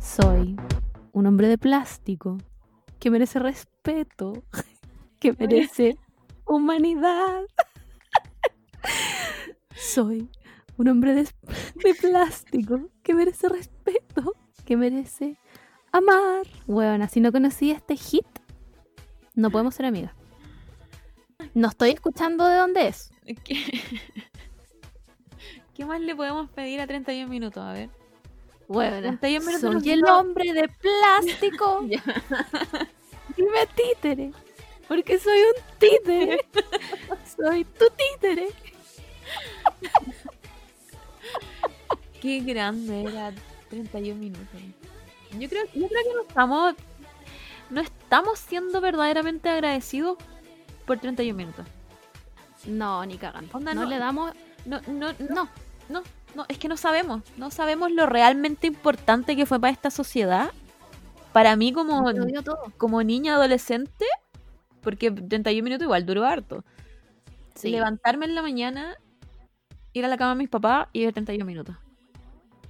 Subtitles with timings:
[0.00, 0.56] Soy
[1.12, 2.38] un hombre de plástico
[2.98, 4.42] que merece respeto,
[5.20, 5.96] que merece
[6.44, 7.42] humanidad.
[9.74, 10.28] Soy
[10.78, 14.34] un hombre de, de plástico que merece respeto,
[14.64, 15.36] que merece
[15.92, 16.46] amar.
[16.66, 18.26] Bueno, si no conocí este hit,
[19.34, 20.12] no podemos ser amigas.
[21.54, 23.10] No estoy escuchando de dónde es.
[23.44, 23.82] ¿Qué?
[25.74, 27.62] ¿Qué más le podemos pedir a 31 minutos?
[27.62, 27.90] A ver.
[28.68, 31.82] Bueno, 31 minutos soy nos el hombre de plástico.
[33.36, 34.32] Dime títere.
[34.86, 36.38] Porque soy un títere.
[37.36, 38.48] soy tu títere.
[42.20, 43.32] Qué grande era
[43.70, 44.46] 31 minutos.
[45.38, 46.74] Yo creo, yo creo que no estamos,
[47.70, 50.16] no estamos siendo verdaderamente agradecidos
[50.86, 51.66] por 31 minutos.
[52.66, 53.56] No, ni cagando.
[53.56, 53.88] Onda, no, no.
[53.88, 54.32] le damos.
[54.64, 55.48] No, no, no,
[55.88, 56.02] No.
[56.34, 57.22] no, es que no sabemos.
[57.36, 60.50] No sabemos lo realmente importante que fue para esta sociedad.
[61.32, 62.10] Para mí como,
[62.78, 64.06] como niña adolescente,
[64.80, 66.64] porque 31 minutos igual duró harto.
[67.54, 67.70] Sí.
[67.70, 68.96] Levantarme en la mañana,
[69.92, 71.76] ir a la cama de mis papás y ver 31 minutos.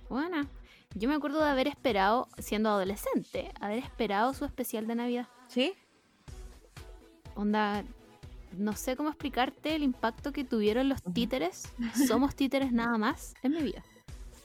[0.09, 0.47] Bueno,
[0.95, 5.29] yo me acuerdo de haber esperado, siendo adolescente, haber esperado su especial de Navidad.
[5.49, 5.75] ¿Sí?
[7.35, 7.85] Onda,
[8.57, 11.73] no sé cómo explicarte el impacto que tuvieron los títeres.
[12.07, 13.83] Somos títeres nada más en mi vida.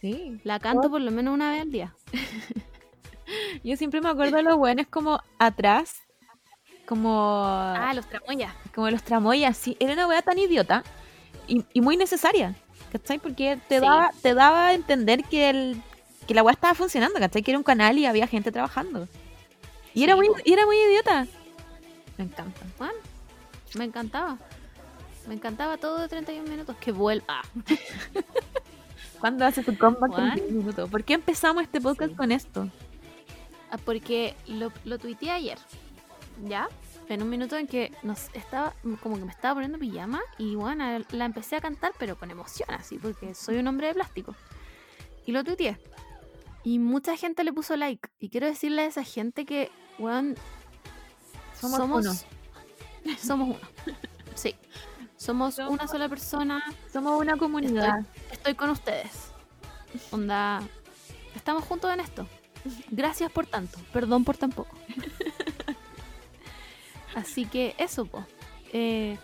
[0.02, 0.40] Sí.
[0.44, 1.96] La canto por lo menos una vez al día.
[3.64, 5.96] Yo siempre me acuerdo de los buenos como atrás,
[6.86, 8.54] como, Ah, los tramoyas.
[8.76, 9.78] como los tramoyas, sí.
[9.80, 10.84] Era una weá tan idiota
[11.48, 12.54] y, y muy necesaria,
[12.94, 13.20] ¿cachai?
[13.20, 13.86] Porque te, Sí.
[13.86, 15.82] daba, te daba a entender que, el,
[16.28, 17.44] que la weá estaba funcionando, ¿cachai?
[17.44, 19.08] Que era un canal y había gente trabajando.
[19.94, 21.28] Y, era, muy, y era muy idiota.
[22.18, 22.62] Me encanta.
[22.78, 22.94] Bueno,
[23.76, 24.38] me encantaba.
[25.28, 26.76] Me encantaba todo de 31 minutos.
[26.80, 27.42] Que vuelva.
[29.20, 30.36] ¿Cuándo hace tu comeback Juan.
[30.36, 30.90] 10 minutos?
[30.90, 32.18] ¿Por qué empezamos este podcast Sí.
[32.18, 32.70] con esto?
[33.72, 35.58] Ah, Porque lo, lo tuiteé ayer.
[36.46, 36.68] ¿Ya?
[37.14, 40.84] En un minuto en que nos estaba, como que me estaba poniendo pijama y bueno,
[41.12, 44.36] la empecé a cantar, pero con emoción así, porque soy un hombre de plástico.
[45.28, 45.78] Y lo tuiteé.
[46.64, 48.10] Y mucha gente le puso like.
[48.20, 49.70] Y quiero decirle a esa gente que,
[50.00, 50.36] weón,
[51.60, 53.16] Somos somos, uno.
[53.22, 53.96] somos uno.
[54.34, 54.56] Sí.
[55.16, 56.64] Somos Somos- una sola persona.
[56.92, 58.00] Somos una comunidad.
[58.32, 59.30] Estoy con ustedes.
[60.10, 60.62] Onda,
[61.36, 62.28] estamos juntos en esto.
[62.90, 63.78] Gracias por tanto.
[63.94, 64.76] Perdón por tan poco.
[67.16, 68.26] Así que eso, po.
[68.72, 69.18] Eh,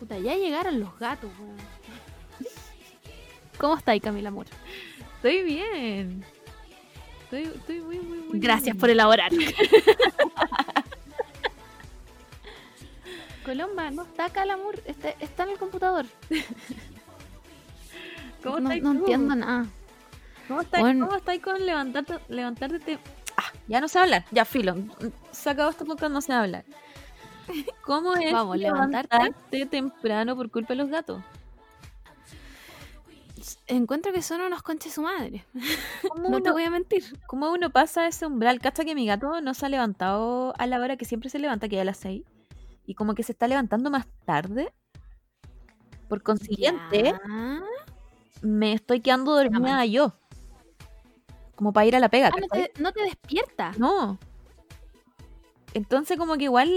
[0.00, 1.56] puta, ya llegaron los gatos, weón.
[3.58, 4.50] ¿Cómo estáis, Camila Moore?
[5.16, 6.24] Estoy bien.
[7.24, 8.78] Estoy, estoy muy, muy, muy Gracias bien.
[8.78, 9.30] por elaborar.
[13.44, 16.04] Colomba, no está acá el amor, está, está en el computador.
[18.42, 18.98] ¿Cómo no estáis no tú?
[19.00, 19.66] entiendo nada.
[20.46, 21.06] ¿Cómo estáis, Bueno.
[21.06, 22.78] ¿Cómo estáis con levantarte, levantarte?
[22.78, 22.98] te-
[23.36, 24.24] Ah, ya no sé hablar.
[24.32, 24.74] Ya, filo.
[25.30, 26.64] Se acabó este podcast, no sé hablar.
[27.84, 29.16] ¿Cómo es Vamos, levantarte.
[29.16, 31.22] levantarte temprano por culpa de los gatos?
[33.66, 35.44] Encuentro que son unos conches su madre.
[36.08, 37.04] ¿Cómo, No uno, te voy a mentir.
[37.26, 38.60] cómo uno pasa ese umbral?
[38.60, 41.68] ¿Cacha que mi gato no se ha levantado a la hora que siempre se levanta,
[41.68, 42.22] que es a las 6?
[42.86, 44.72] Y como que se está levantando más tarde.
[46.08, 47.62] Por consiguiente, Ya.
[48.42, 50.14] me estoy quedando dormida yo.
[51.54, 52.30] Como para ir a la pega.
[52.32, 53.72] Ah, no te, no te despierta.
[53.78, 54.18] No.
[55.74, 56.70] Entonces como que igual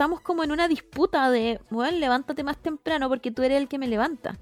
[0.00, 3.76] estamos como en una disputa de, bueno, levántate más temprano porque tú eres el que
[3.76, 4.34] me levanta.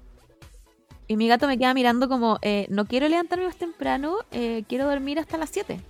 [1.05, 4.87] Y mi gato me queda mirando como, eh, no quiero levantarme más temprano, eh, quiero
[4.87, 5.81] dormir hasta las 7.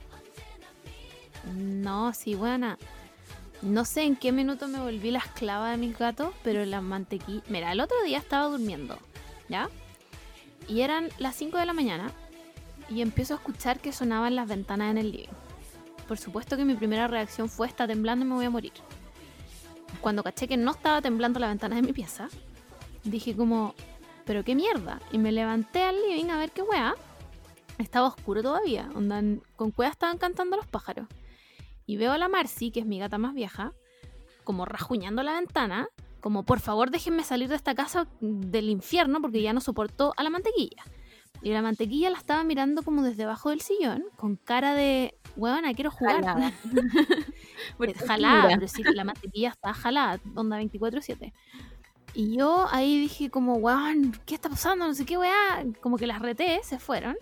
[1.54, 2.80] No, sí, buena.
[3.62, 7.44] No sé en qué minuto me volví la esclava de mis gatos, pero la mantequilla.
[7.48, 8.98] Mira, el otro día estaba durmiendo,
[9.50, 9.70] ¿ya?
[10.68, 12.12] Y eran las 5 de la mañana
[12.90, 15.28] y empiezo a escuchar que sonaban las ventanas en el living.
[16.08, 18.74] Por supuesto que mi primera reacción fue: está temblando y me voy a morir.
[20.02, 22.30] Cuando caché que no estaba temblando la ventana de mi pieza,
[23.04, 23.76] dije como,
[24.26, 25.02] pero qué mierda.
[25.12, 26.96] Y me levanté al living a ver qué weá.
[27.78, 28.90] Estaba oscuro todavía.
[29.56, 31.08] Con cueva estaban cantando los pájaros.
[31.86, 33.74] Y veo a la Marcy, que es mi gata más vieja,
[34.44, 35.90] como rajuñando la ventana,
[36.22, 40.24] como por favor déjenme salir de esta casa del infierno porque ya no soportó a
[40.24, 40.84] la mantequilla.
[41.42, 45.74] Y la mantequilla la estaba mirando como desde abajo del sillón, con cara de, huevona,
[45.74, 46.24] quiero jugar.
[46.24, 46.52] Jalada.
[47.80, 51.32] Es jalada, pero sí, la mantequilla está jalada, onda 24-7.
[52.14, 54.88] Y yo ahí dije como, weón, ¿qué está pasando?
[54.88, 55.64] No sé qué weá.
[55.82, 57.16] Como que las reté, se fueron.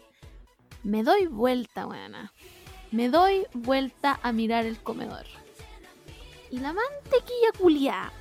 [0.83, 2.33] Me doy vuelta, weona.
[2.91, 5.25] Me doy vuelta a mirar el comedor.
[6.49, 8.11] Y la mantequilla culiá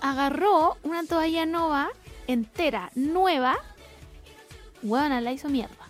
[0.00, 1.90] agarró una toalla nova
[2.28, 3.58] entera, nueva.
[4.82, 5.87] Weona, la hizo mierda.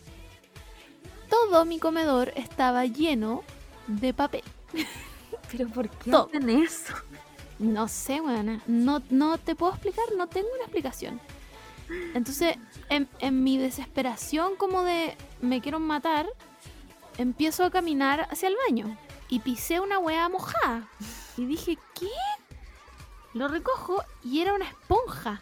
[1.29, 3.43] Todo mi comedor estaba lleno
[3.87, 4.43] de papel.
[5.53, 6.29] Pero ¿por qué Todo.
[6.29, 6.95] hacen eso?
[7.59, 8.63] No sé, weona.
[8.67, 11.21] No, no te puedo explicar, no tengo una explicación.
[12.15, 12.57] Entonces,
[12.91, 16.27] en, en mi desesperación como de me quiero matar,
[17.17, 18.97] empiezo a caminar hacia el baño.
[19.31, 20.89] Y pisé una weá mojada.
[21.37, 22.09] Y dije, ¿qué?
[23.35, 25.41] Lo recojo y era una esponja.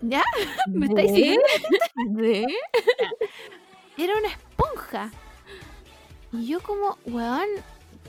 [0.00, 0.22] ¿Ya?
[0.68, 1.42] ¿Me estáis siguiendo?
[2.10, 2.46] ¿De?
[3.96, 5.10] Era una esponja.
[6.32, 7.46] Y yo como, weón,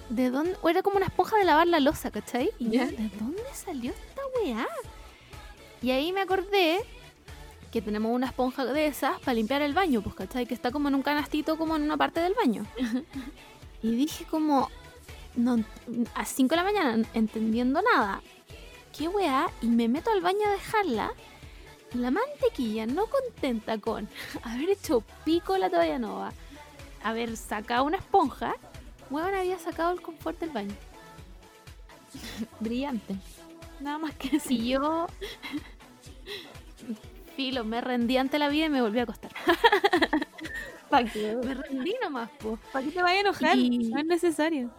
[0.10, 0.56] ¿de dónde?
[0.62, 2.52] O era como una esponja de lavar la losa, ¿cachai?
[2.60, 2.86] Y yo.
[2.86, 4.68] ¿de dónde salió esta weá?
[5.82, 6.80] Y ahí me acordé
[7.72, 10.46] que tenemos una esponja de esas para limpiar el baño, pues, ¿cachai?
[10.46, 12.66] Que está como en un canastito, como en una parte del baño.
[13.84, 14.70] y dije como,
[15.36, 15.64] no,
[16.16, 18.22] a 5 de la mañana, entendiendo nada.
[18.98, 19.50] ¿Qué weá?
[19.62, 21.12] Y me meto al baño a dejarla.
[21.94, 24.08] La mantequilla, no contenta con
[24.44, 26.34] haber hecho pico la toalla nova,
[27.04, 28.56] haber sacado una esponja,
[29.10, 30.76] weón había sacado el confort del baño.
[32.60, 33.16] Brillante.
[33.80, 34.40] Nada más que.
[34.50, 35.08] Y yo,
[37.36, 39.32] filo, me rendí ante la vida y me volví a acostar.
[40.90, 41.36] ¿Para qué?
[41.44, 42.58] Me rendí nomás, po.
[42.72, 43.58] ¿Para qué te vaya a enojar?
[43.58, 44.70] Y- No es necesario.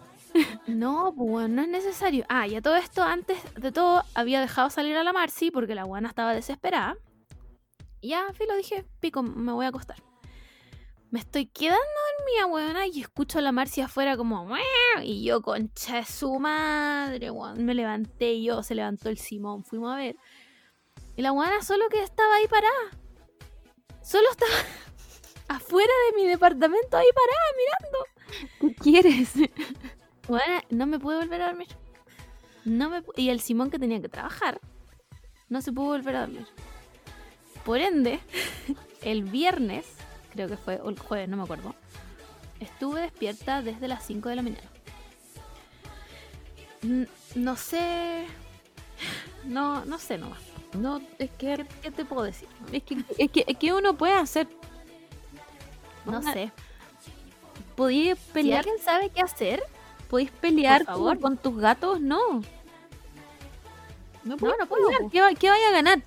[0.67, 2.25] No, pues no es necesario.
[2.29, 5.75] Ah, y a todo esto, antes de todo, había dejado salir a la Marcy porque
[5.75, 6.97] la guana estaba desesperada.
[8.01, 10.03] Y ya, filo, dije, pico, me voy a acostar.
[11.11, 11.79] Me estoy quedando
[12.19, 14.49] dormida, weona, y escucho a la Marcy afuera como...
[15.03, 17.31] Y yo, concha de su madre.
[17.57, 20.17] Me levanté yo, se levantó el Simón, fuimos a ver.
[21.17, 22.91] Y la guana solo que estaba ahí parada.
[24.03, 24.53] Solo estaba
[25.49, 27.37] afuera de mi departamento ahí parada.
[28.61, 29.33] ¿Qué quieres?
[30.29, 31.69] Bueno, no me pude volver a dormir.
[32.65, 34.61] No me y el Simón que tenía que trabajar
[35.49, 36.47] no se pudo volver a dormir.
[37.65, 38.19] Por ende,
[39.03, 39.87] el viernes,
[40.33, 41.75] creo que fue, o el jueves, no me acuerdo,
[42.61, 44.69] estuve despierta desde las 5 de la mañana.
[46.83, 48.27] N- No sé.
[49.45, 50.41] No, no sé nomás.
[50.77, 52.49] No, es que, ¿Qué, qué te puedo decir?
[52.73, 54.49] es que, es que, es que uno puede hacer.
[56.05, 56.51] No sé.
[57.77, 59.63] ¿Podías Si pelear, alguien sabe qué hacer,
[60.07, 61.21] podéis pelear Por como favor.
[61.21, 62.01] con tus gatos?
[62.01, 62.41] No.
[64.25, 65.03] No, no puedo, pelear.
[65.03, 65.11] po.
[65.11, 66.03] ¿Qué, va- qué vaya a ganar?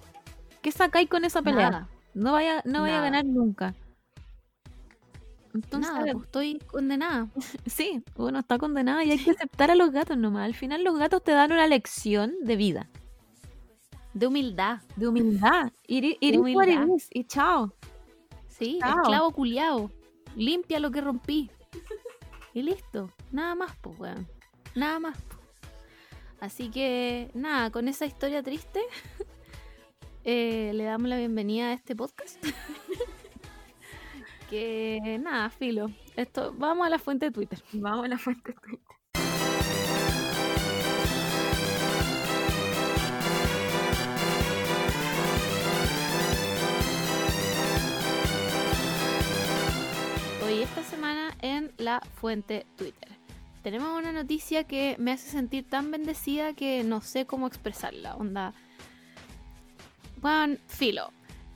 [0.61, 1.69] ¿Qué sacáis con esa pelea?
[1.71, 1.89] nada.
[2.13, 3.73] No vaya, no vaya a ganar nunca.
[5.53, 7.27] Entonces, nada, pues estoy condenada.
[7.65, 10.45] sí, uno está condenado y hay que aceptar a los gatos nomás.
[10.45, 12.89] Al final los gatos te dan una lección de vida,
[14.13, 14.79] De humildad.
[14.95, 15.71] de humildad.
[15.87, 16.87] Ir, ir humildad.
[17.11, 17.73] y chao.
[18.47, 18.97] Sí, Chao.
[19.01, 19.89] esclavo culiao.
[20.35, 21.49] Limpia lo que rompí.
[22.53, 23.11] Y listo.
[23.31, 24.27] Nada más, pues, weón.
[24.75, 25.21] Nada más.
[25.21, 25.37] po.
[26.39, 28.81] Así que, nada, con esa historia triste,
[30.23, 32.41] eh, le damos la bienvenida a este podcast.
[34.49, 35.91] que, nada, filo.
[36.15, 37.61] Esto, vamos a la fuente de Twitter.
[37.73, 38.98] Vamos a la fuente Twitter.
[50.59, 53.07] Esta semana, en la fuente Twitter.
[53.63, 58.17] Tenemos una noticia que me hace sentir tan bendecida que no sé cómo expresarla.
[58.17, 58.53] Onda.
[60.19, 61.13] Juan, filo.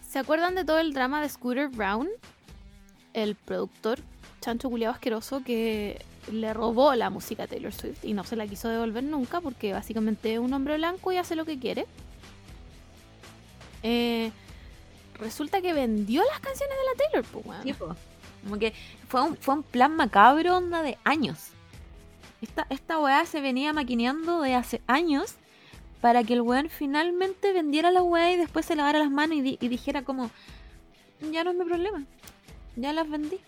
[0.07, 2.07] ¿Se acuerdan de todo el drama de Scooter Brown?
[3.11, 3.99] El productor
[4.39, 8.47] chancho culiado asqueroso que le robó la música a Taylor Swift y no se la
[8.47, 11.87] quiso devolver nunca porque básicamente es un hombre blanco y hace lo que quiere.
[13.83, 14.31] Eh,
[15.19, 17.97] resulta que vendió las canciones de la Taylor, pues, weón.
[18.43, 18.73] Como que
[19.07, 21.49] fue un, fue un plan macabro onda de años.
[22.41, 25.35] Esta, esta weá se venía maquineando de hace años
[26.01, 29.41] para que el weón finalmente vendiera la weá y después se lavara las manos y,
[29.41, 30.29] di- y dijera como,
[31.31, 32.03] ya no es mi problema,
[32.75, 33.39] ya las vendí.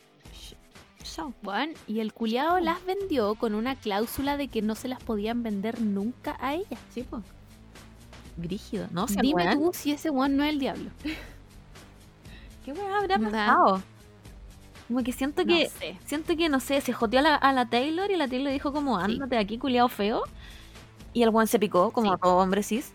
[1.04, 1.34] Chao.
[1.44, 5.44] Weón, y el culiado las vendió con una cláusula de que no se las podían
[5.44, 6.78] vender nunca a ella.
[6.94, 7.22] Sí, po.
[8.38, 9.06] Brígido, ¿no?
[9.22, 10.90] Dime weón- tú si ese weón no es el diablo.
[12.66, 13.84] ¿Qué weá habrá pasado?
[14.88, 15.98] Como que siento que, sé.
[16.06, 18.72] siento que, no sé, se joteó a la, a la Taylor y la Taylor dijo
[18.72, 19.06] como, Sí.
[19.14, 20.24] ándate de aquí, culiado feo.
[21.14, 22.20] Y el weón se picó, como Sí.
[22.22, 22.92] todo hombre cis.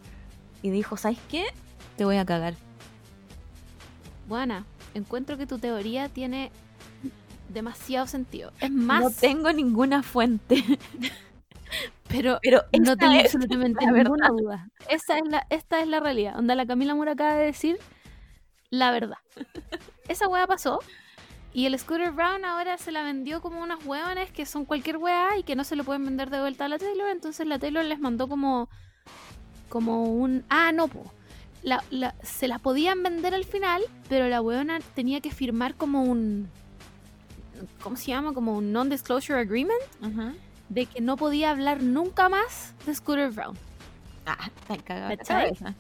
[0.63, 1.47] Y dijo, ¿sabes qué?
[1.97, 2.55] Te voy a cagar.
[4.29, 6.53] Buena, encuentro que tu teoría tiene
[7.49, 8.53] demasiado sentido.
[8.61, 10.63] Es más, No tengo ninguna fuente.
[12.09, 14.69] pero Pero no tengo es absolutamente ninguna duda.
[14.89, 16.39] Esa es la, esta es la realidad.
[16.39, 17.79] Onda, la Camila Mura acaba de decir
[18.71, 19.19] la verdad.
[20.09, 20.81] Esa weá pasó
[21.53, 25.37] Y el Scooter Brown ahora se la vendió como unas hueones que son cualquier hueá
[25.37, 27.09] y que no se lo pueden vender de vuelta a la Taylor.
[27.11, 28.69] Entonces la Taylor les mandó como.
[29.69, 30.45] como un.
[30.49, 31.05] Ah, no, po.
[31.63, 36.05] La, la- se las podían vender al final, pero la hueona tenía que firmar como
[36.05, 36.49] un.
[37.83, 38.33] ¿Cómo se llama?
[38.33, 39.83] Como un non-disclosure agreement
[40.69, 43.57] de que no podía hablar nunca más de Scooter Brown.
[44.25, 44.77] Ah, está
[45.27, 45.75] cabeza.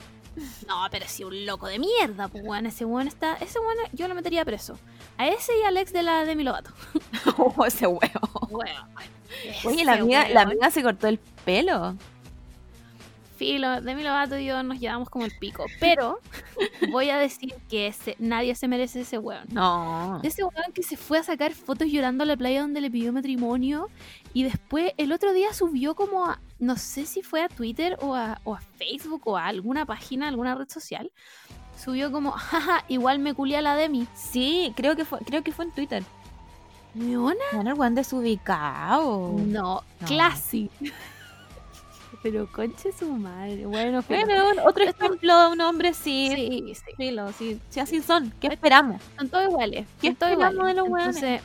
[0.66, 3.34] No, pero si un loco de mierda, pues weón, ese weón está.
[3.34, 4.78] Ese weón yo lo metería preso.
[5.18, 6.70] A ese y al ex de la Demi Lovato.
[7.36, 8.48] Oh, ese huevo.
[8.50, 8.88] Weón.
[9.64, 11.96] Oye, la amiga, la amiga se cortó el pelo.
[13.36, 15.64] Filo, Demi Lovato y yo nos llevamos como el pico.
[15.80, 16.20] Pero
[16.90, 19.44] voy a decir que ese, nadie se merece ese weón.
[19.50, 20.20] No.
[20.22, 23.14] Ese weón que se fue a sacar fotos llorando a la playa donde le pidió
[23.14, 23.88] matrimonio
[24.32, 28.14] y después el otro día subió como a, no sé si fue a Twitter o
[28.14, 31.10] a, o a Facebook o a alguna página, alguna red social,
[31.82, 34.06] subió como, jaja, igual me culé a la Demi.
[34.14, 36.04] Sí, creo que fue, creo que fue en Twitter.
[36.94, 39.32] Bueno, el weón desubicado.
[39.38, 40.06] No, No.
[40.06, 40.70] classy.
[42.22, 43.64] Pero conche su madre.
[43.64, 44.26] Bueno, filo.
[44.26, 46.30] Bueno, otro ejemplo de un hombre sí.
[46.34, 46.92] sí, sí.
[46.96, 48.32] Filo, sí, sí, así son.
[48.40, 49.00] ¿Qué esperamos?
[49.16, 49.86] Son todos iguales.
[50.00, 50.74] ¿Qué esperamos iguales.
[50.74, 51.42] de los weones?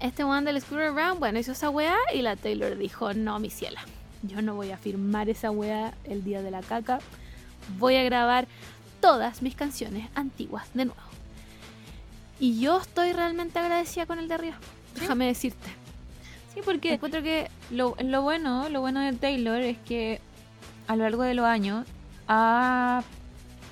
[0.00, 3.50] Este one del Scooter Brown, bueno, hizo esa weá y la Taylor dijo, no, mi
[3.50, 3.82] ciela,
[4.22, 7.00] yo no voy a firmar esa weá el día de la caca.
[7.78, 8.46] Voy a grabar
[9.00, 11.00] todas mis canciones antiguas de nuevo.
[12.38, 14.56] Y yo estoy realmente agradecida con el de arriba.
[14.98, 15.68] Déjame decirte.
[16.52, 20.20] Sí, porque Encuentro que lo, lo bueno, lo bueno de Taylor es que
[20.86, 21.86] a lo largo de los años
[22.28, 23.02] ha...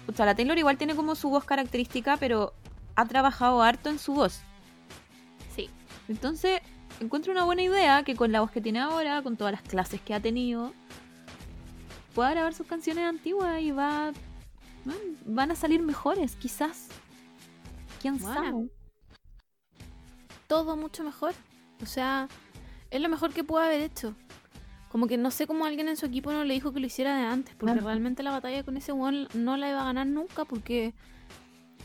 [0.08, 2.52] O sea, la Taylor igual tiene como su voz característica, pero
[2.96, 4.40] ha trabajado harto en su voz.
[6.10, 6.60] Entonces,
[6.98, 10.00] encuentro una buena idea que con la voz que tiene ahora, con todas las clases
[10.00, 10.72] que ha tenido,
[12.14, 14.10] pueda grabar sus canciones antiguas y va...
[15.24, 16.88] van a salir mejores, quizás.
[18.02, 18.68] ¿Quién sabe?
[20.48, 21.32] todo mucho mejor.
[21.80, 22.26] O sea,
[22.90, 24.16] es lo mejor que pudo haber hecho.
[24.90, 27.16] Como que no sé cómo alguien en su equipo no le dijo que lo hiciera
[27.16, 27.86] de antes, porque Claro.
[27.86, 30.92] realmente la batalla con ese one no la iba a ganar nunca, porque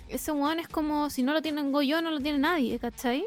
[0.08, 3.25] ese one es como si no lo tengo yo, no lo tiene nadie, ¿cachai?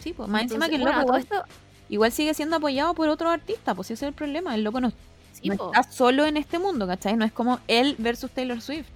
[0.00, 1.42] Sí, pues más encima que el loco igual, esto,
[1.88, 4.54] igual sigue siendo apoyado por otros artistas, pues ese es el problema.
[4.54, 4.90] El loco no,
[5.32, 7.16] sí, no po, está solo en este mundo, ¿cachai?
[7.16, 8.86] No es como él versus Taylor Swift.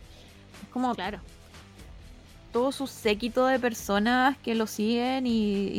[0.62, 1.18] Es como claro.
[2.52, 5.30] todo su séquito de personas que lo siguen y,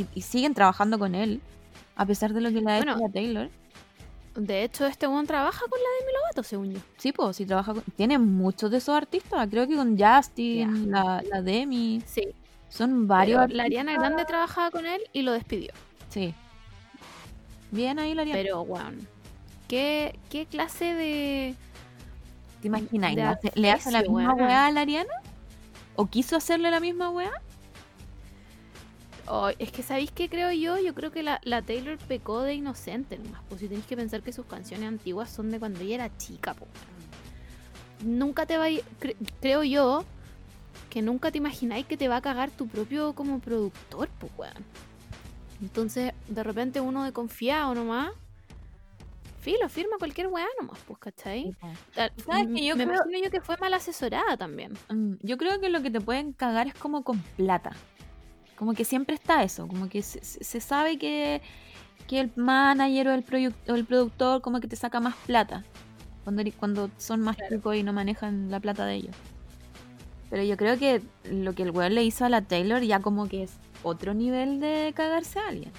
[0.01, 1.41] y- y siguen trabajando con él,
[1.95, 3.05] a pesar de lo que le ha hecho Bueno.
[3.07, 3.49] a Taylor.
[4.35, 6.79] De hecho, este one trabaja con la Demi Lovato, según yo.
[6.97, 7.83] Sí, pues, sí trabaja con...
[7.95, 12.27] Tiene muchos de esos artistas, creo que con Justin, la, la Demi, Sí.
[12.69, 13.63] Son varios Pero la.
[13.63, 15.71] Ariana Grande trabajaba con él y lo despidió.
[16.09, 16.33] Sí.
[17.71, 18.41] Bien ahí la Ariana.
[18.41, 19.01] Pero, bueno,
[19.67, 21.55] ¿qué, qué clase de...
[22.61, 23.15] ¿Te imaginas?
[23.15, 25.13] de ¿Le hace, la misma weá a la Ariana?
[25.95, 27.31] ¿O quiso hacerle la misma weá?
[29.27, 30.77] Oh, es que, ¿sabéis qué creo yo?
[30.79, 33.41] Yo creo que la, la Taylor pecó de inocente nomás.
[33.49, 36.53] Pues si tenéis que pensar que sus canciones antiguas son de cuando ella era chica,
[36.53, 36.67] po.
[38.03, 38.69] Nunca te va a...
[38.69, 40.05] ir- cre- creo yo
[40.89, 44.53] que nunca te imagináis que te va a cagar tu propio como productor, pues, weón.
[45.61, 48.11] Entonces, de repente uno de confiado nomás...
[49.39, 51.55] Filo, firma cualquier weá nomás, pues, ¿cachai?
[52.25, 54.73] ¿Sabes que yo me creo- imagino yo que fue mal asesorada también.
[54.89, 57.71] Mm, Yo creo que lo que te pueden cagar es como con plata.
[58.55, 61.43] Como que siempre está eso, como que se, se- sabe que,
[62.07, 65.63] que el manager o el, o el productor como que te saca más plata
[66.23, 67.55] cuando, cuando son más Claro.
[67.55, 69.15] chicos y no manejan la plata de ellos.
[70.29, 71.01] Pero yo creo que
[71.31, 73.53] lo que el weón le hizo a la Taylor ya como que es
[73.83, 75.71] otro nivel de cagarse a alguien.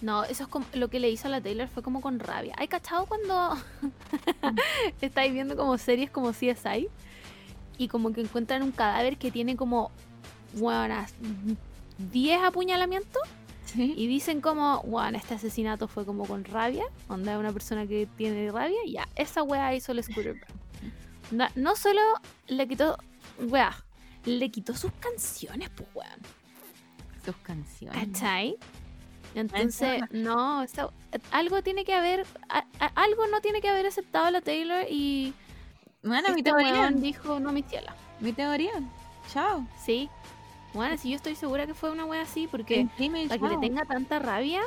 [0.00, 2.54] No, eso es como lo que le hizo a la Taylor fue como con rabia.
[2.58, 3.56] ¿Hay cachado cuando
[5.00, 6.88] estáis viendo como series como CSI?
[7.78, 9.90] Y como que encuentran un cadáver que tiene como
[10.54, 11.12] buenas
[12.12, 13.22] 10 apuñalamientos
[13.64, 13.94] Sí.
[13.96, 18.52] y dicen como, bueno, este asesinato fue como con rabia, onda una persona que tiene
[18.52, 20.36] rabia, ya, esa wea hizo el Scooter.
[21.32, 22.00] Onda, No solo
[22.46, 22.98] le quitó,
[23.38, 23.74] wea,
[24.24, 26.20] le quitó sus canciones, pues weón.
[27.24, 28.06] Sus canciones.
[28.06, 28.56] ¿Cachai?
[29.34, 30.64] Entonces, Encima- no,
[31.32, 35.34] algo tiene que haber, a- a- algo no tiene que haber aceptado la Taylor y
[36.02, 36.90] Bueno, mi este teoría.
[36.90, 37.94] dijo, no, mi ciela.
[38.20, 38.72] Mi teoría.
[39.32, 39.66] Chao.
[39.84, 40.08] Sí.
[40.72, 43.58] Bueno, si yo estoy segura que fue una wea así, porque Dime, para que le
[43.58, 44.60] tenga tanta rabia,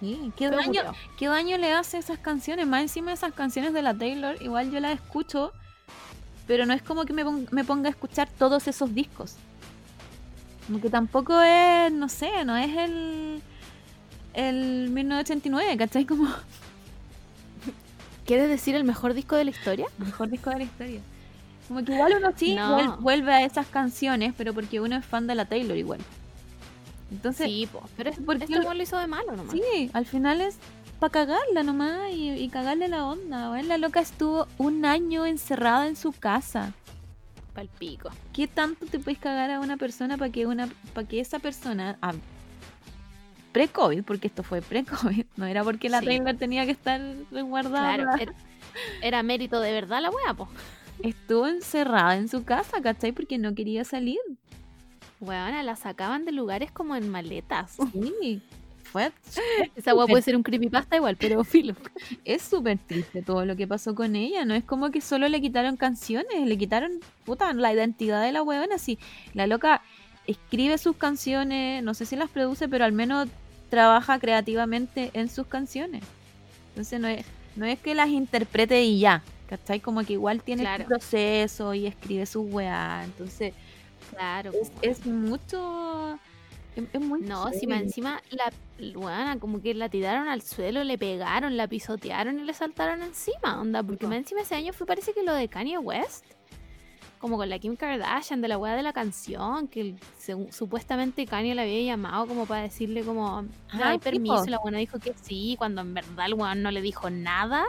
[0.00, 0.82] Sí, qué daño.
[1.16, 2.66] ¿Qué daño le hace esas canciones?
[2.66, 5.52] Más encima de esas canciones de la Taylor, igual yo las escucho,
[6.46, 9.36] pero no es como que me, me ponga a escuchar todos esos discos.
[10.66, 13.42] Como que tampoco es, no sé, no es el,
[14.34, 16.04] el 1989, ¿cachai?
[16.04, 16.28] Como
[18.26, 19.86] ¿quieres decir el mejor disco de la historia?
[19.98, 21.00] el mejor disco de la historia.
[21.68, 22.96] Como que igual uno sí No.
[22.98, 26.00] vuelve a esas canciones, pero porque uno es fan de la Taylor igual.
[27.10, 27.82] Entonces, Sí, po.
[27.96, 29.52] Pero es, ¿por qué este lo hizo de malo nomás.
[29.54, 30.56] sí, al final es
[31.02, 33.50] para cagarla nomás y, y cagarle la onda.
[33.50, 33.66] weón.
[33.66, 36.74] La loca estuvo un año encerrada en su casa.
[37.54, 38.08] Pal pico.
[38.32, 41.98] ¿Qué tanto te puedes cagar a una persona para que una para que esa persona
[42.02, 42.12] ah,
[43.50, 46.20] pre-COVID, porque esto fue pre-COVID, no era porque la Sí.
[46.38, 47.00] Tenía que estar
[47.32, 47.96] resguardada.
[47.96, 48.34] Claro, era,
[49.02, 50.46] era mérito de verdad la wea, po.
[51.02, 53.10] Estuvo encerrada en su casa, ¿cachai?
[53.10, 54.20] Porque no quería salir.
[55.18, 57.76] Weona, la sacaban de lugares como en maletas.
[57.92, 58.40] Sí.
[58.92, 59.10] Fue
[59.74, 61.74] Esa wea puede ser un creepypasta igual, pero filo.
[62.24, 64.44] es súper triste todo lo que pasó con ella.
[64.44, 68.42] No es como que solo le quitaron canciones, le quitaron puta, la identidad de la
[68.42, 68.74] huevona.
[68.74, 68.98] Así,
[69.34, 69.80] la loca
[70.26, 73.28] escribe sus canciones, no sé si las produce, pero al menos
[73.70, 76.02] trabaja creativamente en sus canciones.
[76.68, 77.24] Entonces no es,
[77.56, 79.80] no es que las interprete y ya, ¿cachai?
[79.80, 80.84] Como que igual tiene Claro.
[80.84, 83.04] su proceso y escribe sus weas.
[83.06, 83.54] Entonces
[84.10, 84.52] Claro.
[84.52, 86.18] es, es mucho...
[86.76, 88.50] Es, es muy No, si más encima la
[88.98, 93.60] weona, como que la tiraron al suelo, le pegaron, la pisotearon y le saltaron encima,
[93.60, 94.08] onda, porque po.
[94.08, 96.24] más encima ese año fue parece que lo de Kanye West,
[97.18, 99.96] como con la Kim Kardashian, de la weá de la canción, que
[100.50, 104.78] supuestamente Kanye la había llamado como para decirle como, Ah, hay permiso, y la buena
[104.78, 107.64] dijo que sí, cuando en verdad el weón no le dijo nada.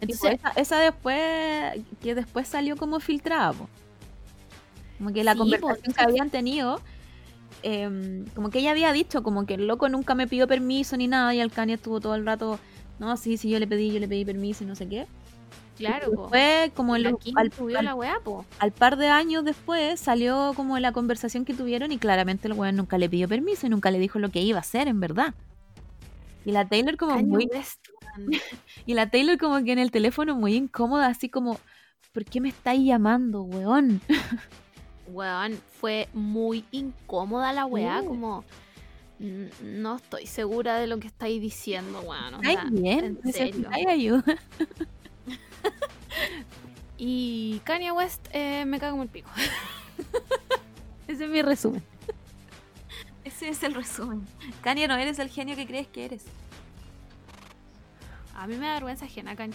[0.00, 3.70] Entonces, esa, esa después, que después salió como filtrada, po.
[4.98, 6.80] Como que la Sí, conversación que habían tenido,
[7.62, 11.08] em, como que ella había dicho, como que el loco nunca me pidió permiso ni
[11.08, 12.58] nada, y el Kanye estuvo todo el rato,
[12.98, 15.06] no, sí, sí, yo le pedí, yo le pedí permiso y no sé qué.
[15.76, 16.28] claro.
[16.28, 18.44] Fue como Kim al, al- la po.
[18.58, 22.76] al par de años después salió como la conversación que tuvieron y claramente el weón
[22.76, 25.34] nunca le pidió permiso y nunca le dijo lo que iba a hacer, en verdad.
[26.44, 27.48] Y la Taylor como muy.
[28.86, 31.58] Y la Taylor como que en el teléfono muy incómoda, así como,
[32.12, 34.00] ¿por qué me estáis llamando, weón?
[35.12, 38.06] Weón, fue muy incómoda la weá, Sí.
[38.06, 38.44] como
[39.20, 42.34] "N- no estoy segura de lo que estáis diciendo, weón.
[42.36, 43.04] ¿Estáis onda, bien?
[43.24, 43.54] en serio.
[43.54, 44.24] ¿Necesitáis ayuda?
[46.98, 49.28] Y Kanye West eh, me cago en el pico.
[51.08, 51.82] Ese es mi resumen.
[53.24, 54.24] Ese es el resumen.
[54.62, 56.24] Kanye, no eres el genio que crees que eres.
[58.36, 59.54] A mí me da vergüenza ajena, Kanye.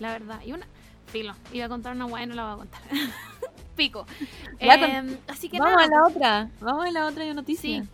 [0.00, 0.40] La verdad.
[0.44, 0.66] Y una.
[1.06, 2.82] Filo, iba a contar una weá y no la voy a contar.
[3.78, 4.04] pico.
[4.60, 6.50] Em, así que Vamos nada, a la otra.
[6.60, 7.82] Vamos a la otra noticia.
[7.82, 7.88] Sí.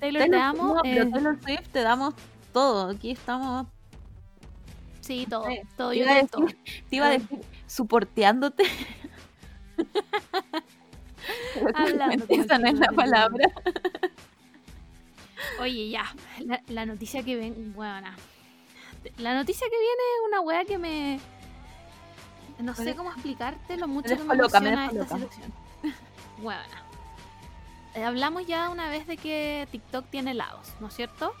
[0.00, 0.74] Taylor, te amo.
[0.74, 2.14] no, pero eh, Taylor Swift te damos
[2.52, 2.90] todo.
[2.90, 3.66] Aquí estamos.
[5.00, 5.44] sí, todo.
[5.76, 6.46] Todo, te yo todo.
[6.46, 8.64] decir- Te iba a decir, soporteándote.
[11.74, 13.46] Hablando Esa no es la palabra.
[15.60, 16.04] Oye, ya,
[16.44, 18.16] la, la noticia que ven, buena.
[19.18, 21.20] La noticia que viene es una wea que me.
[22.58, 25.34] No sé cómo explicarte lo mucho me que me emociona esta descoloca.
[25.34, 25.52] situación.
[26.38, 26.82] Buena.
[27.94, 31.32] Eh, hablamos ya una vez de que TikTok tiene lados, ¿no es cierto?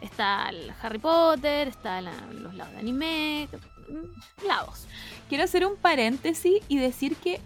[0.00, 3.48] Está el Harry Potter, está la- los lados de anime,
[3.88, 4.86] mm, lados.
[5.28, 7.40] Quiero hacer un paréntesis y decir que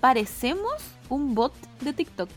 [0.00, 0.72] parecemos
[1.08, 2.30] un bot de TikTok.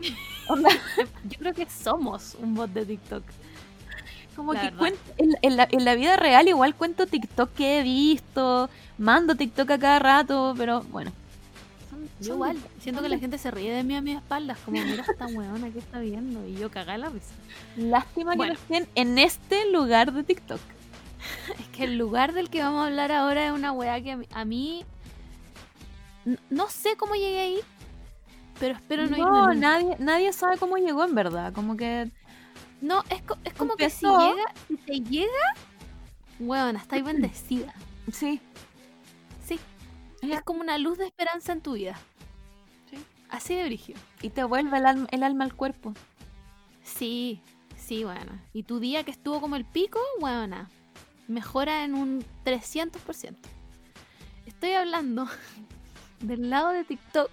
[1.28, 3.24] Yo creo que somos un bot de TikTok.
[4.36, 7.78] Como La que cuento- en, en la, en la vida real igual cuento TikTok que
[7.80, 8.68] he visto,
[8.98, 11.10] mando TikTok a cada rato, pero bueno.
[11.90, 14.58] Son- Yo son- igual, siento que la gente se ríe de mí a mis espaldas,
[14.64, 17.32] como mira esta weona que está viendo, y yo cagá la risa.
[17.76, 18.52] Lástima que Bueno.
[18.54, 20.60] no estén en este lugar de TikTok.
[21.58, 24.16] Es que el lugar del que vamos a hablar ahora es una weá que a
[24.16, 24.84] mí- a mí.
[26.50, 27.58] No sé cómo llegué ahí,
[28.58, 29.54] pero espero no, irme No, nunca.
[29.54, 31.52] nadie, nadie sabe cómo llegó en verdad.
[31.52, 32.10] Como que
[32.80, 35.54] No, es, co- es como que si llega, si te llega,
[36.40, 37.74] weona, estáis bendecida.
[38.12, 38.40] sí.
[39.44, 39.58] Sí,
[40.32, 41.96] es como una luz de esperanza en tu vida.
[42.90, 42.96] Sí.
[43.28, 44.00] Así de brígido.
[44.22, 45.92] Y te vuelve el alma, el alma al cuerpo.
[46.82, 47.40] Sí,
[47.76, 48.42] sí, weona.
[48.52, 50.68] Y tu día que estuvo como el pico, weona,
[51.28, 53.34] mejora en un 300%.
[54.46, 55.28] Estoy hablando
[56.20, 57.30] del lado de TikTok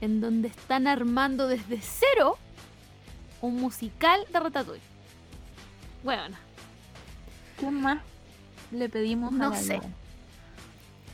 [0.00, 2.36] en donde están armando desde cero
[3.40, 4.82] un musical de Ratatouille.
[6.04, 6.38] Weona,
[7.58, 8.00] ¿Qué más
[8.70, 9.80] le pedimos No a la sé.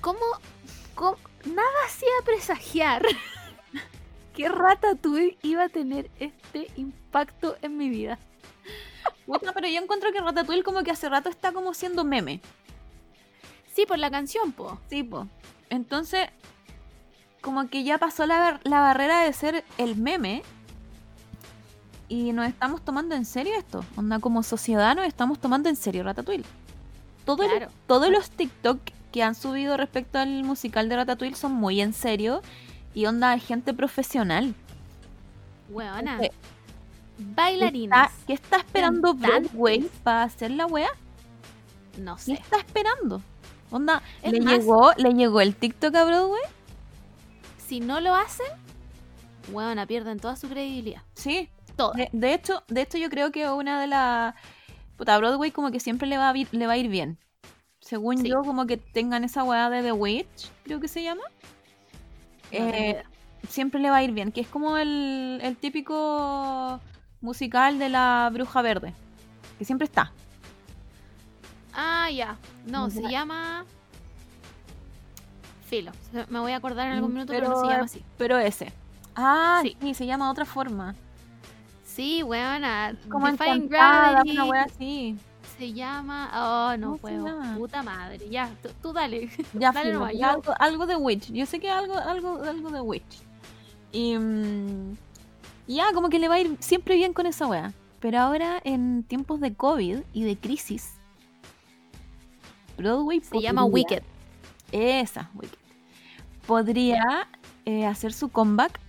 [0.00, 0.20] ¿cómo,
[0.94, 3.02] cómo- nada hacía presagiar
[4.34, 8.18] que Ratatouille iba a tener este impacto en mi vida?
[9.26, 12.40] Puta, pero yo encuentro que Ratatouille como que hace rato está como siendo meme.
[13.74, 14.78] Sí, por la canción, po.
[14.90, 15.26] Sí, po.
[15.70, 16.28] Entonces,
[17.40, 20.42] como que ya pasó la, la barrera de ser el meme.
[22.08, 23.84] Y nos estamos tomando en serio esto.
[23.96, 26.44] Onda, como sociedad nos estamos tomando en serio Ratatouille.
[27.24, 28.78] Todo el- todos los TikTok
[29.10, 32.42] que han subido respecto al musical de Ratatouille son muy en serio
[32.94, 34.54] y onda gente profesional.
[35.70, 36.18] Weona.
[36.18, 36.32] ¿Qué
[37.18, 38.10] Bailarinas.
[38.10, 39.14] está, qué está esperando.
[39.14, 40.90] Broadway para hacer la wea?
[41.98, 42.32] No ¿Qué sé.
[42.34, 43.22] está esperando?
[43.70, 46.42] Onda, Es ¿le más- llegó, ¿le llegó el TikTok a Broadway?
[47.66, 48.46] Si no lo hacen,
[49.52, 51.02] weona, pierden toda su credibilidad.
[51.14, 51.48] Sí.
[51.94, 54.34] De, de hecho, de hecho yo creo que una de las
[54.96, 57.18] puta Broadway como que siempre le va a, vir- le va a ir bien.
[57.80, 58.28] Según Sí.
[58.28, 61.22] yo, como que tengan esa weá de The Witch, creo que se llama.
[62.56, 63.02] No Eh,
[63.48, 66.80] siempre le va a ir bien, que es como el, el típico
[67.20, 68.94] musical de la bruja verde,
[69.58, 70.12] que siempre está.
[71.72, 72.38] Ah, ya.
[72.64, 73.66] No, se llama.
[75.68, 75.92] Filo.
[76.28, 78.04] Me voy a acordar en algún Mm, minuto, pero, pero, no se llama así.
[78.16, 78.72] Pero ese.
[79.14, 79.76] Ah, Sí.
[79.80, 80.94] sí, se llama otra forma.
[81.94, 82.96] Sí, weona.
[83.08, 84.30] Como encantada, Gravity.
[84.32, 85.16] una wea así.
[85.56, 86.30] Se llama.
[86.34, 87.56] Oh, no ¿Cómo se puedo.
[87.56, 88.28] Puta madre.
[88.28, 89.30] Ya, tú, tú dale.
[89.54, 91.30] Ya, Dale nomás, yo- algo, algo de Witch.
[91.30, 93.22] Yo sé que algo, algo, algo de Witch.
[93.92, 94.96] Y mm,
[95.68, 97.72] ya, como que le va a ir siempre bien con esa wea.
[98.00, 100.94] Pero ahora, en tiempos de COVID y de crisis,
[102.76, 104.02] Broadway Se llama Wicked.
[104.72, 105.58] Esa, Wicked.
[106.46, 107.28] Podría
[107.64, 108.80] eh, hacer su comeback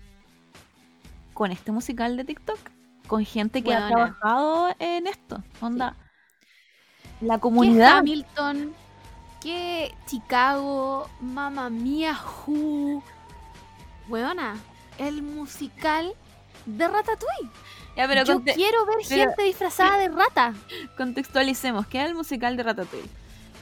[1.35, 2.57] con este musical de TikTok.
[3.07, 5.43] Con gente que ha trabajado en esto.
[5.61, 5.95] Onda.
[7.21, 7.97] La ¿Qué comunidad.
[7.99, 8.73] Hamilton?
[9.41, 11.07] ¿Qué Chicago?
[11.21, 13.03] Mamma Mía Who?
[14.09, 14.55] Weona,
[14.97, 16.13] el musical
[16.65, 17.49] de Ratatouille.
[17.95, 20.53] Ya, pero Yo quiero ver pero- gente disfrazada de rata.
[20.97, 23.09] contextualicemos, ¿qué es el musical de Ratatouille?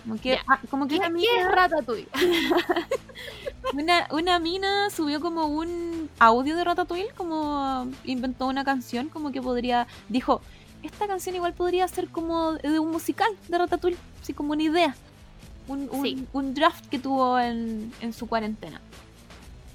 [0.03, 2.07] Como que, ah, como que ¿Qué, una, qué es Ratatouille?
[3.73, 9.41] una, una mina subió como un audio de Ratatouille, como inventó una canción, como que
[9.41, 10.41] podría, dijo,
[10.83, 14.95] esta canción igual podría ser como de un musical de Ratatouille, así como una idea,
[15.67, 16.27] un, un- Sí.
[16.33, 18.81] un draft que tuvo en, en su cuarentena.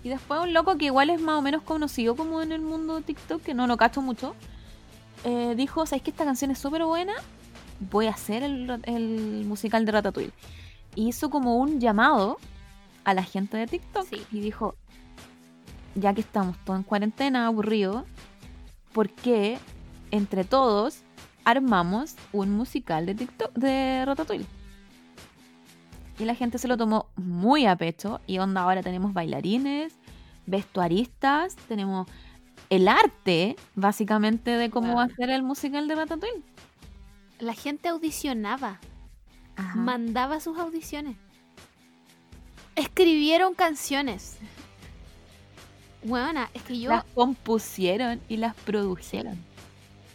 [0.05, 2.97] Y después un loco que igual es más o menos conocido como en el mundo
[2.97, 4.35] de TikTok, que no lo cacho mucho,
[5.25, 7.14] eh, dijo, ¿sabes que esta canción es súper buena?
[7.81, 10.33] Voy a hacer el, musical de Ratatouille.
[10.95, 12.38] Y hizo como un llamado
[13.05, 14.23] a la gente de TikTok Sí.
[14.33, 14.75] y dijo,
[15.95, 18.05] ya que estamos todos en cuarentena, aburridos,
[18.93, 19.59] ¿por qué
[20.11, 21.03] entre todos
[21.45, 24.47] armamos un musical de TikTok de Ratatouille?
[26.19, 29.95] Y la gente se lo tomó muy a pecho y onda ahora tenemos bailarines,
[30.47, 32.09] vestuaristas, tenemos
[32.71, 36.43] el arte básicamente de cómo va a ser el musical de Ratatouille.
[37.38, 38.81] La gente audicionaba,
[39.57, 39.77] Ajá.
[39.79, 41.16] mandaba sus audiciones.
[42.74, 44.38] Escribieron canciones.
[46.05, 49.37] Weona, es que yo Las compusieron y las produjeron.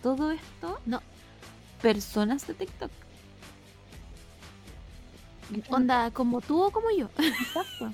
[0.02, 1.02] Todo esto, No.
[1.82, 2.92] personas de TikTok.
[5.70, 7.10] Onda, como tú o como yo.
[7.18, 7.92] Exacto.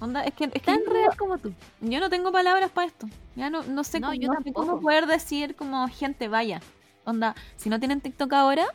[0.00, 1.52] Onda, es que, es que Tan yo, real como tú.
[1.80, 3.08] yo no tengo palabras para esto.
[3.36, 6.60] Ya no, no sé, No, cómo, yo no sé cómo poder decir como gente vaya.
[7.04, 8.66] Onda, si no tienen TikTok ahora,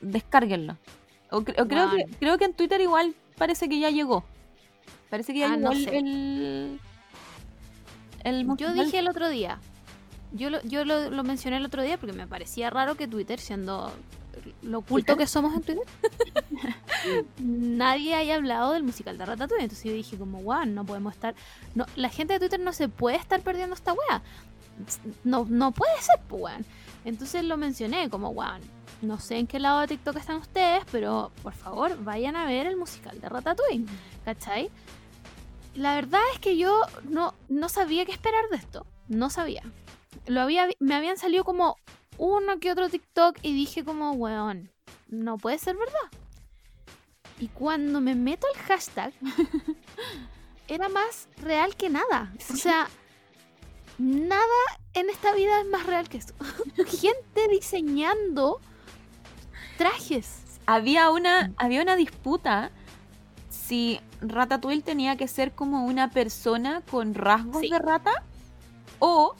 [0.00, 0.76] descárguenlo.
[1.30, 4.24] O, cre- o creo, que, creo que en Twitter igual parece que ya llegó.
[5.10, 5.98] Parece que ya Ah, llegó no el, sé.
[5.98, 6.80] el,
[8.24, 9.58] el Yo dije el otro día.
[10.32, 13.40] Yo, lo, yo lo, lo mencioné el otro día porque me parecía raro que Twitter,
[13.40, 13.90] siendo
[14.62, 15.84] lo oculto que somos en Twitter,
[17.38, 19.64] nadie haya hablado del musical de Ratatouille.
[19.64, 21.34] Entonces yo dije como, wow, no podemos estar...
[21.74, 24.22] No, la gente de Twitter no se puede estar perdiendo esta wea.
[25.24, 26.64] No, no puede ser, pues, weón.
[27.04, 28.58] Entonces lo mencioné como, wow,
[29.02, 32.66] no sé en qué lado de TikTok están ustedes, pero por favor vayan a ver
[32.66, 33.86] el musical de Ratatouille.
[34.24, 34.70] ¿Cachai?
[35.74, 38.86] La verdad es que yo no, no sabía qué esperar de esto.
[39.08, 39.62] No sabía.
[40.26, 41.76] Lo había, me habían salido como
[42.18, 44.70] uno que otro TikTok y dije como, weón,
[45.06, 46.18] no puede ser verdad.
[47.40, 49.12] Y cuando me meto al hashtag,
[50.68, 52.32] era más real que nada.
[52.52, 52.88] O sea,
[53.98, 54.44] nada
[54.94, 56.34] en esta vida es más real que esto.
[56.86, 58.60] Gente diseñando
[59.76, 60.60] trajes.
[60.66, 62.70] Había una, había una disputa
[63.48, 67.70] si Ratatouille tenía que ser como una persona con rasgos Sí.
[67.70, 68.22] de rata
[68.98, 69.34] o,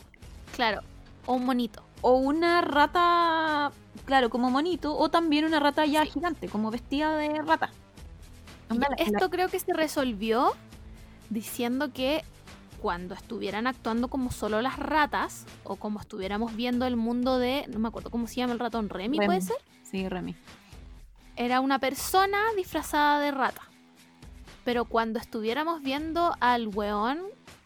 [0.55, 0.83] Claro,
[1.27, 1.83] o un monito.
[2.01, 3.73] o una rata,
[4.07, 7.71] claro, como monito, o también una rata ya gigante, como vestida de rata.
[8.99, 10.53] Esto creo que se resolvió
[11.31, 12.23] diciendo que
[12.80, 17.78] cuando estuvieran actuando como solo las ratas, o como estuviéramos viendo el mundo de, no
[17.78, 19.26] me acuerdo cómo se llama el ratón, Remy, Remy.
[19.26, 20.34] puede ser, Sí, Remy.
[21.36, 23.62] era una persona disfrazada de rata.
[24.64, 27.20] Pero cuando estuviéramos viendo al weón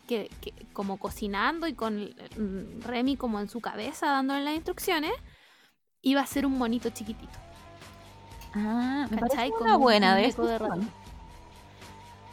[0.07, 1.97] que, que- como cocinando y con
[2.37, 5.13] mm, Remy como en su cabeza dándole las instrucciones,
[6.01, 7.39] iba a ser un monito chiquitito.
[8.55, 9.37] Ah, me ¿Cachai?
[9.37, 10.77] parece Como una un buena de de rata.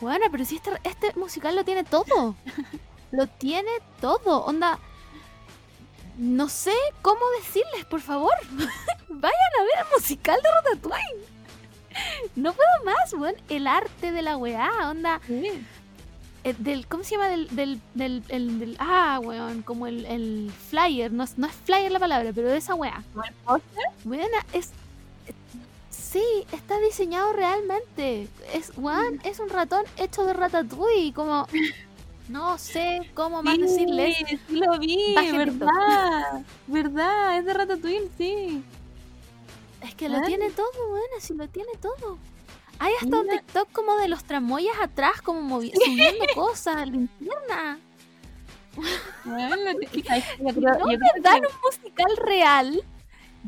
[0.01, 2.35] Bueno, pero si este, este musical lo tiene todo.
[3.11, 4.45] lo tiene todo.
[4.45, 4.79] Onda.
[6.17, 8.33] No sé cómo decirles, por favor.
[9.09, 11.25] Vayan a ver el musical de Ratatouille.
[12.35, 13.35] No puedo más, weón.
[13.49, 15.19] El arte de la weá, onda.
[15.27, 17.27] eh, del, ¿Cómo se llama?
[17.29, 17.53] Del.
[17.55, 19.61] del, del, el- del- ah, weón.
[19.63, 21.11] Como el, el flyer.
[21.11, 23.03] No, es- no es flyer la palabra, pero de esa weá.
[24.05, 24.71] Weón, es.
[26.11, 28.27] Sí, está diseñado realmente.
[28.53, 31.13] Es, weón, es un ratón hecho de ratatouille.
[31.13, 31.47] Como.
[32.29, 34.15] No sé cómo más decirles.
[34.27, 36.43] Sí, sí lo vi, Bajen verdad.
[36.67, 38.63] verdad, es de Ratatouille, sí.
[39.81, 41.05] Es que lo tiene todo, weón.
[41.17, 42.17] Así lo tiene todo.
[42.77, 43.39] Hay hasta un Mira.
[43.41, 47.79] TikTok como de los tramoyas atrás, como movi- subiendo cosas, linterna.
[48.75, 48.95] Bueno,
[49.25, 52.83] No yo me creo dan que- un musical real.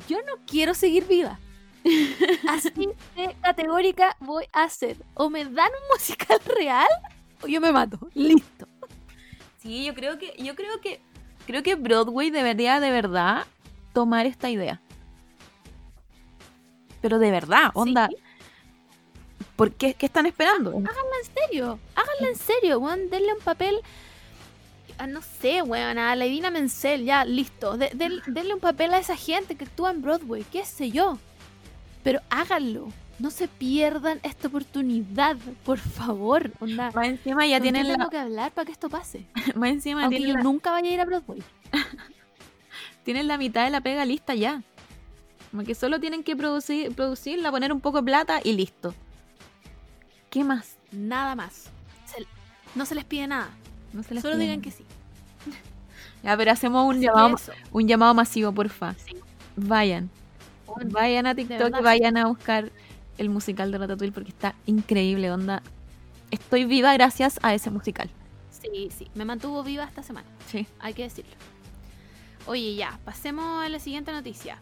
[0.08, 1.39] Yo no quiero seguir viva.
[2.47, 4.97] Así de categórica voy a ser.
[5.13, 6.87] O me dan un musical real
[7.43, 7.99] o yo me mato.
[8.13, 8.67] Listo.
[9.61, 11.01] Sí, yo creo que, yo creo que,
[11.45, 13.45] creo que Broadway debería de verdad
[13.93, 14.79] tomar esta idea.
[17.01, 18.15] Pero de verdad, onda, Sí,
[19.55, 20.71] ¿por qué, qué están esperando?
[20.73, 20.85] en
[21.49, 21.79] serio.
[21.95, 23.09] Háganla en serio, weón.
[23.09, 23.79] Denle un papel.
[24.97, 27.77] a, no sé, weón, a la Idina Menzel, ya, listo.
[27.77, 27.91] De-
[28.27, 31.17] denle un papel a esa gente que actúa en Broadway, qué sé yo.
[32.03, 32.87] Pero háganlo.
[33.19, 36.51] No se pierdan esta oportunidad, por favor.
[36.59, 39.27] Onda, Más encima ya ¿con quién tienen tengo la, que hablar para que esto pase?
[39.55, 41.43] más encima Aunque yo la, nunca vaya a ir a Broadway.
[43.03, 44.63] tienen la mitad de la pega lista ya.
[45.51, 48.95] Como que solo tienen que producir, producirla, poner un poco de plata y listo.
[50.29, 50.77] ¿Qué más?
[50.91, 51.65] Nada más.
[52.05, 52.25] Se-
[52.73, 53.49] no se les pide nada.
[53.93, 54.63] No se les Solo pide digan nada.
[54.63, 54.85] que sí.
[56.23, 57.35] Ya, pero hacemos un Así llamado,
[57.71, 58.93] un llamado masivo, porfa.
[58.93, 59.15] Sí.
[59.55, 60.09] Vayan.
[60.86, 62.71] Vayan a TikTok y vayan a buscar
[63.17, 65.62] el musical de Ratatouille porque está increíble, onda.
[66.31, 68.10] Estoy viva gracias a ese musical.
[68.49, 69.07] Sí, sí.
[69.15, 70.27] Me mantuvo viva esta semana.
[70.47, 70.65] Sí.
[70.79, 71.34] Hay que decirlo.
[72.45, 72.99] Oye, ya.
[73.03, 74.57] Pasemos a la siguiente noticia.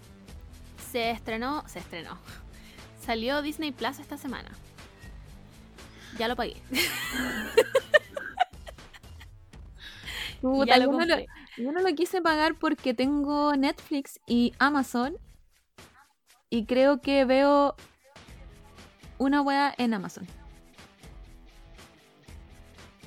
[0.91, 1.63] Se estrenó.
[1.67, 2.17] Se estrenó.
[3.05, 4.49] Salió Disney Plus esta semana.
[6.17, 6.57] Ya lo pagué.
[10.41, 11.27] Puta, ya lo yo, no lo, compré.
[11.57, 15.17] yo no lo quise pagar porque tengo Netflix y Amazon.
[16.49, 17.75] Y creo que veo
[19.17, 20.27] una wea en Amazon.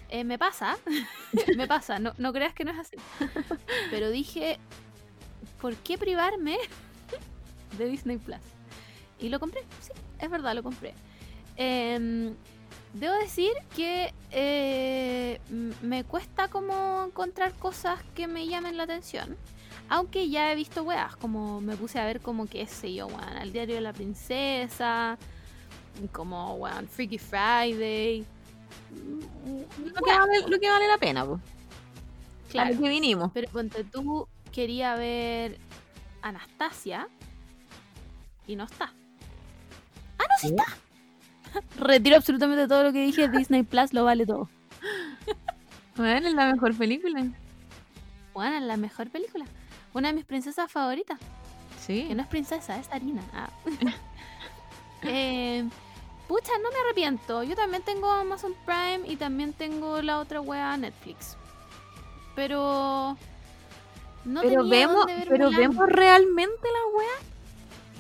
[0.09, 0.77] Eh, me pasa,
[1.57, 2.97] me pasa, no, no creas que no es así.
[3.91, 4.59] Pero dije,
[5.61, 6.59] ¿por qué privarme
[7.79, 8.37] de Disney Plus?
[9.19, 10.95] Y lo compré, sí, es verdad, lo compré.
[11.57, 12.35] Em,
[12.93, 15.41] debo decir que eh,
[15.81, 19.37] me cuesta como encontrar cosas que me llamen la atención.
[19.93, 23.37] Aunque ya he visto weas, como me puse a ver como, qué sé yo, weón,
[23.43, 25.19] el diario de la princesa,
[26.13, 28.25] como, weón, Freaky Friday.
[29.85, 31.43] Lo que vale, lo que vale la pena, pues.
[32.49, 32.71] Claro.
[32.71, 33.33] Que vinimos.
[33.35, 35.59] Pero ponte tú quería ver
[36.23, 37.07] Anastasia
[38.47, 38.95] y no está.
[40.19, 40.65] Ah, no, sí está.
[41.79, 43.29] Retiro absolutamente todo lo que dije.
[43.29, 44.49] Disney Plus lo vale todo.
[45.97, 47.27] Bueno, es la mejor película.
[48.33, 49.45] Bueno, es la mejor película.
[49.95, 51.19] Una de mis princesas favoritas.
[51.81, 52.05] Sí.
[52.09, 53.23] Que no es princesa, es Harina.
[53.35, 53.49] Ah.
[55.05, 55.69] Eh,
[56.29, 57.43] pucha, no me arrepiento.
[57.43, 61.37] Yo también tengo Amazon Prime y también tengo la otra wea Netflix.
[62.37, 63.17] Pero.
[64.25, 65.61] No pero tenía vemos, dónde ver pero Mulan.
[65.61, 67.17] vemos realmente la wea.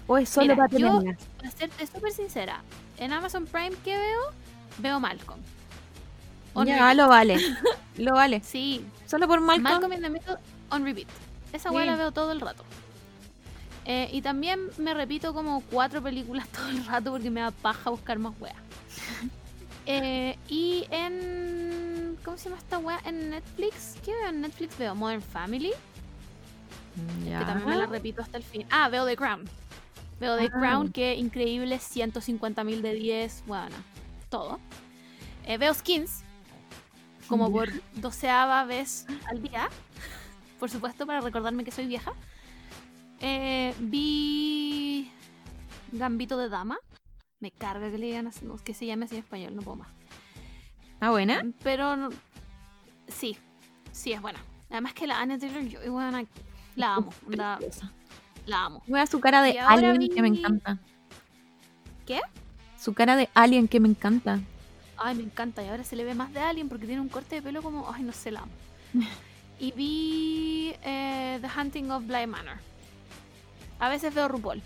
[0.06, 1.18] ¿O es solo Mira, para yo- tenerla?
[1.38, 2.62] Para serte súper sincera,
[2.98, 4.20] en Amazon Prime, ¿qué veo?
[4.78, 5.40] Veo Malcolm.
[6.54, 6.96] On Ya, repeat.
[6.98, 7.36] lo vale.
[7.96, 8.40] Lo vale.
[8.44, 9.62] Sí, Solo por Malcolm.
[9.64, 10.36] Malcolm in the Middle
[10.70, 11.08] on repeat.
[11.52, 11.74] Esa Sí.
[11.74, 12.64] weá la veo todo el rato.
[13.84, 17.90] Eh, y también me repito como cuatro películas todo el rato porque me da paja
[17.90, 18.54] buscar más weá.
[19.84, 22.16] Eh, y en.
[22.24, 23.00] ¿Cómo se llama esta weá?
[23.04, 23.96] En Netflix.
[24.04, 24.78] ¿Qué veo en Netflix?
[24.78, 25.72] Veo Modern Family.
[27.24, 28.64] Que también me la repito hasta el fin.
[28.70, 29.42] Ah, veo The Crown.
[30.20, 30.50] Veo The Ah.
[30.50, 33.74] Crown, que increíble, 150.000 de 10, bueno,
[34.28, 34.60] todo.
[35.46, 36.22] Eh, veo Skins,
[37.26, 39.68] como por doceava vez al día,
[40.62, 42.12] por supuesto, para recordarme que soy vieja.
[43.18, 45.10] Eh, vi
[45.90, 46.78] Gambito de Dama.
[47.40, 49.88] Me carga que le digan así, que se llame así en español, no puedo más.
[50.92, 51.42] ¿Está buena?
[51.64, 52.10] Pero no-
[53.08, 53.36] sí,
[53.90, 54.38] sí es buena.
[54.70, 56.24] Además que la Anna Taylor-Joy, buena,
[56.76, 57.58] la amo, onda,
[58.46, 58.84] la amo.
[58.86, 60.78] Vea su cara de alien que me encanta.
[62.06, 62.20] ¿Qué?
[62.78, 64.38] Su cara de alien que me encanta.
[64.96, 65.64] Ay, me encanta.
[65.64, 67.90] Y ahora se le ve más de Alien porque tiene un corte de pelo como.
[67.92, 68.52] Ay, no sé, la amo.
[69.62, 72.56] Y vi eh, The Hunting of Bly Manor.
[73.78, 74.60] A veces veo RuPaul.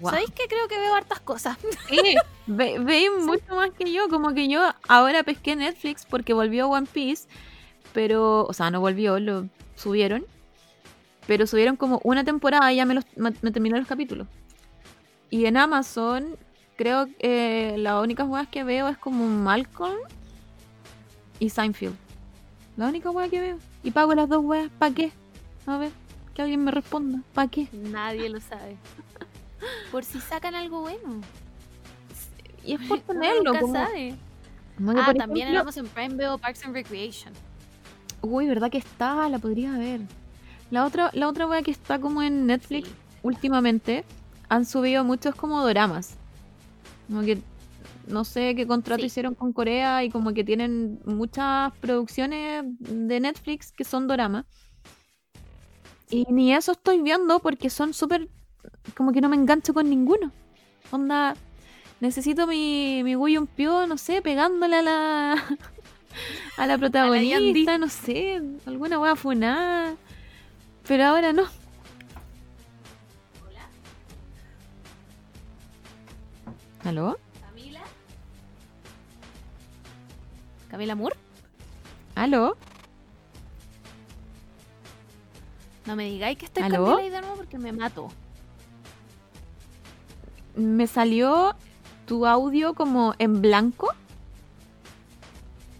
[0.00, 0.10] Guau.
[0.14, 1.58] ¿Sabéis que creo que veo hartas cosas?
[1.88, 2.78] Sí, ve-
[3.20, 4.08] mucho más que yo.
[4.08, 7.28] Como que yo ahora pesqué Netflix porque volvió One Piece.
[7.92, 10.24] Pero, o sea, no volvió, lo subieron.
[11.26, 14.26] Pero subieron como una temporada y ya me, los, me, me terminé los capítulos.
[15.28, 16.36] Y en Amazon,
[16.76, 19.96] creo que eh, las únicas weas que veo es como Malcolm
[21.38, 21.96] y Seinfeld.
[22.76, 23.58] La única wea que veo.
[23.82, 24.70] Y pago las dos weas.
[24.78, 25.12] ¿Para qué?
[25.66, 25.90] A ver,
[26.34, 27.20] que alguien me responda.
[27.32, 27.68] ¿Para qué?
[27.72, 28.76] Nadie lo sabe.
[29.90, 31.20] Por si sacan algo bueno.
[32.64, 33.44] Y es por tenerlo.
[33.44, 34.14] nunca como- sabe.
[34.78, 37.32] Ah, por también en ejemplo- Amazon Prime veo Parks and Recreation.
[38.20, 39.26] Uy, ¿verdad que está?
[39.28, 40.00] La podría ver.
[40.70, 42.94] La otra, la otra wea que está como en Netflix Sí.
[43.22, 44.04] últimamente
[44.48, 46.16] han subido muchos como doramas.
[47.08, 47.40] Como que
[48.06, 49.06] no sé qué contrato Sí.
[49.06, 54.46] hicieron con Corea y como que tienen muchas producciones de Netflix que son doramas.
[56.10, 58.28] Y ni eso estoy viendo porque son súper...
[58.96, 60.30] Como que no me engancho con ninguno.
[60.92, 61.34] Onda,
[62.00, 65.32] necesito mi, mi Guyon Pyo, no sé, pegándole a la...
[66.58, 69.96] a la protagonista, no sé, alguna wea funada.
[70.86, 71.44] Pero ahora no.
[76.84, 77.18] ¿Aló?
[80.70, 81.16] Camila Moore.
[82.14, 82.56] ¿Aló?
[85.86, 86.84] No me digáis que estoy ¿Aló?
[86.84, 88.08] Camila ahí de nuevo porque me mato.
[90.56, 91.54] Me salió
[92.06, 93.92] tu audio como en blanco.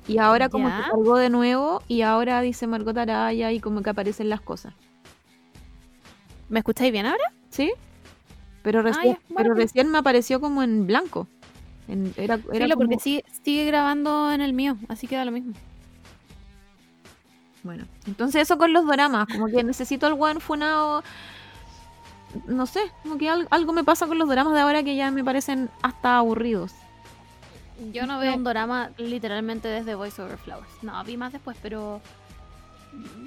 [0.07, 0.77] Y ahora como Ya.
[0.85, 4.73] que cargó de nuevo y ahora dice Margot Araya y como que aparecen las cosas.
[6.49, 7.33] ¿Me escucháis bien ahora?
[7.51, 7.73] ¿Sí?
[8.63, 11.27] Pero recién, bueno, pero recién me apareció como en blanco.
[11.89, 15.25] En- era era Filo, como- porque sigue, sigue grabando en el mío, así que da
[15.25, 15.53] lo mismo.
[17.63, 21.03] Bueno, entonces eso con los doramas, como que necesito al buen funado.
[22.47, 25.11] No sé, como que al- algo me pasa con los doramas de ahora que ya
[25.11, 26.73] me parecen hasta aburridos.
[27.93, 30.69] Yo no veo un drama literalmente desde Voice Over Flowers.
[30.83, 32.01] No, vi más después, pero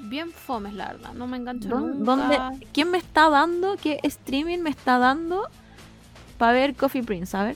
[0.06, 1.14] bien fomes, la verdad.
[1.14, 2.04] No me engancho ¿Dó- nunca.
[2.04, 3.76] ¿Dónde, ¿Quién me está dando?
[3.78, 5.48] ¿Qué streaming me está dando
[6.38, 7.36] para ver Coffee Prince?
[7.38, 7.56] A ver,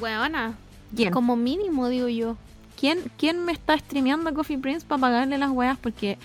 [0.00, 0.54] Weona,
[0.94, 1.12] ¿quién?
[1.12, 2.36] como mínimo, digo yo.
[2.78, 5.76] ¿Quién, quién me está streameando Coffee Prince para pagarle las weas?
[5.78, 6.16] Porque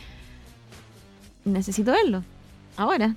[1.45, 2.23] necesito verlo.
[2.77, 3.15] Ahora.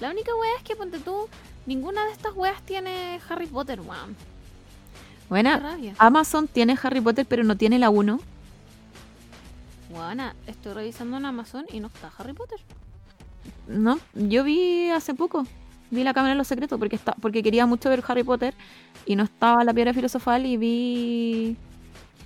[0.00, 1.28] La única wea es que, ponte tú,
[1.64, 4.14] ninguna de estas weas tiene Harry Potter, weón.
[5.30, 5.58] Buena.
[5.58, 5.94] rabia.
[5.98, 8.20] Amazon tiene Harry Potter, pero no tiene la 1.
[9.90, 12.60] Weona, estoy revisando en Amazon y no está Harry Potter.
[13.66, 15.46] No, yo vi hace poco.
[15.90, 18.54] Vi la cámara de los secretos porque está, porque quería mucho ver Harry Potter
[19.04, 21.56] y no estaba la piedra filosofal y vi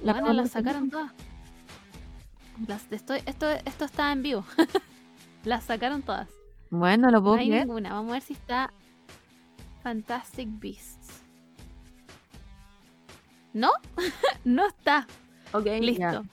[0.02, 1.12] la de las sacaron todas.
[2.66, 4.44] Las estoy, esto, esto está en vivo.
[5.44, 6.28] las sacaron todas.
[6.70, 7.66] Bueno, lo No puedo hay creer.
[7.66, 7.92] ninguna.
[7.92, 8.72] Vamos a ver si está
[9.82, 11.22] Fantastic Beasts.
[13.52, 13.70] ¿No?
[14.44, 15.06] no está.
[15.52, 16.24] Ok, Listo.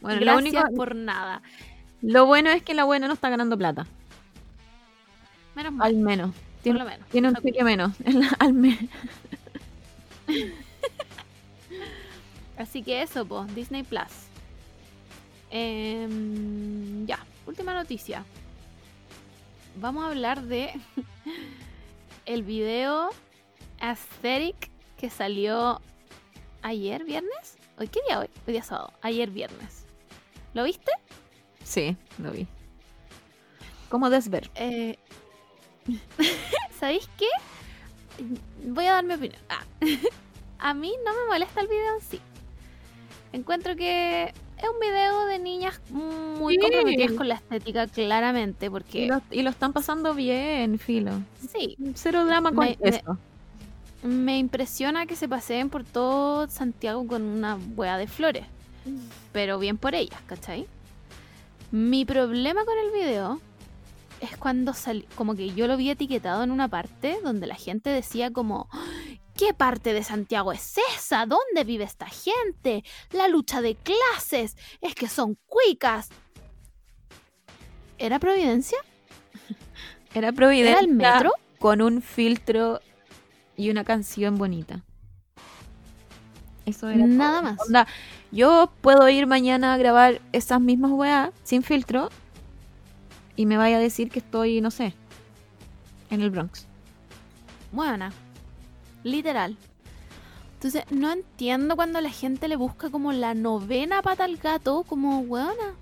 [0.00, 1.42] Bueno, lo único, por nada.
[2.00, 3.86] lo bueno es que la buena no está ganando plata.
[5.54, 5.86] Menos mal.
[5.88, 6.30] Al menos.
[6.34, 7.08] por Tiene, lo menos.
[7.08, 7.42] tiene un Ok.
[7.42, 7.92] cheque menos.
[8.38, 8.78] al mes.
[12.58, 14.02] Así que eso, pues, Disney Plus.
[15.50, 18.24] Em, ya, última noticia.
[19.76, 20.70] Vamos a hablar de
[22.26, 23.10] el video
[23.80, 25.80] Aesthetic que salió
[26.62, 27.56] ayer viernes.
[27.78, 28.28] ¿Hoy qué día hoy?
[28.46, 28.92] Hoy día sábado.
[29.02, 29.84] Ayer viernes.
[30.54, 30.92] ¿Lo viste?
[31.64, 32.46] Sí, lo vi.
[33.88, 34.50] ¿Cómo desver?
[34.54, 34.98] Eh,
[36.78, 37.26] ¿Sabéis qué?
[38.66, 39.40] Voy a dar mi opinión.
[39.48, 39.62] Ah,
[40.58, 42.20] a mí no me molesta el video en sí.
[43.32, 46.60] Encuentro que es un video de niñas muy Sí.
[46.60, 51.12] comprometidas con la estética, claramente, Y porque lo, y lo están pasando bien, filo.
[51.52, 53.18] sí, Cero drama con Me- me- eso.
[54.02, 58.44] me impresiona que se paseen por todo Santiago con una hueá de flores.
[59.32, 60.66] Pero bien por ellas, ¿cachai?
[61.70, 63.40] Mi problema con el video
[64.22, 67.90] es cuando salió, como que yo lo vi etiquetado en una parte donde la gente
[67.90, 68.68] decía como,
[69.36, 71.26] ¿qué parte de Santiago es esa?
[71.26, 72.84] ¿Dónde vive esta gente?
[73.10, 76.08] La lucha de clases, es que son cuicas.
[77.98, 78.78] ¿Era Providencia?
[80.14, 81.32] Era Providencia ¿Era el metro?
[81.58, 82.80] con un filtro
[83.56, 84.84] y una canción bonita.
[86.64, 87.50] Eso era Nada todo.
[87.50, 87.60] más.
[87.66, 87.86] Onda,
[88.30, 92.08] yo puedo ir mañana a grabar esas mismas weas sin filtro
[93.36, 94.94] y me vaya a decir que estoy, no sé,
[96.10, 96.66] en el Bronx.
[97.72, 98.12] Buena.
[99.02, 99.56] Literal.
[100.54, 105.20] Entonces, no entiendo cuando la gente le busca como la novena pata al gato, como,
[105.20, 105.74] weona.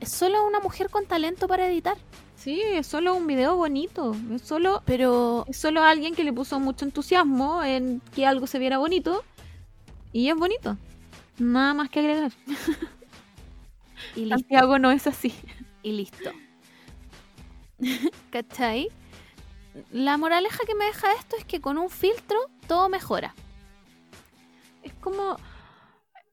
[0.00, 1.96] Es solo una mujer con talento para editar.
[2.36, 4.14] Sí, es solo un video bonito.
[4.34, 8.58] Es solo, Pero es solo alguien que le puso mucho entusiasmo en que algo se
[8.58, 9.24] viera bonito.
[10.12, 10.76] Y es bonito.
[11.38, 12.32] Nada más que agregar.
[14.14, 14.28] y.
[14.28, 15.32] Santiago no es así.
[15.84, 16.30] Y listo.
[18.30, 18.88] ¿Cachai?
[19.92, 23.34] La moraleja que me deja esto es que con un filtro todo mejora.
[24.82, 25.36] Es como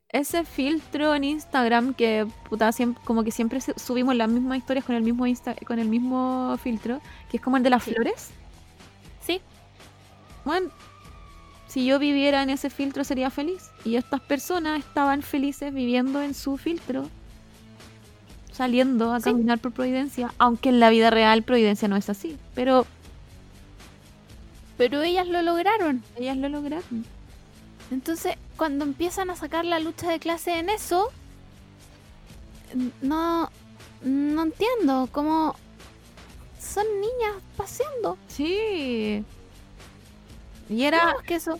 [0.09, 4.95] ese filtro en Instagram que puta, siem- como que siempre subimos las mismas historias con
[4.95, 7.93] el mismo Insta con el mismo filtro, que es como el de las Sí.
[7.93, 8.29] flores.
[9.25, 9.41] Sí,
[10.43, 10.69] Bueno,
[11.67, 13.69] si yo viviera en ese filtro sería feliz.
[13.85, 17.07] Y estas personas estaban felices viviendo en su filtro,
[18.62, 19.32] saliendo a Sí.
[19.32, 22.38] caminar por Providencia, aunque en la vida real Providencia no es así.
[22.53, 22.86] Pero
[24.78, 26.03] pero ellas lo lograron.
[26.16, 27.05] ellas lo lograron.
[27.91, 31.09] Entonces, cuando empiezan a sacar la lucha de clase en eso,
[33.01, 33.49] no,
[34.03, 35.55] no entiendo cómo
[36.59, 38.18] son niñas paseando.
[38.28, 39.24] Sí.
[40.70, 41.59] Y era, No, es que eso.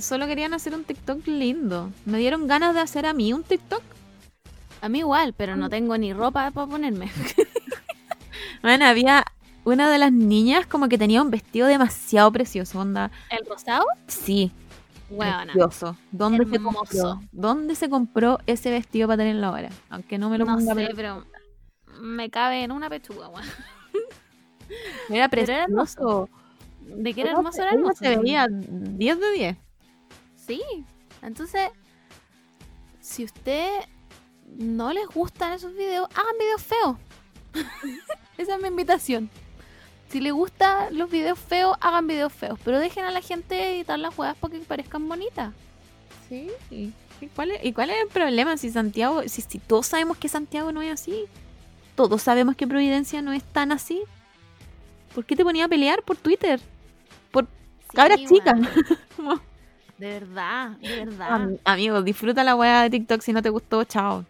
[0.00, 1.90] solo querían hacer un TikTok lindo.
[2.04, 3.82] Me dieron ganas de hacer a mí un TikTok.
[4.82, 7.10] A mí igual, pero no tengo ni ropa para ponerme.
[8.62, 9.24] Bueno, había
[9.64, 13.10] una de las niñas como que tenía un vestido demasiado precioso, onda.
[13.28, 13.84] ¿El rosado?
[14.06, 14.52] Sí,
[15.10, 15.96] Bueno, precioso.
[16.12, 16.78] ¿Dónde se Hermoso.
[16.78, 17.20] compró?
[17.32, 19.70] ¿Dónde se compró ese vestido para tenerlo ahora?
[19.90, 21.24] Aunque no me lo no ponga, sé, pero
[22.00, 23.44] me cabe en una pechuga, weón.
[25.10, 26.28] era pero era precioso.
[26.80, 27.94] De que era hermoso, era hermoso.
[27.98, 29.56] se veía 10 de 10.
[30.36, 30.62] Sí,
[31.20, 31.68] entonces,
[33.00, 33.68] si usted
[34.58, 36.96] no les gustan esos videos, hagan videos feos.
[38.38, 39.30] Esa es mi invitación.
[40.08, 42.58] Si les gustan los videos feos, hagan videos feos.
[42.64, 45.52] Pero dejen a la gente editar las juegas para que parezcan bonitas.
[46.28, 46.50] Sí.
[46.70, 46.92] ¿Y
[47.34, 50.72] cuál, es, ¿Y cuál es el problema si Santiago, si, si todos sabemos que Santiago
[50.72, 51.24] no es así?
[51.94, 54.02] Todos sabemos que Providencia no es tan así.
[55.14, 56.60] ¿Por qué te ponía a pelear por Twitter?
[57.30, 57.46] Por
[57.94, 58.54] cabras Sí, chicas.
[58.58, 58.68] weón.
[59.16, 59.34] Como,
[59.98, 61.32] De verdad, de verdad.
[61.32, 64.24] Am- Amigo, disfruta la weá de TikTok si no te gustó, chao.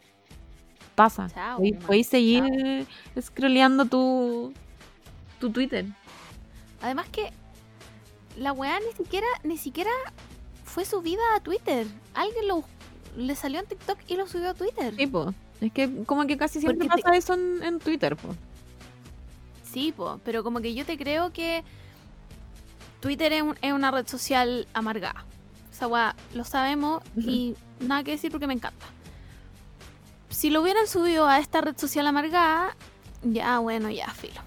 [0.94, 1.28] Pasa.
[1.32, 2.86] Chao, Podéis seguir
[3.20, 4.52] scrolleando tu,
[5.40, 5.86] tu Twitter.
[6.82, 7.30] Además que
[8.36, 9.90] la weá ni siquiera, ni siquiera
[10.64, 11.86] fue subida a Twitter.
[12.14, 12.64] Alguien lo
[13.16, 14.94] le salió en TikTok y lo subió a Twitter.
[14.96, 15.34] Sí, po.
[15.60, 18.34] Es que como que casi siempre Porque te- pasa eso en, en Twitter, po.
[19.70, 21.62] Sí, po, pero como que yo te creo que
[23.00, 25.24] Twitter es, un- es una red social amargada.
[25.70, 28.86] O sea, weá, lo sabemos y nada que decir porque me encanta.
[30.32, 32.76] Si lo hubieran subido a esta red social amargada,
[33.22, 34.40] ya, bueno, ya, filo.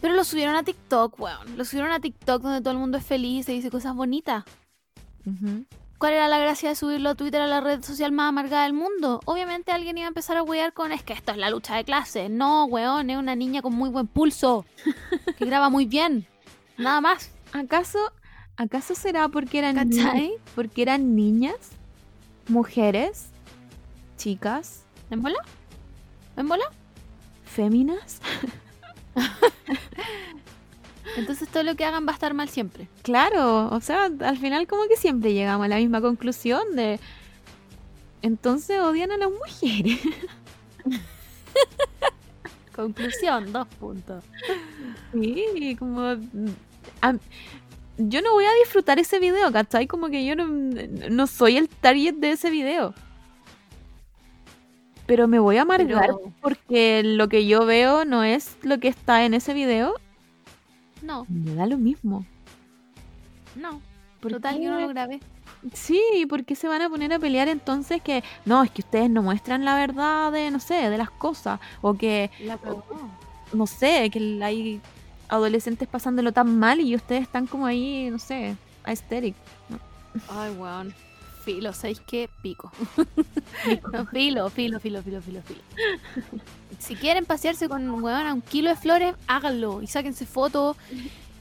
[0.00, 1.56] Pero lo subieron a TikTok, weón.
[1.56, 4.44] Lo subieron a TikTok donde todo el mundo es feliz y dice cosas bonitas.
[5.98, 8.72] ¿Cuál era la gracia de subirlo a Twitter a la red social más amargada del
[8.72, 9.20] mundo?
[9.24, 11.84] Obviamente alguien iba a empezar a wear con es que esto es la lucha de
[11.84, 12.28] clase.
[12.28, 14.64] No, weón, es una niña con muy buen pulso.
[15.36, 16.26] Que graba muy bien.
[16.76, 17.30] Nada más.
[17.52, 17.98] ¿Acaso,
[18.56, 20.32] ¿Acaso será porque eran, ¿Cachai?
[20.54, 21.56] porque eran niñas,
[22.48, 23.30] mujeres,
[24.16, 25.38] chicas, ¿En bola?
[26.36, 26.64] ¿En bola?
[27.44, 28.20] féminas?
[31.16, 32.86] Entonces todo lo que hagan va a estar mal siempre.
[33.02, 37.00] Claro, o sea, al final como que siempre llegamos a la misma conclusión de...
[38.22, 39.98] Entonces odian a las mujeres.
[42.76, 44.22] Conclusión, dos puntos.
[45.12, 46.02] Sí, como...
[47.02, 47.14] a-
[48.00, 49.88] yo no voy a disfrutar ese video, ¿cachai?
[49.88, 52.94] Como que yo no, no soy el target de ese video.
[55.08, 58.86] Pero me voy a amargar Pero- porque lo que yo veo no es lo que
[58.86, 59.94] está en ese video.
[61.02, 62.24] No, Me da lo mismo.
[63.56, 63.80] no.
[64.20, 64.64] ¿Por Total, qué?
[64.64, 65.20] yo no lo grabé.
[65.72, 69.08] Sí, ¿por qué se van a poner a pelear entonces que no, es que ustedes
[69.08, 71.60] no muestran la verdad de, no sé, de las cosas?
[71.80, 72.58] O que, La
[73.52, 74.80] no sé, que hay
[75.28, 79.36] adolescentes pasándolo tan mal y ustedes están como ahí, no sé, aesthetic.
[80.28, 80.92] Ay, weón.
[81.48, 82.28] Filo, ¿sabéis qué?
[82.42, 82.70] Pico.
[83.90, 85.60] No, filo, filo, filo, filo, filo, filo.
[86.78, 89.80] Si quieren pasearse con weón a un kilo de flores, háganlo.
[89.80, 90.76] Y sáquense fotos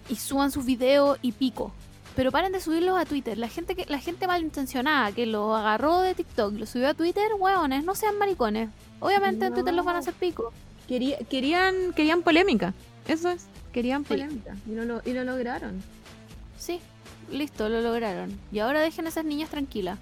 [0.08, 1.74] y suban sus videos y pico.
[2.16, 3.38] Pero paren de subirlos a Twitter.
[3.38, 6.93] La gente que, la gente malintencionada que lo agarró de TikTok y lo subió a
[6.93, 8.70] Twitter, weones, no sean maricones.
[9.01, 10.53] Obviamente en Twitter los van a hacer pico.
[10.88, 12.74] Quería- querían, querían polémica,
[13.10, 14.08] eso es, querían Sí.
[14.08, 14.55] polémica.
[14.66, 15.84] Y lo- y lo lograron.
[16.58, 16.80] Sí,
[17.32, 18.38] listo, lo lograron.
[18.51, 19.99] Y ahora dejen a esas niñas tranquilas.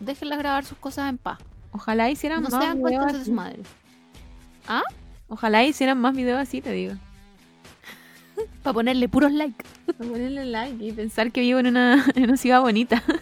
[0.00, 1.38] Déjenlas grabar sus cosas en paz.
[1.72, 3.62] Ojalá hicieran No más sean videos cuentas de su madre.
[5.28, 6.94] Ojalá hicieran más videos así, te digo.
[8.62, 9.64] Para ponerle puros likes.
[9.86, 13.02] Para ponerle like y pensar que vivo en una, en una ciudad bonita.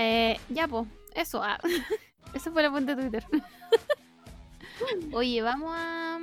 [0.00, 0.86] Eh, ya, pues,
[1.16, 1.42] eso.
[1.42, 1.58] ah.
[2.32, 3.26] Esa fue la fuente de Twitter.
[5.12, 6.20] Oye, vamos a.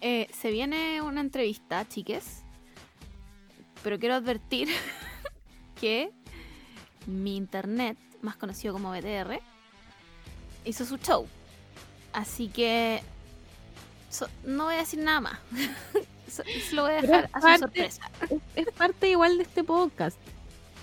[0.00, 2.42] eh, se viene una entrevista, chiques.
[3.82, 4.68] Pero quiero advertir
[5.80, 6.10] que
[7.06, 9.40] mi internet, más conocido como BTR,
[10.64, 11.26] hizo su show.
[12.12, 13.02] Así que.
[14.10, 15.38] so- no voy a decir nada más.
[16.28, 16.42] So-
[16.72, 17.58] lo voy a dejar es a su parte-
[17.90, 18.10] sorpresa.
[18.54, 20.18] Es, es parte igual de este podcast.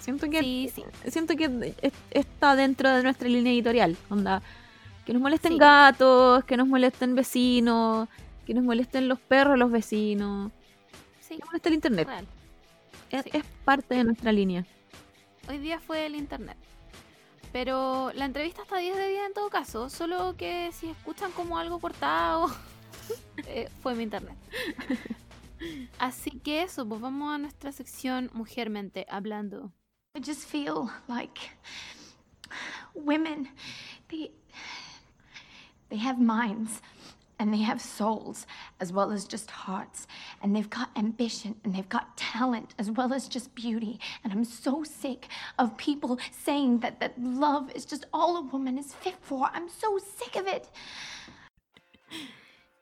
[0.01, 0.83] Siento que Sí, sí.
[1.11, 3.95] siento que es- está dentro de nuestra línea editorial.
[4.09, 4.41] Onda,
[5.05, 5.57] que nos molesten Sí.
[5.59, 8.09] gatos, que nos molesten vecinos,
[8.45, 10.51] que nos molesten los perros, los vecinos,
[11.19, 12.07] sí, que nos moleste el internet.
[12.07, 12.27] real.
[13.09, 13.29] Es, sí.
[13.33, 14.65] es parte de nuestra línea.
[15.47, 16.57] Hoy día fue el internet.
[17.51, 19.89] Pero la entrevista está 10 de 10 en todo caso.
[19.89, 22.47] Solo que si escuchan como algo cortado,
[23.47, 24.35] eh, fue mi internet.
[25.99, 29.71] Así que eso, pues vamos a nuestra sección Mujermente hablando.
[30.15, 31.39] I just feel like
[32.93, 33.49] women,
[34.09, 34.31] they,
[35.89, 36.81] they have minds
[37.39, 38.45] and they have souls
[38.79, 40.07] as well as just hearts.
[40.41, 43.99] And they've got ambition and they've got talent as well as just beauty.
[44.23, 45.27] And I'm so sick
[45.59, 49.49] of people saying that, that love is just all a woman is fit for.
[49.53, 50.67] I'm so sick of it.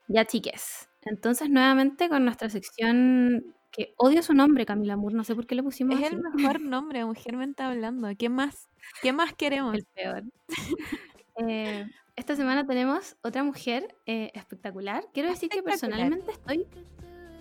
[0.08, 0.88] Ya, chiques.
[1.06, 5.14] Entonces, nuevamente con nuestra sección que odio su nombre, Camila Moore.
[5.16, 6.14] No sé por qué le pusimos Es así.
[6.14, 8.08] el mejor nombre, mujer mente hablando.
[8.16, 8.68] ¿Qué más?
[9.02, 9.74] ¿Qué más queremos?
[9.74, 10.22] El peor.
[11.48, 11.84] Eh,
[12.16, 15.04] esta semana tenemos otra mujer eh, espectacular.
[15.12, 16.66] Quiero decir que personalmente estoy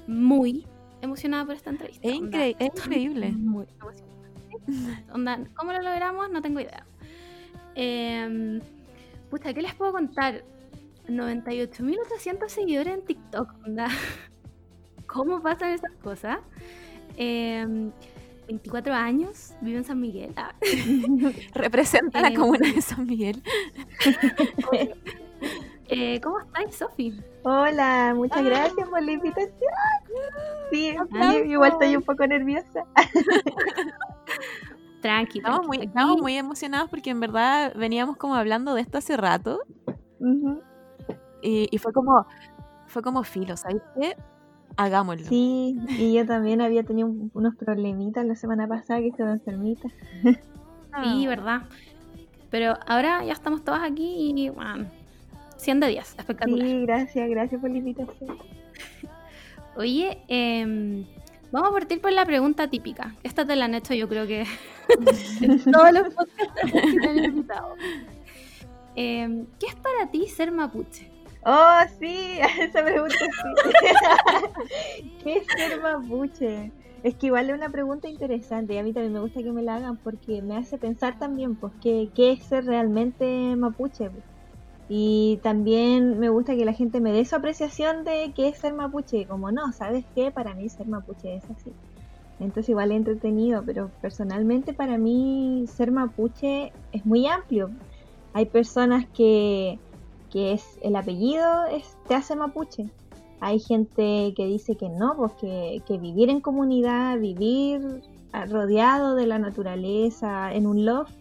[0.07, 0.65] muy
[1.01, 2.07] emocionada por esta entrevista.
[2.07, 3.31] Es, Onda, incre- es estoy increíble.
[3.31, 4.13] Muy emocionada.
[5.13, 6.29] Onda, ¿Cómo lo logramos?
[6.29, 6.85] No tengo idea.
[7.75, 8.59] Eh,
[9.29, 10.43] pucha, ¿qué les puedo contar?
[11.07, 13.53] 98.800 seguidores en TikTok.
[13.65, 13.87] Onda.
[15.07, 16.39] ¿Cómo pasan esas cosas?
[17.17, 17.91] Eh,
[18.53, 20.31] 24 años, vive en San Miguel.
[20.37, 20.53] Ah,
[21.55, 23.41] Representa la Eh, comuna de San Miguel.
[25.89, 27.19] eh, ¿Cómo estáis, Sofi?
[27.43, 29.51] Hola, muchas gracias por la invitación.
[30.71, 31.45] Sí, sí, Aplausos.
[31.47, 32.85] igual estoy un poco nerviosa.
[35.01, 38.99] Tranqui, Estamos tranqui, muy, estamos muy emocionados porque en verdad veníamos como hablando de esto
[38.99, 39.59] hace rato
[41.41, 42.25] y, y fue como
[42.87, 44.15] fue como filo, ¿sabes qué?
[44.77, 45.27] Hagámoslo.
[45.27, 49.87] Sí, y yo también había tenido un- unos problemitas la semana pasada que estuve enfermita.
[51.01, 51.63] Sí, verdad.
[52.51, 54.85] Pero ahora ya estamos todas aquí y, bueno,
[55.57, 56.67] 100 de 10, espectacular.
[56.67, 58.37] Sí, gracias, gracias por la invitación.
[59.75, 61.03] Oye, em,
[61.51, 63.15] vamos a partir por la pregunta típica.
[63.23, 64.45] Esta te la han hecho yo creo que
[65.71, 67.75] todos los podcasts que te han invitado.
[68.95, 71.09] Em, ¿Qué es para ti ser mapuche?
[71.45, 75.09] Oh, sí, esa pregunta sí.
[75.23, 76.71] ¿Qué es ser mapuche?
[77.03, 79.61] Es que igual es una pregunta interesante y a mí también me gusta que me
[79.61, 84.09] la hagan porque me hace pensar también, pues, qué, qué es ser realmente mapuche.
[84.87, 88.73] Y también me gusta que la gente me dé su apreciación de qué es ser
[88.73, 89.25] mapuche.
[89.27, 90.31] Como no, ¿sabes qué?
[90.31, 91.73] Para mí ser mapuche es así.
[92.39, 97.69] Entonces igual es entretenido, pero personalmente para mí ser mapuche es muy amplio.
[98.33, 99.79] Hay personas que,
[100.33, 102.89] que es el apellido es, te hace mapuche.
[103.39, 108.01] Hay gente que dice que no, pues que, vivir en comunidad, vivir
[108.49, 111.13] rodeado de la naturaleza, en un loft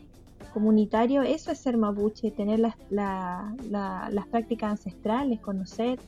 [0.54, 5.98] comunitario, eso es ser mapuche, tener las, la- la- las prácticas ancestrales, conocer.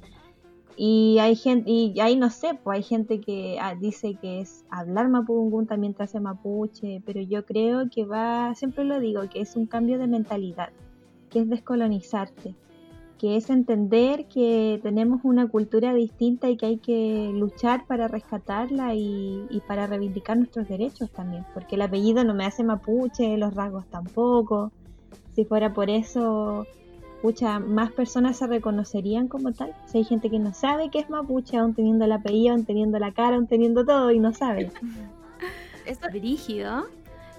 [0.77, 4.65] Y hay gente, y ahí no sé, pues hay gente que ah, dice que es
[4.71, 9.41] hablar mapudungun también te hace mapuche, pero yo creo que va, siempre lo digo, que
[9.43, 10.71] es un cambio de mentalidad,
[11.31, 12.55] que es descolonizarte,
[13.25, 18.95] que es entender que tenemos una cultura distinta y que hay que luchar para rescatarla
[18.95, 23.55] y, y para reivindicar nuestros derechos también, porque el apellido no me hace mapuche, los
[23.55, 24.72] rasgos tampoco.
[25.35, 26.66] Si fuera por eso,
[27.22, 29.75] pucha, más personas se reconocerían como tal.
[29.87, 32.99] Si hay gente que no sabe que es mapuche, aún teniendo el apellido, aún teniendo
[32.99, 34.70] la cara, aún teniendo todo y no sabe.
[35.87, 36.89] Es brígido.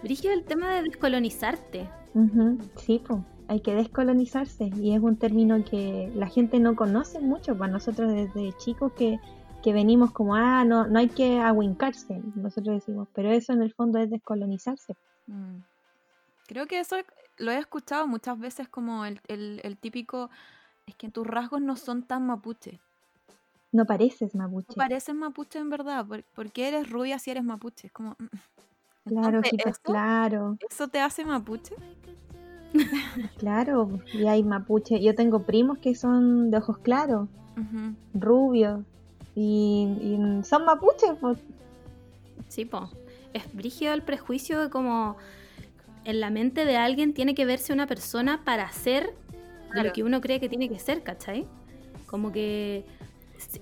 [0.01, 1.88] Brígido el tema de descolonizarte.
[2.75, 7.57] Sí, pues, hay que descolonizarse y es un término que la gente no conoce mucho,
[7.57, 9.19] para nosotros desde chicos que,
[9.63, 13.73] que venimos como, ah, no, no hay que ahuincarse, nosotros decimos, pero eso en el
[13.73, 14.95] fondo es descolonizarse.
[15.27, 15.57] Mm.
[16.47, 16.95] Creo que eso
[17.37, 20.29] lo he escuchado muchas veces como el, el- el típico,
[20.85, 22.79] es que tus rasgos no son tan mapuche.
[23.71, 24.73] No pareces No mapuche.
[24.75, 26.05] pareces mapuche en verdad.
[26.05, 27.87] ¿Por, por qué eres rubia si eres mapuche?
[27.87, 28.11] Es como...
[28.11, 28.25] mm.
[29.07, 31.75] Claro, Entonces, pues ¿eso, claro, ¿Eso te hace mapuche?
[33.38, 35.01] claro, y hay mapuche.
[35.01, 37.28] Yo tengo primos que son de ojos claros,
[38.13, 38.82] rubios,
[39.36, 41.38] y, y son mapuches, pues.
[42.49, 42.89] Sí, po.
[43.34, 45.18] Es brígido el prejuicio de como
[46.05, 49.13] en la mente de alguien tiene que verse una persona para ser
[49.72, 49.89] Claro.
[49.89, 51.45] lo que uno cree que tiene que ser, ¿cachai?
[52.05, 52.86] Como que,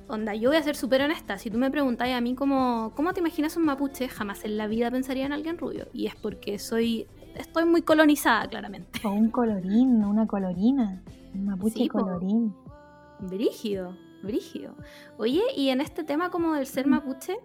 [0.07, 3.13] onda, yo voy a ser súper honesta, si tú me preguntáis a mí cómo, cómo
[3.13, 6.59] te imaginas un mapuche, jamás en la vida pensaría en alguien rubio, y es porque
[6.59, 8.99] soy, estoy muy colonizada, claramente.
[9.05, 11.03] O un colorín, una colorina.
[11.33, 11.99] Un mapuche Sí, po.
[11.99, 12.55] colorín.
[13.19, 14.75] Brígido, brígido.
[15.17, 17.37] Oye, y en este tema como del ser mapuche,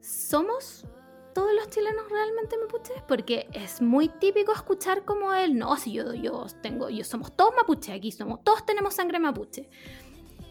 [0.00, 0.86] ¿somos
[1.34, 3.02] todos los chilenos realmente mapuches?
[3.06, 7.54] Porque es muy típico escuchar como el, no, si yo, yo tengo, yo somos todos
[7.56, 9.68] mapuches aquí, somos, todos tenemos sangre mapuche.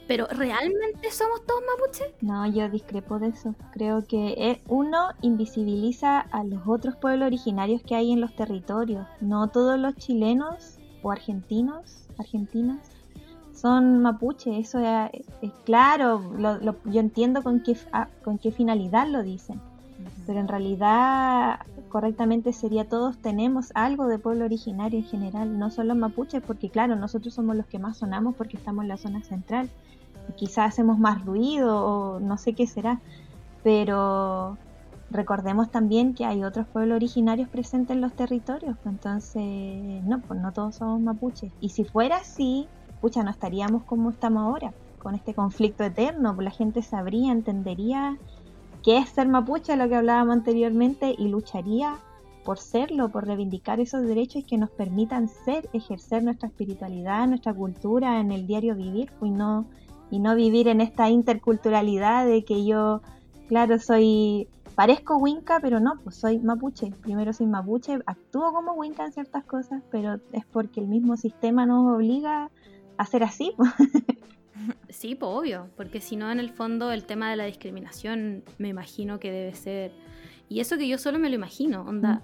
[0.09, 2.07] Pero ¿realmente somos todos mapuches?
[2.21, 3.53] No, yo discrepo de eso.
[3.73, 9.05] Creo que eh, uno invisibiliza a los otros pueblos originarios que hay en los territorios.
[9.21, 12.79] No todos los chilenos o argentinos, argentinas,
[13.53, 14.57] son mapuches.
[14.57, 15.11] Eso es,
[15.43, 16.19] es claro.
[16.35, 19.61] lo- lo- yo entiendo con qué, ah, con qué finalidad lo dicen.
[20.25, 25.93] Pero en realidad, correctamente sería todos tenemos algo de pueblo originario en general, no solo
[25.93, 29.69] mapuches, porque claro, nosotros somos los que más sonamos porque estamos en la zona central.
[30.35, 33.01] Quizás hacemos más ruido o no sé qué será,
[33.63, 34.57] pero
[35.11, 40.39] recordemos también que hay otros pueblos originarios presentes en los territorios, pues entonces, no, pues
[40.39, 41.51] no todos somos mapuches.
[41.59, 42.67] Y si fuera así,
[43.01, 48.17] pucha, no estaríamos como estamos ahora, con este conflicto eterno, pues la gente sabría, entendería
[48.83, 51.95] qué es ser mapuche, lo que hablábamos anteriormente, y lucharía
[52.45, 58.19] por serlo, por reivindicar esos derechos que nos permitan ser, ejercer nuestra espiritualidad, nuestra cultura
[58.19, 59.65] en el diario vivir, pues, y no,
[60.11, 63.01] y no vivir en esta interculturalidad de que yo,
[63.47, 66.91] claro, soy, parezco winca, pero no, pues soy mapuche.
[67.01, 71.65] Primero soy mapuche, actúo como winca en ciertas cosas, pero es porque el mismo sistema
[71.65, 72.49] nos obliga
[72.97, 73.53] a ser así.
[73.57, 73.71] pues.
[74.89, 78.69] Sí, pues obvio, porque si no, en el fondo, el tema de la discriminación me
[78.69, 79.91] imagino que debe ser...
[80.49, 82.23] Y eso que yo solo me lo imagino, onda,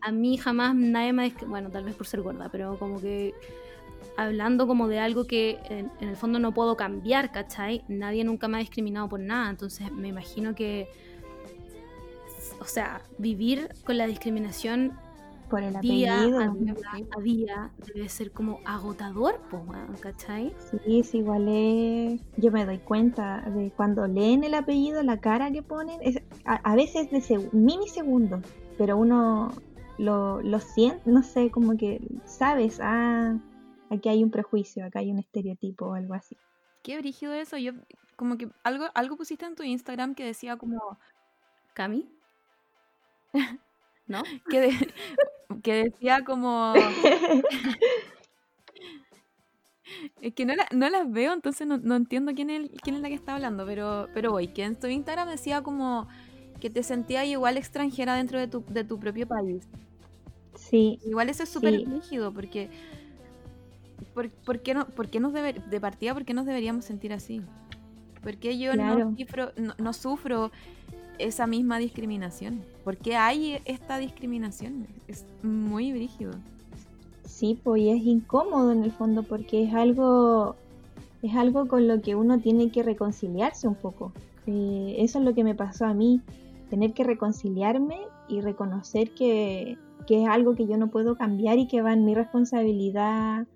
[0.00, 1.32] a mí jamás nadie me...
[1.46, 3.32] Bueno, tal vez por ser gorda, pero como que
[4.16, 7.84] hablando como de algo que en, en el fondo no puedo cambiar, ¿cachai?
[7.88, 10.88] Nadie nunca me ha discriminado por nada, entonces me imagino que...
[12.60, 14.92] O sea, vivir con la discriminación
[15.50, 16.38] Por el día apellido.
[16.40, 16.74] a día,
[17.16, 19.40] a día debe ser como agotador,
[20.00, 20.54] ¿cachai?
[20.70, 22.20] Sí, es igual es...
[22.36, 26.54] Yo me doy cuenta de cuando leen el apellido, la cara que ponen, es, a,
[26.56, 28.40] a veces de seg- minisegundos,
[28.78, 29.50] pero uno
[29.98, 33.36] lo, lo siente, no sé, como que sabes, ah,
[33.94, 36.36] aquí hay un prejuicio, acá hay un estereotipo o algo así.
[36.82, 37.56] Qué brígido eso.
[37.56, 37.72] Yo,
[38.16, 40.98] como que algo, algo pusiste en tu Instagram que decía como
[41.74, 42.08] ¿Cami?
[44.06, 44.22] ¿No?
[44.50, 44.94] que, de-
[45.62, 46.74] que decía como
[50.20, 53.02] es que no, la- no las veo entonces no, no entiendo quién es, quién es
[53.02, 56.08] la que está hablando pero pero voy que en tu Instagram decía como
[56.60, 59.66] que te sentías igual extranjera dentro de tu, de tu propio país
[60.54, 61.84] Sí, igual eso es súper Sí.
[61.84, 62.70] rígido porque
[64.14, 67.12] ¿por, por qué no, por qué nos debe- de partida por qué nos deberíamos sentir
[67.12, 67.40] así?
[68.22, 69.10] ¿Por qué yo Claro.
[69.10, 70.50] no, sufro, no, no sufro
[71.18, 72.62] esa misma discriminación?
[72.84, 74.86] ¿Por qué hay esta discriminación?
[75.08, 76.32] Es muy brígido.
[77.24, 80.56] Sí, pues y es incómodo en el fondo porque es algo,
[81.22, 84.12] es algo con lo que uno tiene que reconciliarse un poco.
[84.46, 86.20] Eh, eso es lo que me pasó a mí,
[86.70, 89.76] tener que reconciliarme y reconocer que,
[90.06, 93.46] que es algo que yo no puedo cambiar y que va en mi responsabilidad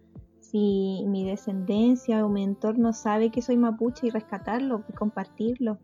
[0.51, 5.79] si mi descendencia o mi entorno sabe que soy mapuche y rescatarlo y compartirlo.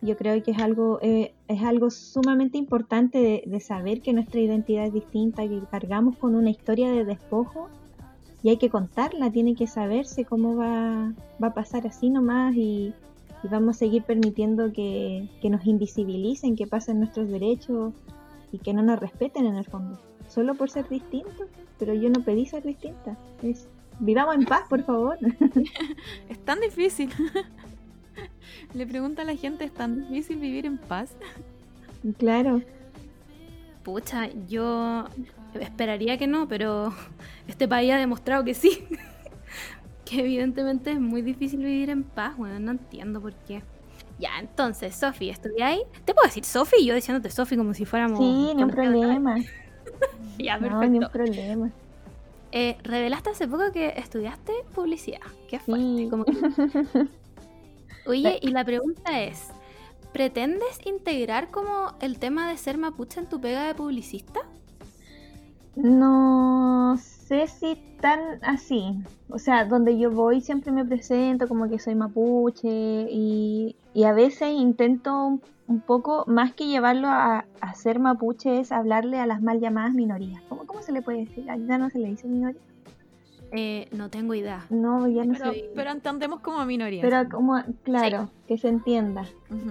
[0.00, 4.86] Yo creo que es algo, eh, es algo sumamente importante de, saber que nuestra identidad
[4.86, 7.68] es distinta, que cargamos con una historia de despojo
[8.44, 12.94] y hay que contarla, tiene que saberse cómo va, va a pasar así nomás y,
[13.42, 17.92] y vamos a seguir permitiendo que, que nos invisibilicen, que pasen nuestros derechos
[18.52, 22.22] y que no nos respeten en el fondo, solo por ser distintos, pero yo no
[22.22, 23.68] pedí ser distinta, es,
[24.00, 25.18] vivamos en paz, por favor.
[26.28, 27.10] Es tan difícil.
[28.74, 31.14] Le pregunta a la gente, ¿es tan difícil vivir en paz?
[32.18, 32.62] claro.
[33.82, 35.06] Pucha, yo
[35.58, 36.92] esperaría que no, pero
[37.48, 38.86] este país ha demostrado que sí.
[40.04, 43.62] que evidentemente es muy difícil vivir en paz, bueno, no entiendo por qué.
[44.18, 45.80] Ya, entonces, Sofi, ¿estudiáis?
[46.04, 46.84] ¿Te puedo decir Sofi?
[46.84, 48.18] Yo diciéndote Sofi como si fuéramos...
[48.18, 49.36] Sí, ni un problema.
[50.38, 51.10] Ya, No, ni un perfecto.
[51.12, 51.70] problema.
[52.52, 55.20] Eh, revelaste hace poco que estudiaste publicidad.
[55.48, 55.84] Qué fuerte.
[55.84, 56.08] Sí.
[56.08, 56.32] como que-
[58.06, 59.48] Oye, y la pregunta es,
[60.12, 64.40] ¿pretendes integrar como el tema de ser mapuche en tu pega de publicista?
[65.76, 66.96] No
[67.28, 68.98] sé si tan así.
[69.28, 72.68] O sea, donde yo voy siempre me presento como que soy mapuche
[73.10, 78.60] y, y a veces intento un, un poco, más que llevarlo a, a ser mapuche,
[78.60, 80.42] es hablarle a las mal llamadas minorías.
[80.48, 81.44] ¿Cómo, cómo se le puede decir?
[81.44, 82.60] Ya no se le dice minoría.
[83.50, 84.66] Eh, no tengo idea.
[84.68, 85.70] No, ya no Pero, sé.
[85.74, 87.00] pero entendemos como minoría.
[87.00, 89.24] Pero como, claro, que se entienda.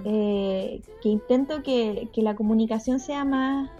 [0.04, 3.70] Eh, que intento que, que la comunicación sea más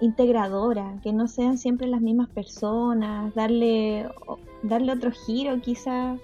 [0.00, 4.08] integradora, que no sean siempre las mismas personas, darle,
[4.62, 6.20] darle otro giro quizás,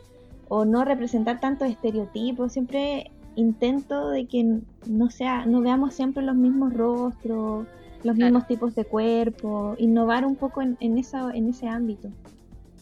[0.48, 2.52] o no representar tantos estereotipos.
[2.52, 7.66] Siempre intento de que no sea, no veamos siempre los mismos rostros,
[8.02, 8.32] los Claro.
[8.32, 12.10] mismos tipos de cuerpo, innovar un poco en, en, esa, en ese ámbito.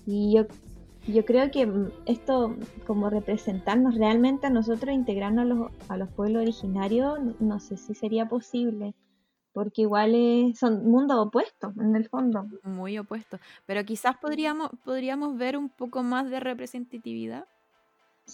[0.06, 0.46] Y yo
[1.06, 2.54] yo creo que mm, esto,
[2.86, 7.94] como representarnos realmente a nosotros, integrarnos a los, a los pueblos originarios, no sé si
[7.94, 8.94] sería posible,
[9.52, 12.46] porque igual es- son mundos opuestos en el fondo.
[12.62, 13.38] Muy opuesto.
[13.66, 17.46] Pero quizás podríamos, podríamos ver un poco más de representatividad.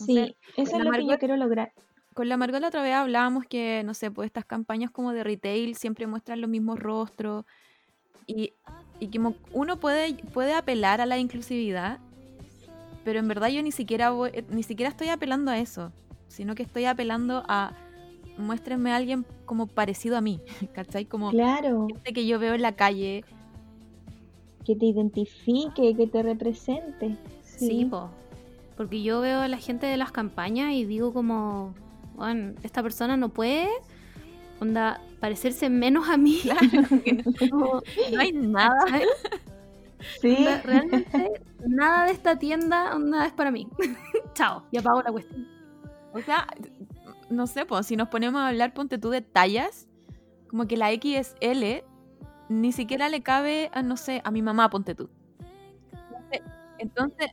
[0.01, 1.73] No Sí, sé, eso es lo que yo quiero lograr.
[2.15, 5.25] Con la Margot la otra vez hablábamos que, no sé, pues estas campañas como de
[5.25, 7.45] retail siempre muestran los mismos rostros
[8.27, 8.55] y,
[8.99, 11.99] y como uno puede, puede apelar a la inclusividad,
[13.05, 15.93] pero en verdad yo ni siquiera, voy- ni siquiera estoy apelando a eso,
[16.29, 17.73] sino que estoy apelando a
[18.39, 20.41] muéstrenme a alguien como parecido a mí,
[20.75, 21.05] ¿cachai?
[21.05, 23.25] Como Claro, gente que yo veo en la calle.
[24.65, 27.17] que te identifique, que te represente.
[27.43, 28.11] Sí, po.
[28.77, 31.75] Porque yo veo a la gente de las campañas y digo como,
[32.15, 33.67] bueno, esta persona no puede,
[34.61, 36.39] onda, parecerse menos a mí.
[37.51, 37.83] Como,
[38.13, 38.75] No hay nada.
[40.21, 41.33] Sí, Onda, Realmente
[41.67, 43.67] nada de esta tienda onda es para mí.
[44.33, 45.45] Chao, y apago la cuestión.
[46.13, 46.47] O sea,
[47.31, 49.89] no sé, pues si nos ponemos a hablar, ponte tú de tallas,
[50.49, 51.85] como que la XL
[52.49, 55.11] ni siquiera le cabe a, no sé, a mi mamá, ponte tú.
[56.79, 57.31] Entonces,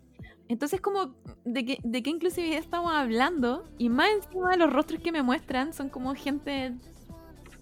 [0.48, 3.68] entonces, como, ¿de qué, ¿de qué inclusividad estamos hablando?
[3.78, 6.74] Y más encima los rostros que me muestran son como gente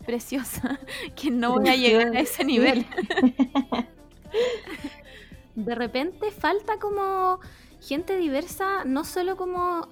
[0.05, 0.79] preciosa,
[1.15, 2.85] que no voy a llegar a ese nivel.
[5.55, 7.39] De repente falta como
[7.79, 9.87] gente diversa, no solo como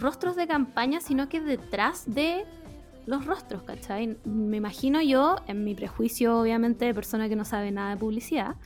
[0.00, 2.44] rostros de campaña, sino que detrás de
[3.06, 4.18] los rostros, ¿cachai?
[4.24, 8.56] Me imagino yo, en mi prejuicio obviamente de persona que no sabe nada de publicidad,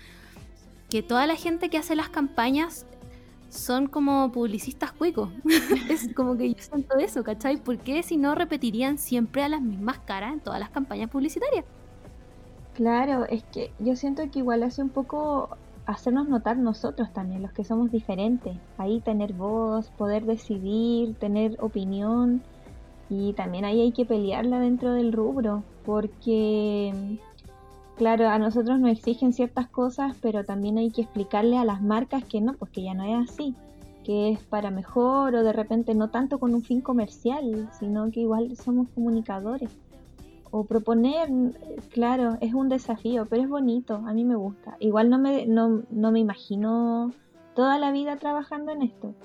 [0.91, 2.87] que toda la gente que hace las campañas
[3.49, 5.31] son como publicistas cuicos.
[5.89, 7.57] es como que yo siento eso, ¿cachai?
[7.57, 11.65] ¿Por qué si no repetirían siempre a las mismas caras en todas las campañas publicitarias?
[12.75, 15.57] Claro, es que yo siento que igual hace un poco
[15.87, 18.57] hacernos notar nosotros también, los que somos diferentes.
[18.79, 22.43] Ahí tener voz, poder decidir, tener opinión.
[23.11, 27.19] Y también ahí hay que pelearla dentro del rubro, porque,
[27.97, 32.25] claro, a nosotros nos exigen ciertas cosas, pero también hay que explicarle a las marcas
[32.25, 33.55] que no, pues que ya no es así,
[34.05, 38.21] que es para mejor o de repente no tanto con un fin comercial, sino que
[38.21, 39.71] igual somos comunicadores
[40.57, 41.29] o proponer,
[41.91, 44.77] claro, es un desafío, pero es bonito, a mí me gusta.
[44.79, 47.11] Igual no me, no, no me imagino
[47.57, 49.17] toda la vida trabajando en esto.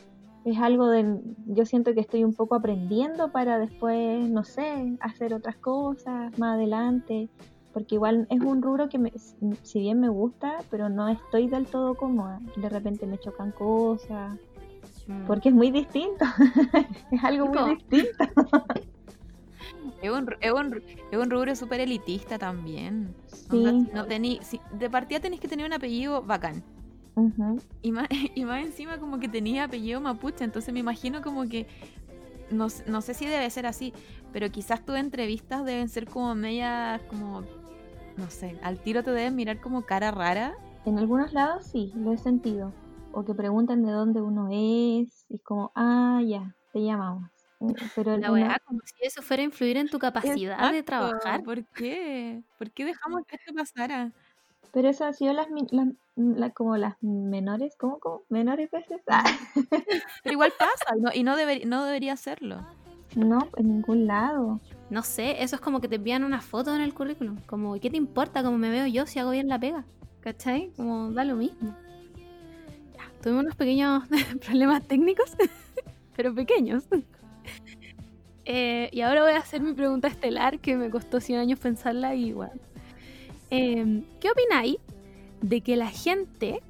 [0.43, 5.35] Es algo de, yo siento que estoy un poco aprendiendo para después, no sé, hacer
[5.35, 7.29] otras cosas más adelante,
[7.73, 9.13] porque igual es un rubro que me,
[9.61, 12.39] si bien me gusta, pero no estoy del todo cómoda.
[12.55, 14.35] De repente me chocan cosas,
[15.27, 16.25] porque es muy distinto,
[17.11, 18.25] es algo muy distinto.
[20.01, 23.13] Es un, es un, es un rubro súper elitista también.
[23.27, 23.63] Sí.
[23.93, 26.63] no tení- si- de partida tenéis que tener un apellido bacán.
[27.15, 27.59] Ujú.
[27.81, 31.67] Y más, y más encima como que tenía apellido mapuche, entonces me imagino como que,
[32.51, 32.69] no
[33.01, 33.93] sé si debe ser así,
[34.33, 37.43] pero quizás tus entrevistas deben ser como medias, como,
[38.17, 40.55] no sé, al tiro te deben mirar como cara rara.
[40.85, 42.71] En algunos lados sí, lo he sentido.
[43.11, 45.25] O que preguntan de dónde uno es.
[45.29, 47.29] Y es como, ah, ya, te llamamos.
[47.95, 51.43] Pero La una- weá, como si eso fuera a influir en tu capacidad de trabajar.
[51.43, 52.41] ¿Por qué?
[52.57, 54.11] ¿Por qué dejamos que esto pasara?
[54.71, 57.97] pero eso ha sido las, las- la- como las menores, ¿cómo?
[57.99, 58.21] cómo?
[58.29, 59.01] Menores veces.
[59.07, 59.23] Ah,
[60.23, 62.63] Pero igual pasa y no, y no, deber- no debería hacerlo.
[63.15, 64.59] no, en ningún lado.
[64.91, 67.37] No sé, eso es como que te envían una foto en el currículum.
[67.47, 69.85] Como, ¿qué te importa cómo me veo yo si hago bien la pega?
[70.21, 70.71] ¿Cachai?
[70.77, 71.75] Como, da lo mismo.
[72.95, 74.03] Ya, tuvimos unos pequeños
[74.45, 75.35] problemas técnicos,
[76.15, 76.83] pero pequeños.
[78.51, 82.15] Eh, y ahora voy a hacer mi pregunta estelar, que me costó 100 años pensarla
[82.15, 82.33] y.
[83.51, 84.77] Eh, ¿Qué opináis
[85.41, 86.63] de que la gente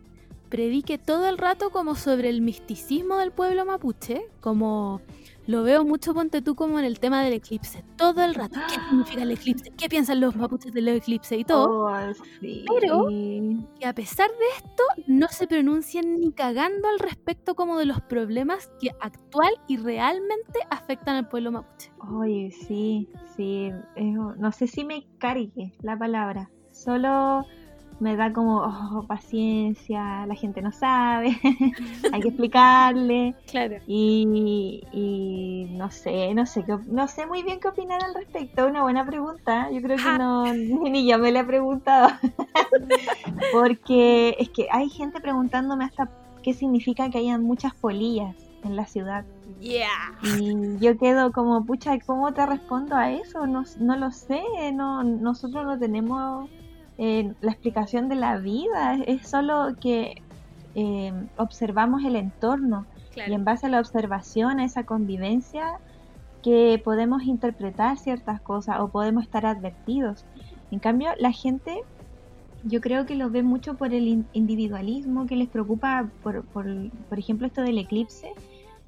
[0.49, 4.23] predique todo el rato como sobre el misticismo del pueblo mapuche?
[4.41, 5.01] Como
[5.49, 7.83] lo veo mucho, ponte tú, como en el tema del eclipse.
[7.95, 8.59] Todo el rato.
[8.67, 9.71] ¿Qué significa el eclipse?
[9.71, 11.87] ¿Qué piensan los mapuches del eclipse y todo?
[11.87, 12.65] Oh, sí.
[12.79, 13.07] Pero-
[13.79, 17.99] que a pesar de esto no se pronuncian ni cagando al respecto como de los
[17.99, 21.91] problemas que actual y realmente afectan al pueblo mapuche.
[21.97, 23.71] Oye, sí, sí.
[23.97, 26.51] no sé si me cargue la palabra.
[26.71, 27.43] Solo
[27.99, 31.37] me da como oh, paciencia, la gente no sabe,
[32.13, 33.35] hay que explicarle.
[33.47, 33.77] Claro.
[33.87, 38.67] Y, y no sé, no sé, no sé muy bien qué opinar al respecto.
[38.67, 39.69] Una buena pregunta.
[39.71, 42.09] Yo creo que no, ni yo me la he preguntado.
[43.51, 46.09] Porque es que hay gente preguntándome hasta
[46.41, 49.25] qué significa que hayan muchas polillas en la ciudad.
[49.59, 50.17] Yeah.
[50.39, 53.45] Y yo quedo como, pucha, ¿cómo te respondo a eso?
[53.45, 54.41] No, no lo sé,
[54.73, 56.49] no, nosotros no tenemos
[56.99, 60.13] eh, la explicación de la vida, es solo que
[60.75, 62.85] eh, observamos el entorno
[63.15, 65.65] y en base a la observación, a esa convivencia,
[66.43, 70.25] que podemos interpretar ciertas cosas o podemos estar advertidos.
[70.71, 71.71] En cambio, la gente,
[72.63, 76.65] yo creo que lo ve mucho por el in- individualismo, que les preocupa, por, por,
[77.09, 78.29] por ejemplo, esto del eclipse,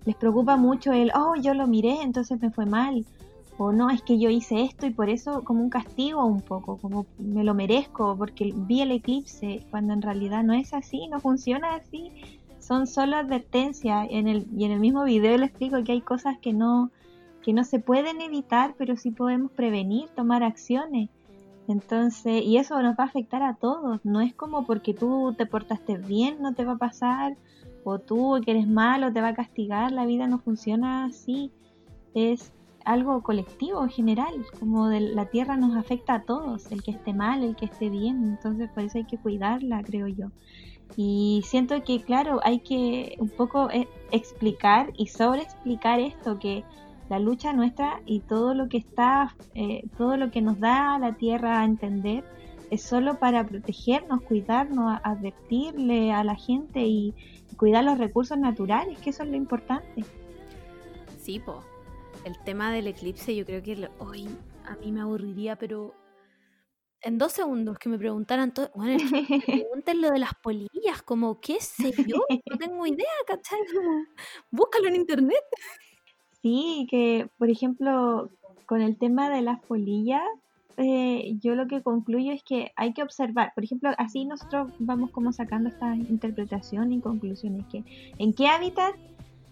[0.05, 3.05] les preocupa mucho el, oh, yo lo miré, entonces me fue mal.
[3.57, 6.77] O no, es que yo hice esto y por eso como un castigo un poco,
[6.77, 11.19] como me lo merezco porque vi el eclipse, cuando en realidad no es así, no
[11.19, 12.11] funciona así.
[12.59, 14.07] Son solo advertencias.
[14.09, 16.91] En el, y en el mismo video le explico que hay cosas que no,
[17.41, 21.09] que no se pueden evitar, pero sí podemos prevenir, tomar acciones.
[21.67, 23.99] Entonces, y eso nos va a afectar a todos.
[24.03, 27.37] No es como porque tú te portaste bien, no te va a pasar,
[27.83, 29.91] o tú que eres malo te va a castigar.
[29.91, 31.51] La vida no funciona así.
[32.13, 32.51] Es
[32.85, 37.13] algo colectivo en general, como de la tierra nos afecta a todos, el que esté
[37.13, 38.23] mal, el que esté bien.
[38.23, 40.27] Entonces, por eso hay que cuidarla, creo yo.
[40.95, 46.63] Y siento que, claro, hay que un poco eh, explicar y sobreexplicar esto, que
[47.09, 51.13] la lucha nuestra y todo lo que está, eh, todo lo que nos da la
[51.13, 52.23] tierra a entender
[52.69, 57.13] es solo para protegernos, cuidarnos, advertirle a la gente y
[57.57, 60.05] cuidar los recursos naturales, que eso es lo importante.
[61.19, 61.61] Sí, po.
[62.23, 64.29] El tema del eclipse yo creo que hoy
[64.65, 65.95] a mí me aburriría, pero
[67.01, 68.97] en dos segundos que me preguntaran todo, bueno,
[69.47, 73.59] pregunten lo de las polillas, como qué sé yo, no tengo idea, ¿cachai?
[74.51, 75.43] Búscalo en internet.
[76.41, 78.29] Sí, que por ejemplo,
[78.67, 80.23] con el tema de las polillas,
[80.77, 85.11] eh, yo lo que concluyo es que hay que observar, por ejemplo, así nosotros vamos
[85.11, 87.83] como sacando esta interpretación y conclusiones, que
[88.17, 88.95] en qué hábitat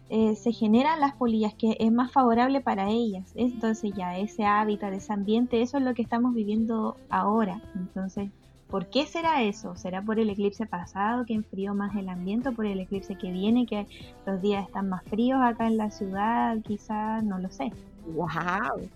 [0.10, 3.32] eh, se generan las polillas, que es más favorable para ellas.
[3.36, 7.62] Entonces ya ese hábitat, ese ambiente, eso es lo que estamos viviendo ahora.
[7.76, 8.30] Entonces,
[8.70, 9.76] ¿por qué será eso?
[9.76, 13.32] ¿Será por el eclipse pasado que enfrió más el ambiente o por el eclipse que
[13.32, 13.86] viene que
[14.26, 16.58] los días están más fríos acá en la ciudad?
[16.64, 17.72] Quizás, no lo sé.
[18.08, 18.90] ¡Wow!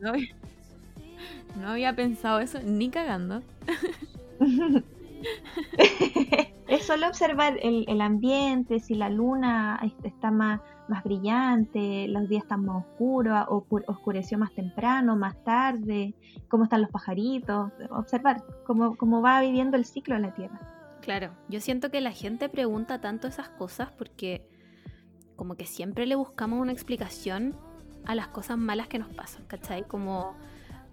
[0.00, 0.34] No, había-
[1.60, 3.42] no había pensado eso ni cagando.
[6.68, 12.28] es solo observar el, el ambiente, si la luna est- está más, más brillante, los
[12.28, 16.14] días están más oscuros, ocu- oscureció más temprano, más tarde,
[16.48, 20.60] cómo están los pajaritos, observar cómo, cómo va viviendo el ciclo de la Tierra.
[21.00, 24.46] Claro, yo siento que la gente pregunta tanto esas cosas porque
[25.36, 27.56] como que siempre le buscamos una explicación
[28.04, 29.84] a las cosas malas que nos pasan, ¿cachai?
[29.86, 30.34] Como,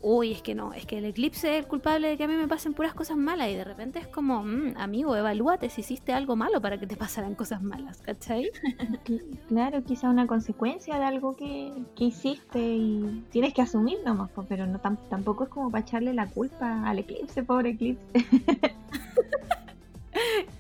[0.08, 2.36] uy, es que no, es que el eclipse es el culpable de que a mí
[2.36, 6.14] me pasen puras cosas malas y de repente es como, "Mm, amigo, evalúate si hiciste
[6.14, 8.52] algo malo para que te pasaran cosas malas, ¿cachai?
[9.06, 14.30] Cl- Claro, quizá una consecuencia de algo que, que hiciste y tienes que asumir nomás,
[14.48, 18.04] pero no tam- tampoco es como para echarle la culpa al eclipse, pobre eclipse.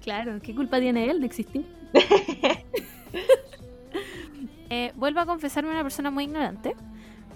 [0.03, 1.65] Claro, ¿qué culpa tiene él de existir?
[4.69, 6.75] Eh, vuelvo a confesarme una persona muy ignorante,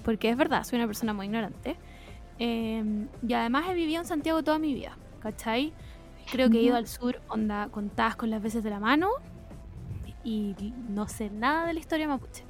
[0.03, 1.77] porque es verdad, soy una persona muy ignorante.
[2.39, 5.73] Eh, y además he vivido en Santiago toda mi vida, ¿cachai?
[6.31, 9.09] Creo que he ido al sur, onda, contadas con las veces de la mano,
[10.23, 10.55] y
[10.89, 12.43] no sé nada de la historia mapuche,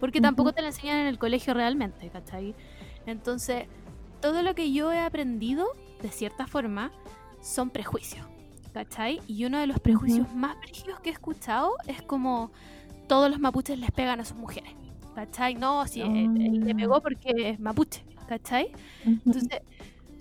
[0.00, 0.56] porque tampoco Ujú.
[0.56, 2.54] te la enseñan en el colegio realmente, ¿cachai?
[3.06, 3.66] Entonces,
[4.20, 5.66] todo lo que yo he aprendido,
[6.02, 6.90] de cierta forma,
[7.40, 8.26] son prejuicios,
[8.74, 9.20] ¿cachai?
[9.28, 12.50] Y uno de los prejuicios más brígidos que he escuchado es como
[13.08, 14.72] todos los mapuches les pegan a sus mujeres,
[15.14, 15.54] ¿cachai?
[15.54, 16.76] No, si él, él le Ah.
[16.76, 18.72] pegó porque es mapuche, ¿cachai?
[19.04, 19.60] Entonces,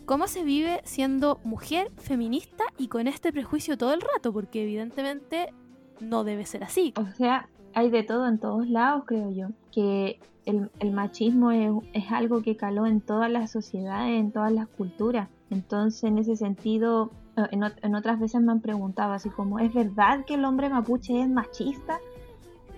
[0.06, 4.34] ¿cómo se vive siendo mujer feminista y con este prejuicio todo el rato?
[4.34, 5.54] Porque evidentemente
[6.02, 6.94] no debe ser así.
[6.98, 9.48] O sea, hay de todo en todos lados, creo yo.
[9.72, 14.52] Que el, el machismo es, es algo que caló en todas las sociedades, en todas
[14.52, 15.30] las culturas.
[15.50, 19.74] Entonces, en ese sentido, eh, en, en otras veces me han preguntado así como, ¿es
[19.74, 21.98] verdad que el hombre mapuche es machista?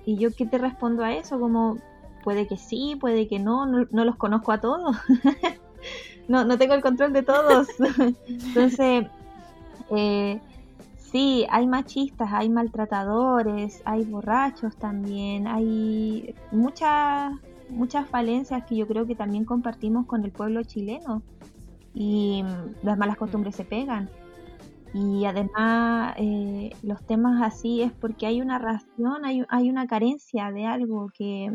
[0.06, 1.40] Y yo, ¿qué te respondo a eso?
[1.40, 1.80] Como,
[2.24, 4.98] puede que sí, puede que no, no, no los conozco a todos.
[6.28, 7.68] no, no tengo el control de todos.
[8.28, 9.08] Entonces,
[9.92, 10.40] eh,
[11.14, 17.34] Sí, hay machistas, hay maltratadores, hay borrachos también, hay muchas
[17.70, 21.22] muchas falencias que yo creo que también compartimos con el pueblo chileno
[21.94, 22.44] y
[22.82, 24.10] las malas costumbres se pegan.
[24.92, 30.52] Y además, eh, los temas así es porque hay una razón, hay, hay una carencia
[30.52, 31.52] de algo que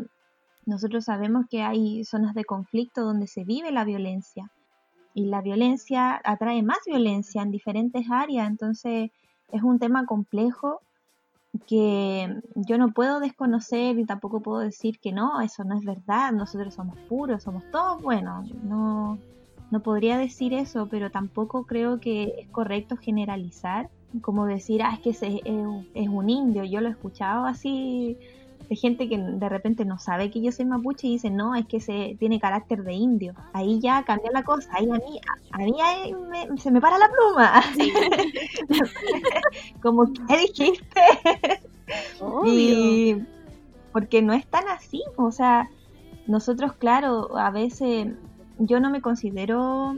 [0.69, 4.51] nosotros sabemos que hay zonas de conflicto donde se vive la violencia.
[5.13, 9.09] Y la violencia atrae más violencia en diferentes áreas, entonces
[9.51, 10.81] es un tema complejo
[11.67, 16.31] que yo no puedo desconocer y tampoco puedo decir que no, eso no es verdad,
[16.31, 19.17] nosotros somos puros, somos todos buenos, no,
[19.71, 23.89] no podría decir eso, pero tampoco creo que es correcto generalizar,
[24.21, 28.15] como decir, ah, es que es un indio, yo lo he escuchado así
[28.69, 31.65] de gente que de repente no sabe que yo soy mapuche y dice, no, es
[31.65, 33.33] que se tiene carácter de indio.
[33.53, 35.19] Ahí ya cambia la cosa, ahí a mí,
[35.51, 37.63] a, mí ahí me- se me para la pluma.
[39.81, 41.01] Como, ¿qué dijiste?
[42.45, 43.15] Y
[43.91, 45.67] porque no es tan así, o sea,
[46.27, 48.07] nosotros, claro, a veces
[48.59, 49.95] yo no me considero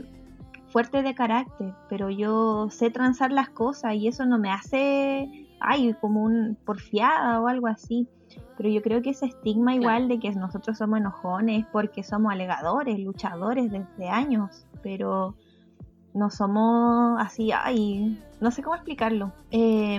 [0.68, 5.28] fuerte de carácter, pero yo sé transar las cosas y eso no me hace,
[5.60, 8.08] ay, como un porfiada o algo así.
[8.56, 12.98] Pero yo creo que ese estigma igual de que nosotros somos enojones porque somos alegadores,
[13.00, 15.34] luchadores desde años, pero
[16.14, 19.32] no somos así, ay, no sé cómo explicarlo.
[19.50, 19.98] Eh,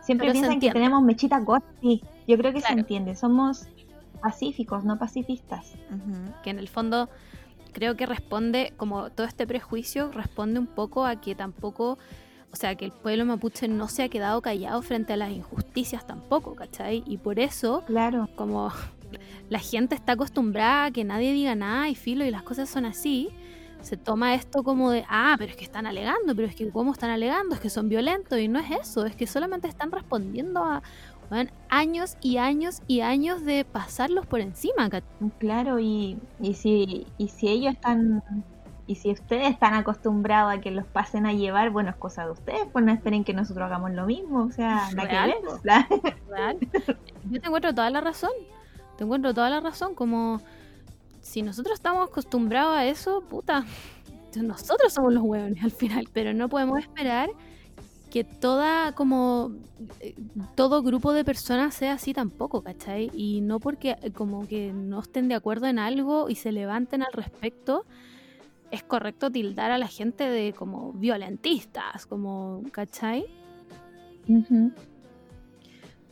[0.00, 3.68] siempre Pero se piensan que tenemos mechitas cortas, sí, yo creo que se entiende, somos
[4.22, 5.74] pacíficos, no pacifistas.
[6.42, 7.10] Que en el fondo
[7.72, 11.98] creo que responde, como todo este prejuicio, responde un poco a que tampoco,
[12.54, 16.06] o sea, que el pueblo mapuche no se ha quedado callado frente a las injusticias
[16.06, 17.02] tampoco, ¿cachai?
[17.04, 18.72] Y por eso, Claro, como
[19.48, 22.84] la gente está acostumbrada a que nadie diga nada y filo y las cosas son
[22.84, 23.30] así,
[23.80, 26.92] se toma esto como de, ah, pero es que están alegando, pero es que ¿cómo
[26.92, 27.56] están alegando?
[27.56, 30.80] Es que son violentos y no es eso, es que solamente están respondiendo a
[31.70, 35.30] años y años y años de pasarlos por encima, ¿cachai?
[35.40, 38.22] claro, y, y si, y si ellos están,
[38.86, 42.32] y si ustedes están acostumbrados a que los pasen a llevar, bueno, es cosa de
[42.32, 45.34] ustedes, pues no esperen que nosotros hagamos lo mismo, o sea, nada que.
[47.30, 48.30] Yo te encuentro toda la razón.
[48.98, 49.94] Te encuentro toda la razón.
[49.94, 50.40] Como
[51.20, 53.64] si nosotros estamos acostumbrados a eso, puta.
[54.36, 56.08] Nosotros somos los hueones al final.
[56.12, 57.30] Pero no podemos esperar
[58.10, 59.52] que toda, como.
[60.00, 60.14] eh,
[60.54, 63.10] Todo grupo de personas sea así tampoco, ¿cachai?
[63.14, 67.12] Y no porque como que no estén de acuerdo en algo y se levanten al
[67.12, 67.86] respecto.
[68.70, 73.26] Es correcto tildar a la gente de como violentistas, como, ¿cachai?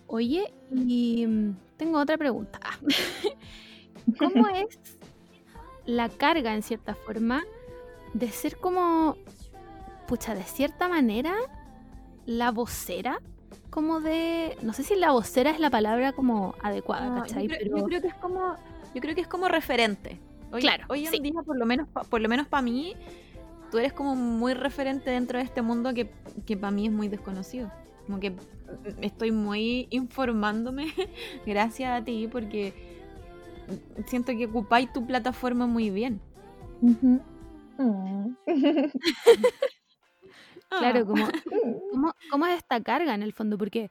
[0.07, 2.61] Oye, y mm, tengo otra pregunta.
[4.19, 4.79] ¿Cómo es
[5.87, 7.43] la carga, en cierta forma,
[8.15, 9.17] de ser como,
[10.07, 11.35] pucha, de cierta manera,
[12.27, 13.21] la vocera?
[13.71, 17.49] Como de, no sé si la vocera es la palabra como adecuada, No, yo, ¿cachai?
[17.49, 18.57] creo, Pero yo creo que es como
[18.95, 20.21] yo creo que es como referente
[20.53, 21.19] hoy, Claro, hoy en sí.
[21.21, 22.95] día por lo menos por lo menos para mí
[23.71, 26.11] tú eres como muy referente dentro de este mundo que,
[26.47, 27.71] que para mí es muy desconocido
[28.07, 28.35] como que
[29.01, 30.87] estoy muy informándome
[31.47, 32.73] gracias a ti porque
[34.07, 36.21] siento que ocupáis tu plataforma muy bien.
[36.81, 37.17] Mm.
[40.69, 41.05] claro, Ah.
[41.07, 41.27] como,
[41.93, 43.57] ¿cómo, cómo es esta carga en el fondo?
[43.59, 43.91] Porque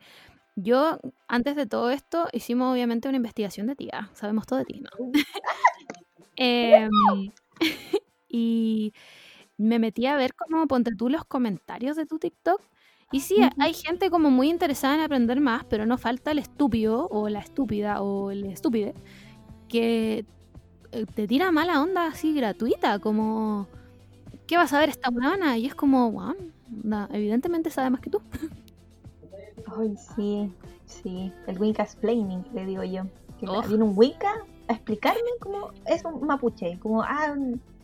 [0.56, 3.90] yo, antes de todo esto, hicimos obviamente una investigación de ti.
[3.94, 4.90] ah, Sabemos todo de ti, ¿no?
[6.44, 6.90] Em,
[8.30, 8.94] y
[9.58, 12.62] me metí a ver como ponte tú los comentarios de tu TikTok.
[13.12, 17.08] Y sí, hay gente como muy interesada en aprender más, pero no falta el estúpido
[17.12, 18.94] o la estúpida o el estúpide
[19.68, 20.26] que
[20.94, 23.68] eh, te tira mala onda así gratuita, como
[24.48, 25.58] ¿qué vas a ver esta buena?
[25.58, 26.36] Y es como, wow,
[27.12, 28.22] evidentemente sabe más que tú.
[29.78, 30.52] Ay, sí,
[30.86, 33.04] sí, el Winca explaining, le digo yo.
[33.40, 33.62] Que Oh.
[33.62, 36.78] viene un Winca a explicarme cómo es un mapuche.
[36.80, 37.36] Como, ah,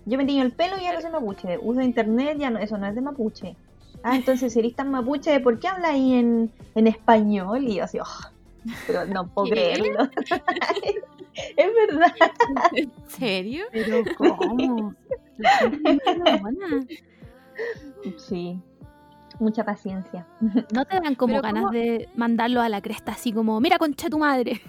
[0.06, 1.58] yo me tiño el pelo y ya no soy mapuche.
[1.62, 3.56] Uso internet, ya no, eso no es de mapuche.
[4.04, 7.64] Ah, entonces si eres tan mapuche, ¿por qué hablas ahí en, en español?
[7.68, 8.32] Y yo así, oh,
[8.86, 9.52] pero no puedo ¿Qué?
[9.54, 10.04] creerlo.
[11.58, 12.14] es verdad.
[12.74, 13.66] ¿En serio?
[13.72, 14.94] Pero ¿cómo?
[18.18, 18.60] Sí,
[19.40, 20.26] mucha paciencia.
[20.74, 21.74] No te dan como Pero ganas ¿cómo?
[21.74, 24.62] de mandarlo a la cresta así como, mira concha tu madre.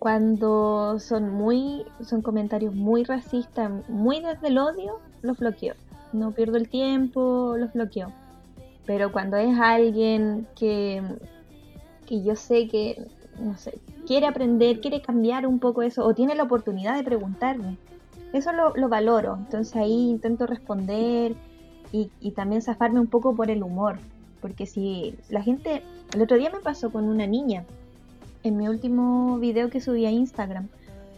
[0.00, 5.74] Cuando son muy, son comentarios muy racistas, muy desde el odio, los bloqueo.
[6.14, 8.10] No pierdo el tiempo, los bloqueo.
[8.86, 11.02] Pero cuando es alguien que,
[12.06, 16.34] que yo sé que, no sé, quiere aprender, quiere cambiar un poco eso, o tiene
[16.34, 17.76] la oportunidad de preguntarme,
[18.32, 19.36] eso lo, lo valoro.
[19.36, 21.34] Entonces ahí intento responder
[21.92, 23.98] y, y también zafarme un poco por el humor.
[24.40, 25.82] Porque si la gente,
[26.14, 27.66] el otro día me pasó con una niña,
[28.42, 30.68] en mi último video que subí a Instagram,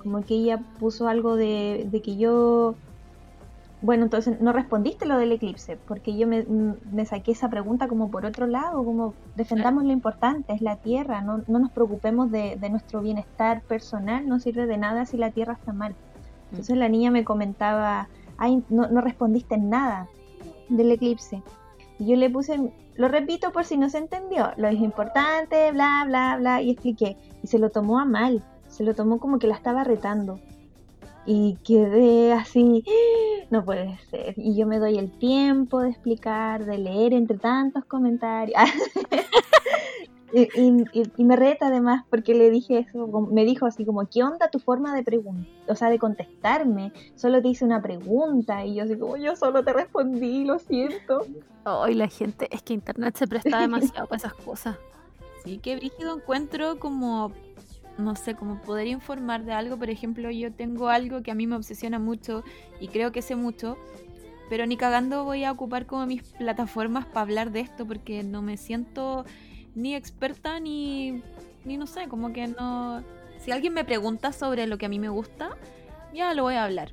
[0.02, 2.74] como que ella puso algo de, de que yo
[3.82, 7.88] bueno, entonces no respondiste lo del eclipse, porque yo me, mm, me saqué esa pregunta
[7.88, 12.30] como por otro lado, como defendamos lo importante, es la Tierra, no, no nos preocupemos
[12.30, 15.96] de, de nuestro bienestar personal, no sirve de nada si la Tierra está mal.
[16.50, 18.08] Entonces la niña me comentaba,
[18.38, 20.06] ay, no, no respondiste nada
[20.68, 21.42] del eclipse.
[21.98, 22.60] Y yo le puse,
[22.96, 27.16] lo repito por si no se entendió, lo es importante, bla, bla, bla, y expliqué.
[27.42, 30.40] Y se lo tomó a mal, se lo tomó como que la estaba retando.
[31.24, 32.84] Y quedé así,
[33.50, 34.34] no puede ser.
[34.36, 38.60] Y yo me doy el tiempo de explicar, de leer entre tantos comentarios.
[40.32, 44.06] y, y- y- y me reta además porque le dije eso, me dijo así como,
[44.08, 45.46] ¿qué onda tu forma de preguntar?
[45.68, 46.92] O sea, de contestarme.
[47.14, 51.26] Solo te hice una pregunta y yo así como, yo solo te respondí, lo siento.
[51.64, 54.76] Hoy la gente, es que internet se presta demasiado para esas cosas.
[55.44, 57.32] Sí, que brígido encuentro como,
[57.98, 59.76] no sé, como poder informar de algo.
[59.76, 62.42] Por ejemplo, yo tengo algo que a mí me obsesiona mucho
[62.80, 63.76] y creo que sé mucho,
[64.48, 68.40] pero ni cagando voy a ocupar como mis plataformas para hablar de esto porque no
[68.42, 69.24] me siento
[69.74, 71.22] ni experta ni,
[71.64, 73.02] ni no sé, como que no...
[73.38, 75.56] Si alguien me pregunta sobre lo que a mí me gusta,
[76.14, 76.92] ya lo voy a hablar.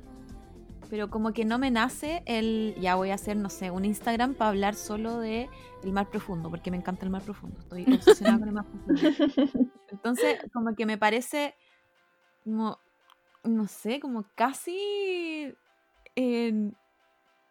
[0.88, 4.34] Pero como que no me nace el, ya voy a hacer, no sé, un Instagram
[4.34, 5.48] para hablar solo de
[5.84, 7.60] el mar profundo, porque me encanta el mar profundo.
[7.60, 9.70] Estoy obsesionada con el mar profundo.
[9.90, 11.54] Entonces, como que me parece
[12.42, 12.78] como,
[13.44, 15.54] no sé, como casi,
[16.16, 16.72] eh,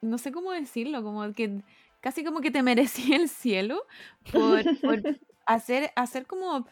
[0.01, 1.63] no sé cómo decirlo, como que
[2.01, 3.83] casi como que te merecí el cielo
[4.31, 5.03] por, por
[5.45, 6.65] hacer, hacer como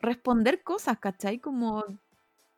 [0.00, 1.38] responder cosas, ¿cachai?
[1.38, 1.84] Como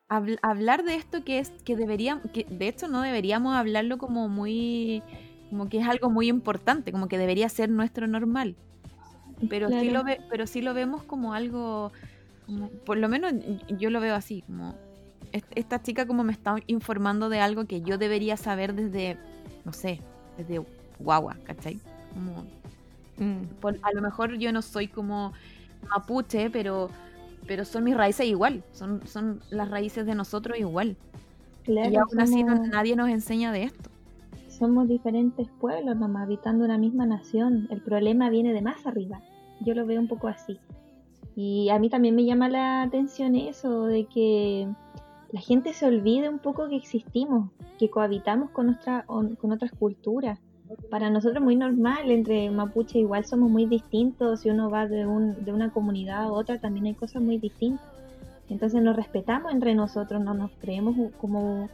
[0.09, 4.27] habl- hablar de esto que es que deberíamos, que de hecho no deberíamos hablarlo como
[4.29, 5.01] muy,
[5.49, 8.55] como que es algo muy importante, como que debería ser nuestro normal.
[9.49, 11.91] Pero sí lo ve, pero sí lo vemos como algo,
[12.45, 13.33] como- por lo menos
[13.77, 14.75] yo lo veo así, como
[15.31, 19.17] est- esta chica como me está informando de algo que yo debería saber desde,
[19.63, 20.01] no sé,
[20.37, 20.59] desde
[20.99, 21.79] guagua, ¿cachai?
[22.13, 22.43] Como,
[23.61, 25.33] por- a lo mejor yo no soy como
[25.89, 26.89] mapuche, pero,
[27.47, 30.95] pero son mis raíces igual, son, son las raíces de nosotros igual.
[31.63, 33.89] Claro, y aún así no- nadie nos enseña de esto.
[34.47, 37.67] Somos diferentes pueblos nomás habitando una misma nación.
[37.69, 39.21] El problema viene de más arriba.
[39.59, 40.57] Yo lo veo un poco así.
[41.35, 44.67] Y a mí también me llama la atención eso de que
[45.31, 49.71] la gente se olvide un poco que existimos, que cohabitamos con, nuestra, on- con otras
[49.71, 50.39] culturas.
[50.89, 55.43] Para nosotros muy normal, entre mapuche igual somos muy distintos, si uno va de, un,
[55.43, 57.85] de una comunidad a otra también hay cosas muy distintas.
[58.49, 61.69] Entonces nos respetamos entre nosotros, no nos creemos como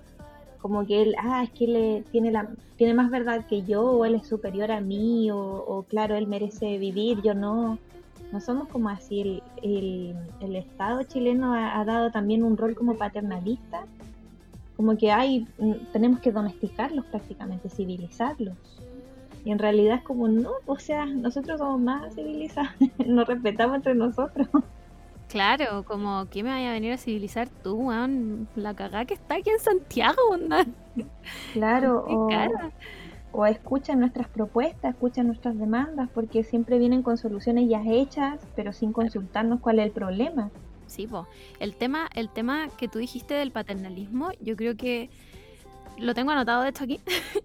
[0.63, 4.05] como que él, ah, es que él tiene, la, tiene más verdad que yo, o
[4.05, 7.77] él es superior a mí, o, o claro, él merece vivir, yo no.
[8.31, 9.19] No somos como así.
[9.21, 13.85] El, el, el Estado chileno ha, ha dado también un rol como paternalista,
[14.77, 18.55] como que hay, mm, tenemos que domesticarlos prácticamente, civilizarlos.
[19.45, 22.71] Y en realidad es como, no, o sea, nosotros somos más civilizados,
[23.05, 24.47] nos respetamos entre nosotros.
[25.27, 28.47] Claro, como que me vaya a venir a civilizar tú, weón.
[28.55, 30.65] La cagada que está aquí en Santiago, onda.
[31.53, 37.67] Claro, Qué o, o escuchan nuestras propuestas, escuchan nuestras demandas, porque siempre vienen con soluciones
[37.67, 40.51] ya hechas, pero sin consultarnos cuál es el problema.
[40.85, 41.27] Sí, po.
[41.59, 45.09] El tema, el tema que tú dijiste del paternalismo, yo creo que
[45.97, 46.99] lo tengo anotado de hecho aquí.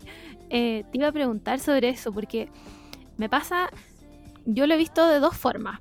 [0.51, 2.49] Eh, te iba a preguntar sobre eso, porque
[3.19, 3.69] me pasa,
[4.47, 5.79] yo lo he visto de dos formas.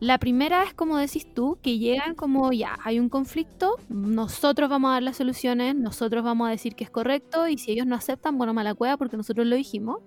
[0.00, 4.88] La primera es como decís tú, que llegan como ya, hay un conflicto, nosotros vamos
[4.88, 7.94] a dar las soluciones, nosotros vamos a decir que es correcto, y si ellos no
[7.94, 10.00] aceptan, bueno, mala cueva porque nosotros lo dijimos.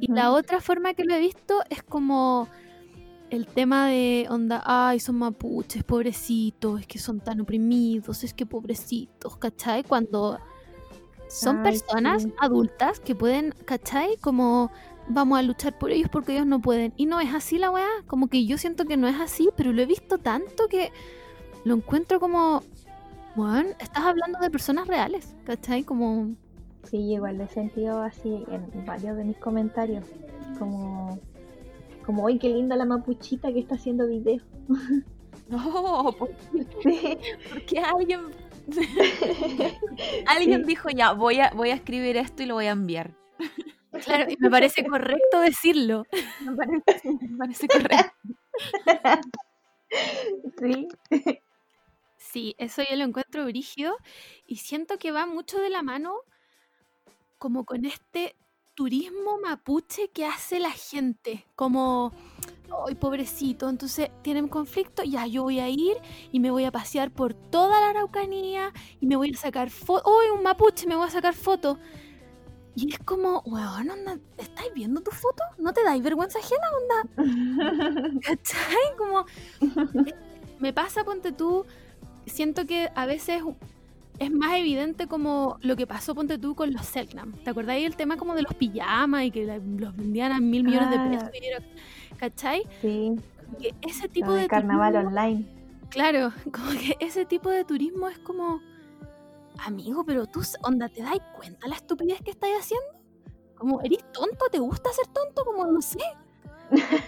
[0.00, 2.48] Y la otra forma que lo he visto es como
[3.28, 8.46] el tema de onda, ay, son mapuches, pobrecitos, es que son tan oprimidos, es que
[8.46, 9.82] pobrecitos, ¿cachai?
[9.82, 10.38] Cuando
[11.28, 12.34] son Ay, personas sí.
[12.38, 14.16] adultas que pueden, ¿cachai?
[14.20, 14.70] Como
[15.08, 16.92] vamos a luchar por ellos porque ellos no pueden.
[16.96, 19.72] Y no es así la weá, como que yo siento que no es así, pero
[19.72, 20.92] lo he visto tanto que
[21.64, 22.62] lo encuentro como,
[23.34, 25.84] bueno, estás hablando de personas reales, ¿cachai?
[25.84, 26.34] Como,
[26.84, 30.04] Sí, igual lo he sentido así en varios de mis comentarios,
[30.58, 31.18] como,
[32.04, 34.42] como, ¡ay, qué linda la mapuchita que está haciendo video!
[35.46, 36.30] No, ¿por,
[36.82, 37.18] Sí,
[37.50, 38.20] por qué alguien,
[40.26, 43.14] alguien dijo ya, voy a, voy a escribir esto y lo voy a enviar?
[44.04, 46.04] claro, y me parece correcto decirlo.
[46.40, 48.12] Me parece, me parece correcto.
[50.58, 50.88] sí,
[52.34, 53.96] Sí, eso yo lo encuentro brígido
[54.44, 56.16] y siento que va mucho de la mano
[57.38, 58.34] como con este
[58.74, 62.12] turismo mapuche que hace la gente, como,
[62.86, 65.96] ay, pobrecito, entonces tienen conflicto, ya yo voy a ir
[66.32, 70.10] y me voy a pasear por toda la Araucanía y me voy a sacar fotos,
[70.12, 71.78] uy, un mapuche, me voy a sacar fotos.
[72.76, 75.44] Y es como, weón, onda, ¿estáis viendo tu foto?
[75.58, 78.18] ¿No te dais vergüenza ajena, onda?
[78.20, 78.96] ¿Cachai?
[78.98, 79.24] Como,
[80.58, 81.64] me pasa, ponte tú,
[82.26, 83.42] siento que a veces
[84.18, 87.32] es más evidente como lo que pasó, ponte tú, con los Selknam.
[87.44, 90.90] ¿Te acordáis el tema como de los pijamas y que los vendían a mil millones
[90.90, 91.08] de Ah.
[91.10, 91.28] pesos?
[92.18, 92.62] ¿Cachai?
[92.80, 93.14] Sí,
[93.60, 95.46] Que ese tipo de carnaval turismo- online.
[95.90, 98.60] Claro, como que ese tipo de turismo es como,
[99.58, 102.86] amigo, pero tú, onda, ¿te das cuenta la estupidez que estás haciendo?
[103.56, 104.46] Como, ¿eres tonto?
[104.50, 105.44] ¿Te gusta ser tonto?
[105.44, 105.98] Como, no sé.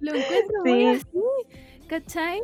[0.00, 0.86] Lo encuentro muy Sí.
[0.88, 1.22] así,
[1.88, 2.42] ¿cachai?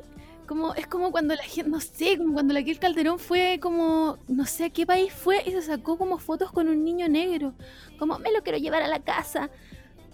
[0.52, 4.18] Como, es como cuando la gente, no sé, como cuando la Kiel Calderón fue como,
[4.28, 7.54] no sé a qué país fue y se sacó como fotos con un niño negro.
[7.98, 9.48] Como, me lo quiero llevar a la casa.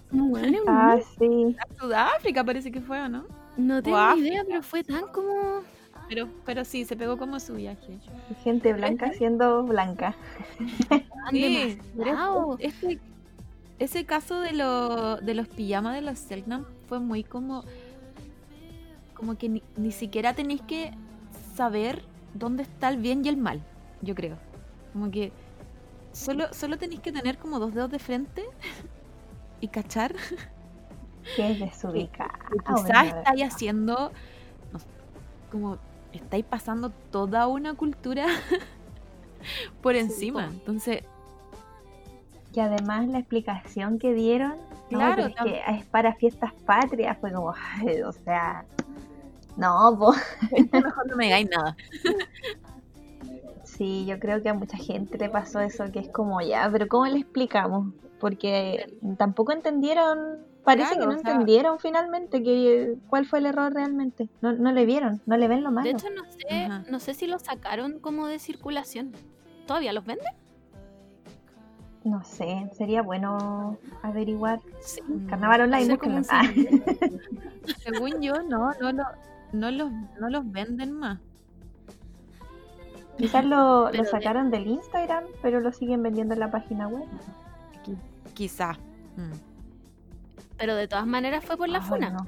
[0.09, 1.07] Como, bueno, es un Ah, niño.
[1.19, 1.57] sí.
[1.59, 3.25] A Sudáfrica parece que fue, ¿o no?
[3.57, 4.17] no tengo guau.
[4.19, 5.63] idea, pero fue tan como...
[6.09, 7.99] Pero, pero sí, se pegó como su viaje.
[8.45, 10.15] Gente blanca siendo blanca.
[11.31, 11.79] Sí,
[12.61, 13.01] este-
[13.81, 17.65] ese caso de, lo- de los pijamas de los Selknam fue muy como.
[19.19, 20.93] Como que ni, ni siquiera tenéis que
[21.57, 22.05] saber
[22.35, 23.63] dónde está el bien y el mal,
[24.01, 24.37] yo creo.
[24.93, 25.33] Como que
[26.13, 28.45] solo, solo tenéis que tener como dos dedos de frente
[29.61, 30.15] y cachar
[31.37, 32.39] Que es desubicada.
[32.67, 34.13] quizás estáis haciendo.
[34.73, 34.79] no
[35.51, 35.79] como
[36.13, 38.27] estáis pasando toda una cultura
[39.83, 40.47] por encima.
[40.47, 41.03] Entonces,
[42.55, 44.55] Y además la explicación que dieron,
[44.89, 48.65] Claro, es que es para fiestas patrias, fue como, o sea,
[49.59, 50.15] no, po.
[50.73, 51.77] mejor no me digáis nada.
[53.65, 56.89] sí, yo creo que a mucha gente le pasó eso, que es como ya, pero
[56.89, 57.93] ¿cómo le explicamos?
[58.21, 63.47] Porque tampoco entendieron, parece Claro, que no o sea- entendieron finalmente que cuál fue el
[63.47, 65.85] error realmente, no, no le vieron, no le ven lo malo.
[65.85, 66.85] De hecho, no sé, Ajá.
[66.91, 69.13] no sé si los sacaron como de circulación.
[69.67, 70.33] ¿Todavía los venden?
[72.05, 74.61] no sé, sería bueno averiguar.
[74.81, 75.03] Sí.
[75.29, 76.73] Carnaval online, Hacer como búsquenlo.
[76.73, 77.71] un Ah.
[77.85, 79.05] Según yo, no, no, lo-
[79.53, 81.21] no, los, no los venden más.
[83.17, 87.07] Quizás lo, lo sacaron del Instagram, pero lo siguen vendiendo en la página web.
[88.35, 88.75] Quizá.
[89.17, 89.33] Mm.
[90.57, 92.11] Pero de todas maneras fue por la funa.
[92.11, 92.27] no.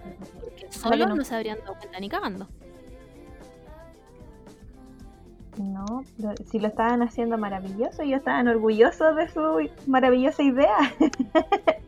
[0.70, 1.24] Solo no.
[1.24, 2.46] se habrían dado cuenta ni cagando.
[5.58, 10.76] No, pero si lo estaban haciendo maravilloso, ellos estaban orgullosos de su maravillosa idea.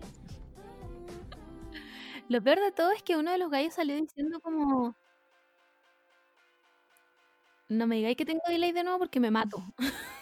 [2.29, 4.97] Lo peor de todo es que uno de los gallos salió diciendo como...
[7.73, 9.63] No me digáis que tengo delay de nuevo porque me mato.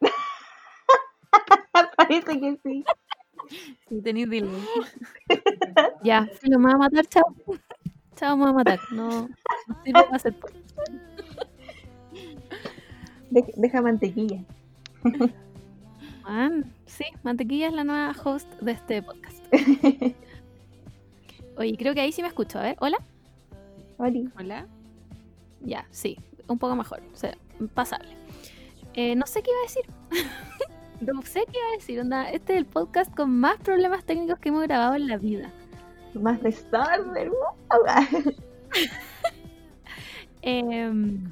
[1.96, 2.84] Parece que sí.
[3.88, 4.64] Sí, tenéis delay.
[6.04, 7.34] ya, si lo me va a matar, chao.
[8.16, 8.80] Chao, me va a matar.
[8.92, 9.28] No,
[9.66, 10.70] no sirve para hacer podcast.
[13.30, 14.44] De- deja mantequilla.
[16.22, 19.42] Man, sí, Mantequilla es la nueva host de este podcast.
[21.56, 22.58] Oye, creo que ahí sí me escucho.
[22.58, 22.98] A ver, hola.
[23.98, 24.28] Oli.
[24.38, 24.66] Hola.
[25.60, 26.18] Ya, sí,
[26.48, 27.36] un poco mejor, o sea,
[27.74, 28.10] pasable.
[28.94, 29.84] Eh, no sé qué iba a decir.
[31.12, 32.30] no sé qué iba a decir, onda.
[32.30, 35.50] Este es el podcast con más problemas técnicos que hemos grabado en la vida.
[36.14, 37.30] Más desorden.
[37.30, 38.34] ¡wow!
[40.42, 41.30] Em,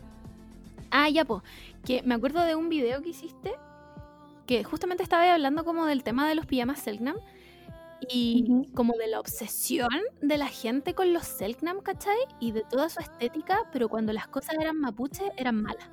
[0.90, 1.42] ah, ya, po.
[1.84, 3.55] Que me acuerdo de un video que hiciste
[4.46, 7.16] que justamente estaba hablando como del tema de los pijamas Selknam
[8.08, 9.88] y como de la obsesión
[10.20, 12.18] de la gente con los Selknam, ¿cachai?
[12.40, 15.90] Y de toda su estética, pero cuando las cosas eran mapuche eran malas.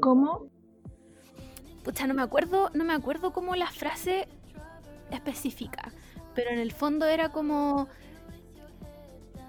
[0.00, 0.48] ¿Cómo?
[1.84, 4.28] Pucha, no me acuerdo, no me acuerdo como la frase
[5.10, 5.92] específica,
[6.34, 7.88] pero en el fondo era como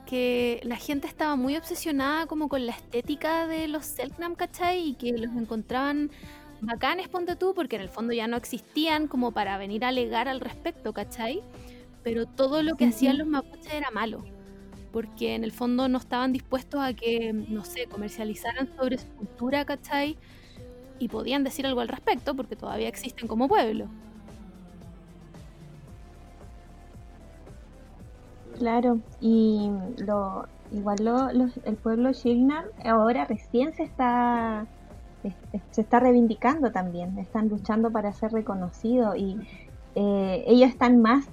[0.05, 4.89] que la gente estaba muy obsesionada como con la estética de los Selknam, ¿cachai?
[4.89, 6.11] Y que los encontraban
[6.61, 10.27] bacanes, ponte tú, porque en el fondo ya no existían como para venir a alegar
[10.27, 11.43] al respecto, ¿cachai?
[12.03, 14.29] Pero todo lo que hacían los mapuches era malo,
[14.91, 19.65] porque en el fondo no estaban dispuestos a que, no sé, comercializaran sobre su cultura,
[19.65, 20.19] ¿cachai?
[20.99, 23.95] Y podían decir algo al respecto, porque todavía existen como pueblo.
[28.53, 34.80] Claro, y lo, igual lo, los- el pueblo Shilnan ahora recién se está es- es-
[35.71, 39.37] se está reivindicando también, están luchando para ser reconocidos y
[39.95, 41.27] eh, ellos están más,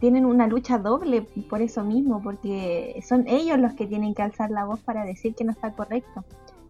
[0.00, 4.50] tienen una lucha doble por eso mismo, porque son ellos los que tienen que alzar
[4.50, 6.24] la voz para decir que no está correcto.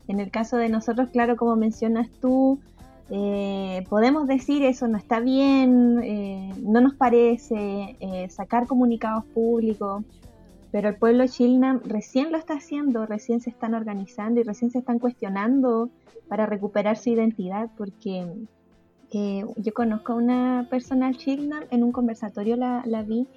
[0.08, 2.58] En el caso de nosotros, claro, como mencionas tú,
[3.10, 10.04] eh, podemos decir eso no está bien, eh, no nos parece, eh, sacar comunicados públicos,
[10.74, 14.80] Pero el pueblo Chilnam recién lo está haciendo, recién se están organizando y recién se
[14.80, 15.88] están cuestionando
[16.26, 18.26] para recuperar su identidad, porque
[19.12, 23.28] eh, yo conozco a una persona Chilnam, en un conversatorio la, la vi,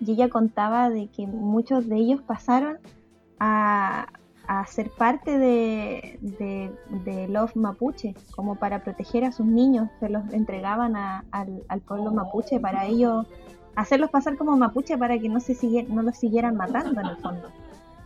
[0.00, 2.78] y ella contaba de que muchos de ellos pasaron
[3.38, 4.08] a,
[4.48, 10.24] a ser parte de, de, Love Mapuche, como para proteger a sus niños, se los
[10.32, 13.28] entregaban al, al pueblo mapuche para ellos
[13.76, 17.16] hacerlos pasar como mapuche para que no se sigue- no los siguieran matando en el
[17.16, 17.48] fondo.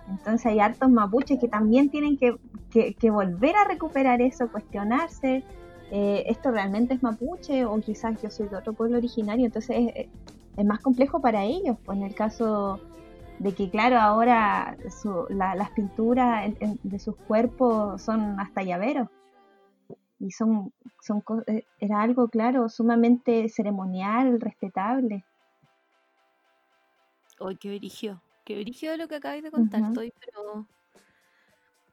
[0.09, 2.37] Entonces hay hartos mapuches que también tienen que,
[2.71, 5.43] que- volver a recuperar eso, cuestionarse,
[5.91, 10.07] eh, esto realmente es mapuche o quizás yo soy de otro pueblo originario, entonces es,
[10.57, 12.81] es más complejo para ellos, pues en el caso
[13.39, 19.09] de que claro, ahora su- la- las pinturas de sus cuerpos son hasta llaveros.
[20.21, 20.73] Y son,
[21.03, 25.25] son eh, era algo, claro, sumamente ceremonial, respetable.
[27.45, 28.21] Uy, qué brígido.
[28.45, 29.83] Qué brígido lo que acabáis de contar.
[29.83, 30.67] Estoy, pero.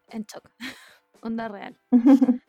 [0.09, 0.49] En shock.
[1.21, 1.77] Onda real.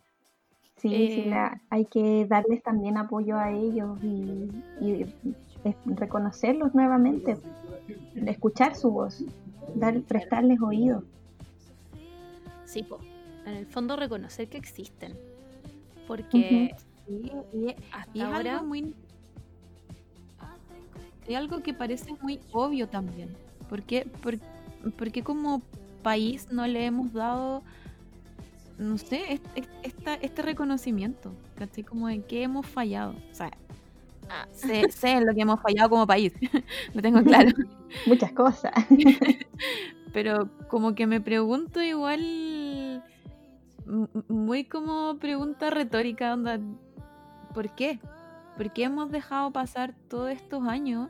[0.78, 4.50] Sí, sí, Eh, la- hay que darles también apoyo a ellos y,
[4.80, 7.36] y es- reconocerlos nuevamente,
[8.26, 9.22] escuchar su voz,
[9.76, 11.04] dar, prestarles oído.
[12.64, 12.98] Sí, po.
[13.46, 15.16] En el fondo, reconocer que existen.
[16.08, 16.74] Porque
[17.92, 18.52] hasta y es ahora.
[18.54, 18.92] algo muy.
[21.26, 23.30] Es algo que parece muy obvio también.
[23.68, 24.06] ¿Por qué?
[24.22, 24.38] Por-
[24.96, 25.62] porque como
[26.02, 27.62] país no le hemos dado,
[28.78, 31.32] no sé, est- est- esta, este reconocimiento?
[31.56, 31.84] ¿Cachai?
[31.84, 33.14] Como en qué hemos fallado.
[33.30, 33.50] O sea,
[34.28, 36.32] ah, sé, sé en lo que hemos fallado como país,
[36.94, 37.50] lo tengo claro.
[38.06, 38.72] Muchas cosas.
[40.12, 43.02] Pero como que me pregunto igual,
[44.28, 46.58] muy como pregunta retórica, onda,
[47.54, 47.98] ¿por qué?
[48.56, 51.08] ¿Por qué hemos dejado pasar todos estos años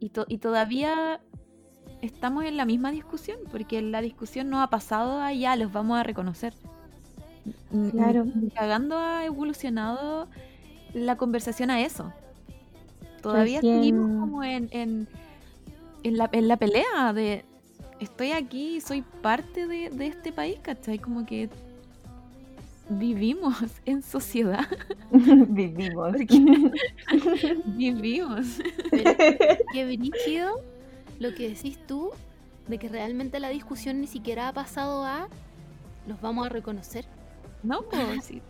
[0.00, 1.20] y, to- y todavía
[2.02, 3.38] estamos en la misma discusión?
[3.50, 6.54] Porque la discusión no ha pasado a ya, los vamos a reconocer.
[7.92, 8.26] Claro.
[8.54, 10.28] cagando ha evolucionado
[10.94, 12.12] la conversación a eso.
[13.22, 15.08] Todavía Recién- seguimos como en, en,
[16.02, 17.44] en la, en la pelea de
[18.00, 20.98] estoy aquí soy parte de, de este país, ¿cachai?
[20.98, 21.48] Como que
[22.88, 24.66] vivimos en sociedad.
[25.10, 26.12] Vivimos.
[27.66, 28.58] vivimos.
[28.90, 29.10] Pero
[29.72, 30.60] qué brígido
[31.18, 32.10] lo que decís tú
[32.68, 35.28] de que realmente la discusión ni siquiera ha pasado a
[36.06, 37.06] los vamos a reconocer.
[37.62, 38.42] No, pues, sí,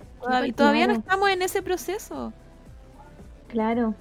[0.55, 2.33] todavía, no estamos en ese proceso.
[3.49, 3.95] Claro,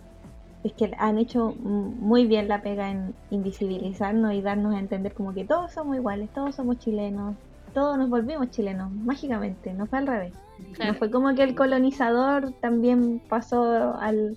[0.64, 5.34] es que han hecho muy bien la pega en invisibilizarnos y darnos a entender como
[5.34, 7.36] que todos somos iguales, todos somos chilenos,
[7.78, 10.34] todos nos volvimos chilenos, mágicamente, no fue al revés.
[10.74, 10.94] Claro.
[10.94, 14.36] No fue como que el colonizador también pasó al,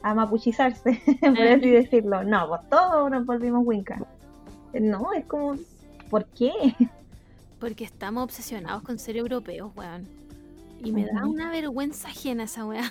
[0.00, 2.24] a mapuchizarse, por así decirlo.
[2.24, 4.00] No, pues todos nos volvimos wincas.
[4.72, 5.56] No, es como,
[6.08, 6.50] ¿por qué?
[7.60, 10.08] Porque estamos obsesionados con ser europeos, weón.
[10.82, 12.90] Y me da una vergüenza ajena esa weá.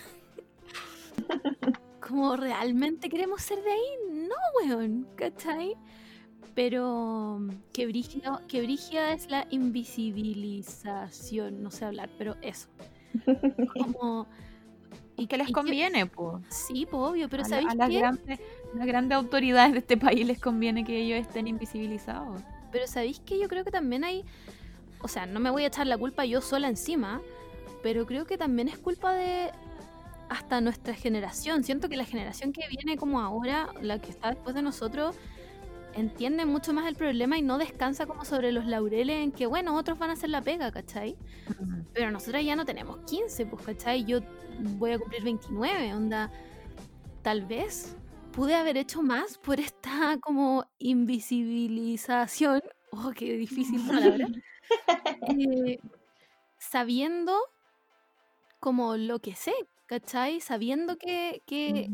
[2.08, 5.76] Como realmente queremos ser de ahí, no, weón, ¿cachai?
[6.56, 12.68] Pero mm, qué brígida es la invisibilización, no sé hablar, pero eso.
[13.78, 14.28] Como,
[15.20, 16.44] Y que les ¿Y qué- conviene, pues.
[16.50, 18.00] sí, pues obvio, pero a, la- ¿sabéis a las qué?
[18.00, 18.40] grandes,
[18.76, 22.42] las grandes autoridades de este país les conviene que ellos estén invisibilizados.
[22.72, 24.24] Pero ¿sabéis que Yo creo que también hay,
[25.02, 27.22] o sea, no me voy a echar la culpa yo sola encima,
[27.82, 29.50] pero creo que también es culpa de
[30.30, 31.64] hasta nuestra generación.
[31.64, 35.16] Siento que la generación que viene como ahora, la que está después de nosotros,
[35.98, 39.76] entiende mucho más el problema y no descansa como sobre los laureles en que, bueno,
[39.76, 41.18] otros van a hacer la pega, ¿cachai?
[41.94, 44.06] Pero nosotras ya no tenemos 15, pues, ¿cachai?
[44.06, 44.20] Yo
[44.60, 46.32] voy a cumplir 29, onda.
[47.24, 47.98] Tal vez
[48.32, 52.62] pude haber hecho más por esta como invisibilización.
[52.92, 54.28] Oh, qué difícil palabra.
[55.30, 55.80] Eh,
[56.60, 57.34] sabiendo
[58.60, 59.54] como lo que sé,
[59.86, 60.42] ¿cachai?
[60.42, 61.90] Sabiendo que, que,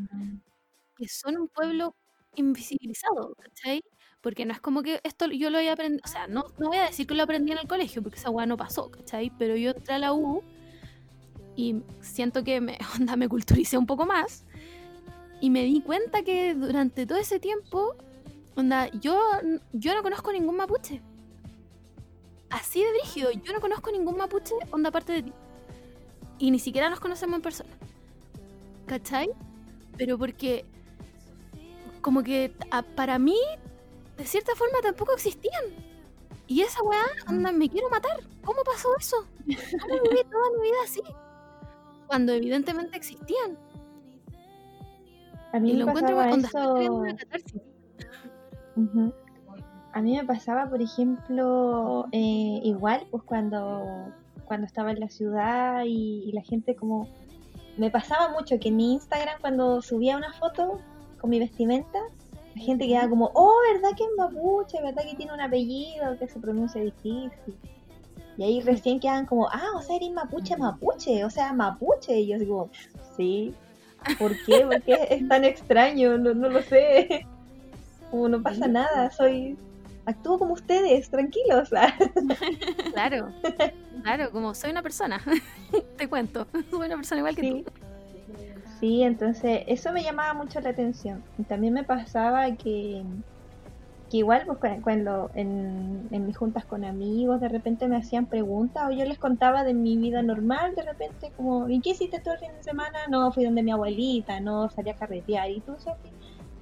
[0.96, 1.96] que son un pueblo
[2.36, 3.82] invisibilizado, ¿cachai?
[4.24, 6.78] Porque no es como que esto yo lo haya aprendido, o sea, no, no voy
[6.78, 9.32] a decir que lo aprendí en el colegio, porque esa weá no pasó, ¿cachai?
[9.38, 10.42] Pero yo entré a la U
[11.56, 14.46] y siento que me, onda, me culturicé un poco más
[15.42, 17.96] y me di cuenta que durante todo ese tiempo,
[18.56, 19.20] onda, yo,
[19.74, 21.02] yo no conozco ningún mapuche.
[22.50, 25.34] Así de brígido, yo no conozco ningún mapuche, onda, aparte de ti.
[26.40, 27.70] Y ni siquiera nos conocemos en persona.
[28.86, 29.30] ¿Cachai?
[29.98, 30.64] Pero porque
[32.02, 33.38] como que a- para mí,
[34.18, 35.64] de cierta forma, tampoco existían.
[36.48, 38.20] Y esa weá, onda, me quiero matar.
[38.44, 39.26] ¿Cómo pasó eso?
[39.82, 41.02] ¿Cómo viví toda mi vida así?
[42.08, 43.58] Cuando evidentemente existían.
[45.54, 46.74] A mí Y lo encuentro, eso.
[46.74, 47.62] una catarsis.
[49.94, 54.12] A mí me pasaba, por ejemplo, eh, igual, pues cuando,
[54.46, 57.08] cuando estaba en la ciudad y, y la gente como...
[57.78, 60.80] Me pasaba mucho que en mi Instagram cuando subía una foto
[61.20, 62.00] con mi vestimenta,
[62.56, 64.82] la gente quedaba como, oh, ¿verdad que es mapuche?
[64.82, 67.58] ¿Verdad que tiene un apellido que se pronuncia difícil?
[68.38, 72.20] Y ahí recién quedaban como, ah, o sea, eres mapuche, mapuche, o sea, mapuche.
[72.20, 72.70] Y yo como,
[73.16, 73.54] sí,
[74.18, 74.66] ¿por qué?
[74.66, 76.18] ¿Por qué es tan extraño?
[76.18, 77.26] No, no lo sé.
[78.12, 79.58] Como no pasa nada, soy...
[80.06, 81.70] Actúo como ustedes, tranquilos.
[82.94, 83.30] Claro,
[84.04, 85.20] claro, como soy una persona,
[85.98, 87.64] te cuento, soy una persona igual que Sí.
[87.66, 87.72] tú.
[88.84, 91.26] Sí, entonces eso me llamaba mucho la atención.
[91.38, 93.04] Y también me pasaba que,
[94.10, 98.28] que igual pues, cu- cuando en, en mis juntas con amigos de repente me hacían
[98.28, 102.20] preguntas o yo les contaba de mi vida normal, de repente como, ¿y qué hiciste
[102.22, 102.98] todo el fin de semana?
[103.10, 105.50] No, fui donde mi abuelita, no, salí a carretear.
[105.52, 106.16] ¿Y tú, Sofi?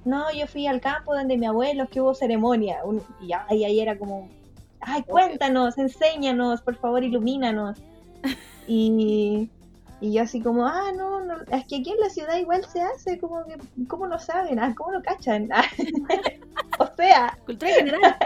[0.04, 2.78] No, yo fui al campo donde mi abuelo, que hubo ceremonia.
[2.84, 4.32] Un- y ahí, ahí era como,
[4.80, 7.84] ay, cuéntanos, enséñanos, por favor, ilumínanos.
[8.66, 9.52] Y,
[10.02, 12.82] y yo así como, ah, no, no, es que aquí en la ciudad igual se
[12.82, 13.56] hace, como que,
[13.86, 14.58] ¿cómo no saben?
[14.58, 15.48] Ah, ¿Cómo no cachan?
[15.52, 15.62] Ah,
[16.80, 18.16] o sea, Cultura general.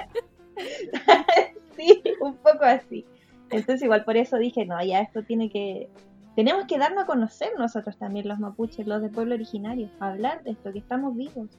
[1.76, 3.04] sí, un poco así.
[3.50, 5.90] Entonces igual por eso dije, no, ya esto tiene que...
[6.34, 10.52] Tenemos que darnos a conocer nosotros también los mapuches, los de pueblo originario, hablar de
[10.52, 11.50] esto, que estamos vivos.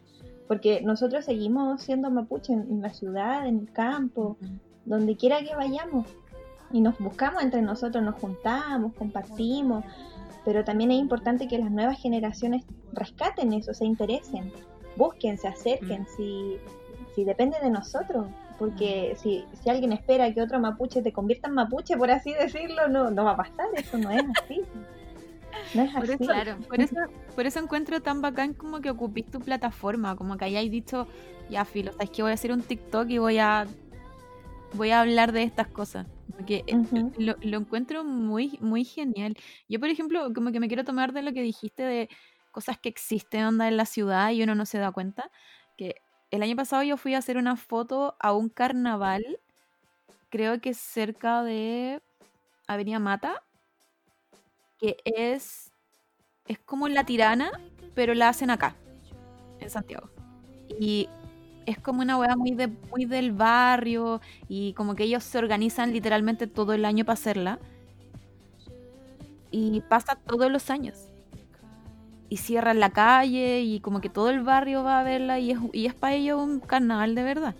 [0.47, 4.35] Porque nosotros seguimos siendo mapuche en, en la ciudad, en el campo,
[4.85, 6.07] donde quiera que vayamos.
[6.71, 9.83] Y nos buscamos entre nosotros, nos juntamos, compartimos.
[10.45, 12.63] Pero también es importante que las nuevas generaciones
[12.93, 14.51] rescaten eso, se interesen,
[14.95, 16.57] busquen, se acerquen, si,
[17.15, 18.27] si depende de nosotros.
[18.57, 22.87] Porque si, si alguien espera que otro mapuche te convierta en mapuche, por así decirlo,
[22.87, 24.61] no, no va a pasar, eso no es así.
[25.73, 26.13] No es Por así.
[26.13, 26.57] eso, Claro.
[26.67, 26.95] por, eso,
[27.35, 31.07] por eso encuentro tan bacán como que ocupís tu plataforma, como que hayáis dicho,
[31.49, 33.67] ya filo, sabes que voy a hacer un TikTok y voy a
[34.73, 36.07] voy a hablar de estas cosas.
[36.35, 36.77] Porque eh,
[37.17, 39.35] lo encuentro muy, muy genial.
[39.67, 42.09] Yo, por ejemplo, como que me quiero tomar de lo que dijiste de
[42.51, 45.31] cosas que existen onda en la ciudad y uno no se da cuenta.
[45.77, 45.95] Que
[46.31, 49.39] el año pasado yo fui a hacer una foto a un carnaval,
[50.29, 52.01] creo que cerca de
[52.67, 53.43] Avenida Mata,
[54.79, 55.71] que es,
[56.47, 57.51] es como la tirana,
[57.95, 58.75] pero la hacen acá,
[59.59, 60.09] en Santiago.
[60.79, 61.09] Y
[61.67, 65.91] es como una weá muy, de, muy del barrio y como que ellos se organizan
[65.91, 67.59] literalmente todo el año para hacerla.
[69.51, 70.95] Y pasa todos los años.
[72.29, 75.59] Y cierran la calle y como que todo el barrio va a verla y es,
[75.73, 77.55] y es para ellos un carnaval de verdad.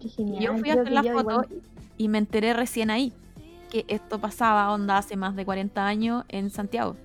[0.00, 0.42] Qué genial.
[0.42, 1.48] yo fui a hacer que la yo foto igual-
[1.98, 3.12] y me enteré recién ahí
[3.70, 6.96] que esto pasaba onda hace más de 40 años en Santiago.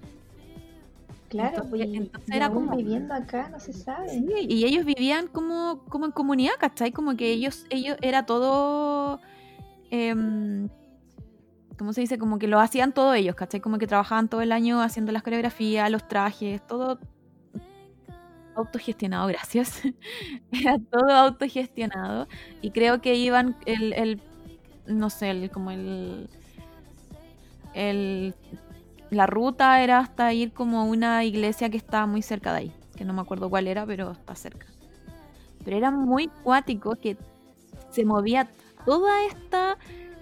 [1.32, 4.10] Claro, Entonces- pues, y- entonces y era aún como- viviendo acá, no se sabe.
[4.10, 6.92] Sí, y ellos vivían como, como en comunidad, ¿cachai?
[6.92, 9.20] Como que ellos, ellos era todo,
[9.92, 10.68] em,
[11.80, 12.18] ¿cómo se dice?
[12.18, 13.62] Como que lo hacían todos ellos, ¿cachai?
[13.62, 17.00] Como que trabajaban todo el año haciendo las coreografías, los trajes, todo
[18.56, 19.82] autogestionado, gracias.
[20.52, 22.28] Era todo autogestionado
[22.62, 24.22] y creo que iban el, el
[24.86, 26.30] no sé, el, como el,
[27.74, 28.36] el,
[29.12, 32.72] la ruta era hasta ir como a una iglesia que estaba muy cerca de ahí,
[32.96, 34.66] que no me acuerdo cuál era, pero está cerca.
[35.64, 37.18] Pero era muy cuático que
[37.92, 38.50] se movía
[38.86, 39.78] toda esta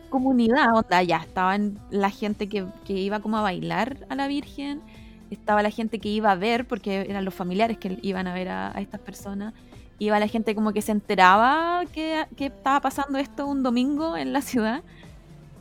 [0.09, 4.81] comunidad, onda, ya estaban la gente que, iba como a bailar a la Virgen,
[5.29, 8.49] estaba la gente que iba a ver, porque eran los familiares que iban a ver
[8.49, 9.53] a, a estas personas,
[9.99, 14.33] iba la gente como que se enteraba que, que estaba pasando esto un domingo en
[14.33, 14.81] la ciudad,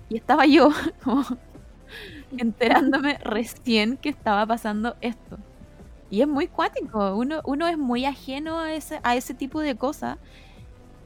[0.09, 0.71] y estaba yo
[1.05, 1.25] como
[2.37, 5.39] enterándome recién que estaba pasando esto.
[6.11, 9.77] Y es muy cuático, uno, uno es muy ajeno a ese, a ese tipo de
[9.77, 10.19] cosas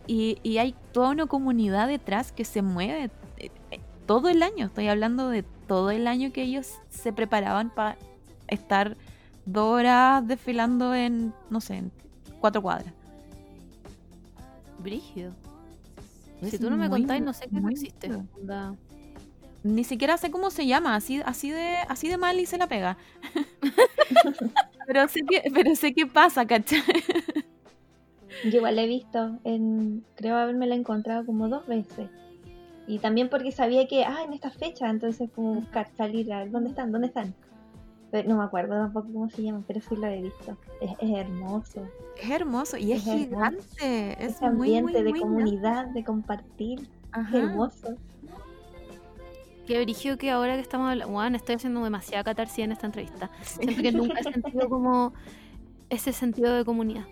[0.07, 4.67] y, y hay toda una comunidad detrás que se mueve eh, eh, todo el año.
[4.67, 7.97] Estoy hablando de todo el año que ellos se preparaban para
[8.47, 8.97] estar
[9.45, 11.93] dos horas desfilando en, no sé, en
[12.41, 12.93] cuatro cuadras.
[14.79, 15.33] Brígido.
[16.41, 18.13] Es Si tú no me contáis, no sé qué muy existe.
[18.13, 18.75] Onda,
[19.65, 22.67] Ni siquiera sé cómo se llama, así, así de, así de mal y se la
[22.67, 22.97] pega.
[24.87, 26.83] pero sé que, pero sé qué pasa, ¿cachai?
[28.45, 32.11] Yo igual la he visto, en, creo haberme la encontrado como dos veces.
[32.89, 36.51] Y también porque sabía que, ah, en esta fecha, entonces como buscar, salir, a ver,
[36.51, 36.91] ¿dónde están?
[36.91, 37.35] ¿Dónde están?
[38.11, 40.59] Pero no me acuerdo tampoco cómo se llama, pero sí lo he visto.
[40.81, 41.89] Es, es hermoso.
[42.17, 43.67] Es hermoso y es, Es hermoso.
[43.79, 44.25] gigante.
[44.25, 47.97] Es Ese ambiente muy, de muy comunidad, de compartir, es hermoso.
[49.67, 53.31] Qué brígido que ahora que estamos hablando, Juan, estoy haciendo demasiada catarsis en esta entrevista.
[53.43, 55.13] Siento que nunca he sentido como
[55.89, 57.05] ese sentido de comunidad.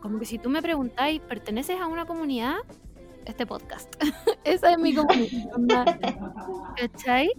[0.00, 2.56] como que si tú me preguntáis, ¿perteneces a una comunidad?
[3.24, 3.94] Este podcast.
[4.44, 5.98] Esa es mi comunidad.
[6.76, 7.32] ¿Cachai?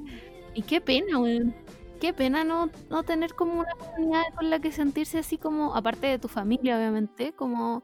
[0.54, 1.56] Y qué pena, weón.
[2.02, 6.08] Qué pena no, no tener como una comunidad con la que sentirse así como, aparte
[6.08, 7.84] de tu familia, obviamente, como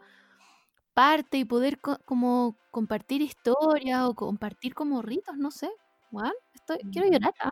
[0.93, 5.69] parte y poder co- como compartir historias o compartir como ritos, no sé.
[6.11, 7.33] Weón, estoy, quiero llorar.
[7.39, 7.51] ah.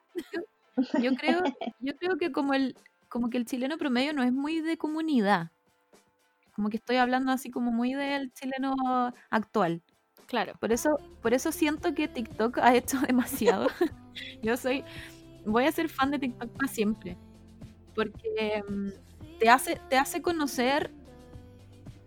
[1.02, 1.44] Yo creo,
[1.80, 2.76] yo creo que como el,
[3.10, 5.52] como que el chileno promedio no es muy de comunidad.
[6.54, 8.76] Como que estoy hablando así como muy del chileno
[9.30, 9.82] actual.
[10.28, 10.54] Claro.
[10.60, 13.68] Por eso, por eso siento que TikTok ha hecho demasiado.
[14.44, 14.84] Yo soy,
[15.46, 17.18] voy a ser fan de TikTok para siempre.
[17.96, 20.92] Porque mm, te hace, te hace conocer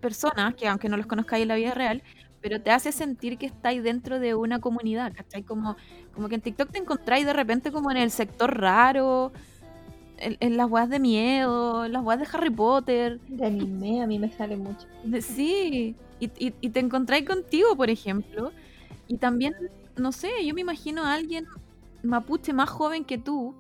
[0.01, 2.03] personas que aunque no los conozcáis en la vida real,
[2.43, 5.45] pero te hace sentir que estáis dentro de una comunidad, ¿cachai?
[5.45, 5.77] Como,
[6.15, 9.33] como que en TikTok te encontráis de repente como en el sector raro,
[10.19, 14.07] en, en las weas de miedo, en las weas de Harry Potter, De anime a
[14.07, 14.87] mí me sale mucho.
[15.21, 18.53] Sí, y, y- y te encontráis contigo, por ejemplo,
[19.09, 19.55] y también,
[19.97, 21.47] no sé, yo me imagino a alguien
[22.03, 23.55] mapuche más joven que tú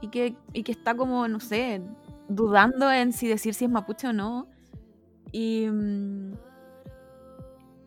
[0.00, 1.82] y que, y que está como, no sé,
[2.28, 4.48] dudando en si decir si es mapuche o no.
[5.32, 6.32] Y, mm,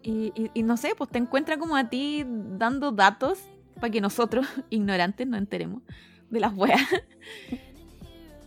[0.03, 3.39] y, y- y no sé, pues te encuentra como a ti dando datos
[3.75, 5.81] para que nosotros, ignorantes, no enteremos
[6.29, 6.81] de las weas.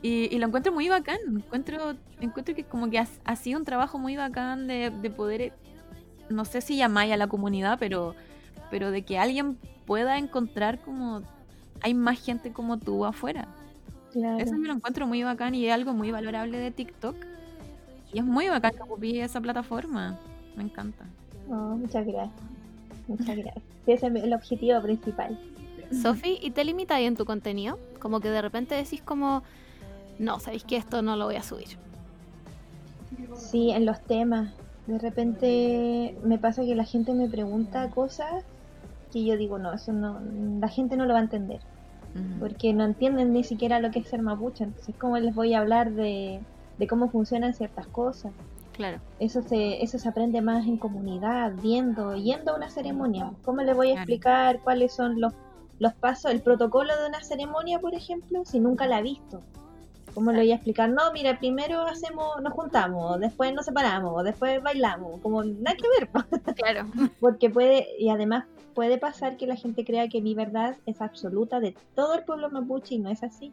[0.05, 1.19] Y, y lo encuentro muy bacán.
[1.29, 5.41] Encuentro, encuentro que como que ha, ha sido un trabajo muy bacán de, de poder,
[5.41, 5.53] eh,
[6.29, 8.17] no sé si llamáis a la comunidad, pero,
[8.69, 11.23] pero de que alguien pueda encontrar como
[11.83, 13.47] hay más gente como tú afuera.
[14.13, 14.39] Claro.
[14.39, 17.17] Eso yo lo encuentro muy bacán y es algo muy valorable de TikTok.
[18.13, 20.19] Y es muy bacán que esa plataforma.
[20.57, 21.07] Me encanta.
[21.49, 22.41] Oh, muchas gracias.
[23.09, 23.65] Muchas gracias.
[23.87, 25.39] Ese es el objetivo principal.
[25.91, 27.79] Sofi, ¿y te limitáis en tu contenido?
[28.01, 29.43] Como que de repente decís como,
[30.19, 31.69] no, sabéis que esto no lo voy a subir.
[33.35, 34.53] Sí, en los temas.
[34.87, 38.45] De repente me pasa que la gente me pregunta cosas
[39.13, 40.21] que yo digo, no, eso no,
[40.61, 41.61] la gente no lo va a entender.
[42.41, 44.65] Porque no entienden ni siquiera lo que es ser mapuche.
[44.65, 46.41] Entonces, ¿cómo les voy a hablar de,
[46.79, 48.33] de cómo funcionan ciertas cosas?
[48.73, 48.99] Claro.
[49.21, 53.31] Eso se, eso se aprende más en comunidad, viendo, yendo a una ceremonia.
[53.45, 54.01] ¿Cómo le voy a Claro.
[54.03, 55.33] explicar cuáles son los,
[55.79, 59.43] los pasos, el protocolo de una ceremonia, por ejemplo, si nunca la he visto?
[60.15, 60.91] ¿Cómo le voy a explicar?
[60.91, 66.11] No, mira, primero hacemos, nos juntamos, después nos separamos, después bailamos, como nada que ver,
[66.11, 66.21] po.
[66.57, 66.87] Claro.
[67.21, 68.45] porque puede, y además
[68.75, 72.51] puede pasar que la gente crea que mi verdad es absoluta de todo el pueblo
[72.51, 73.53] mapuche y no es así.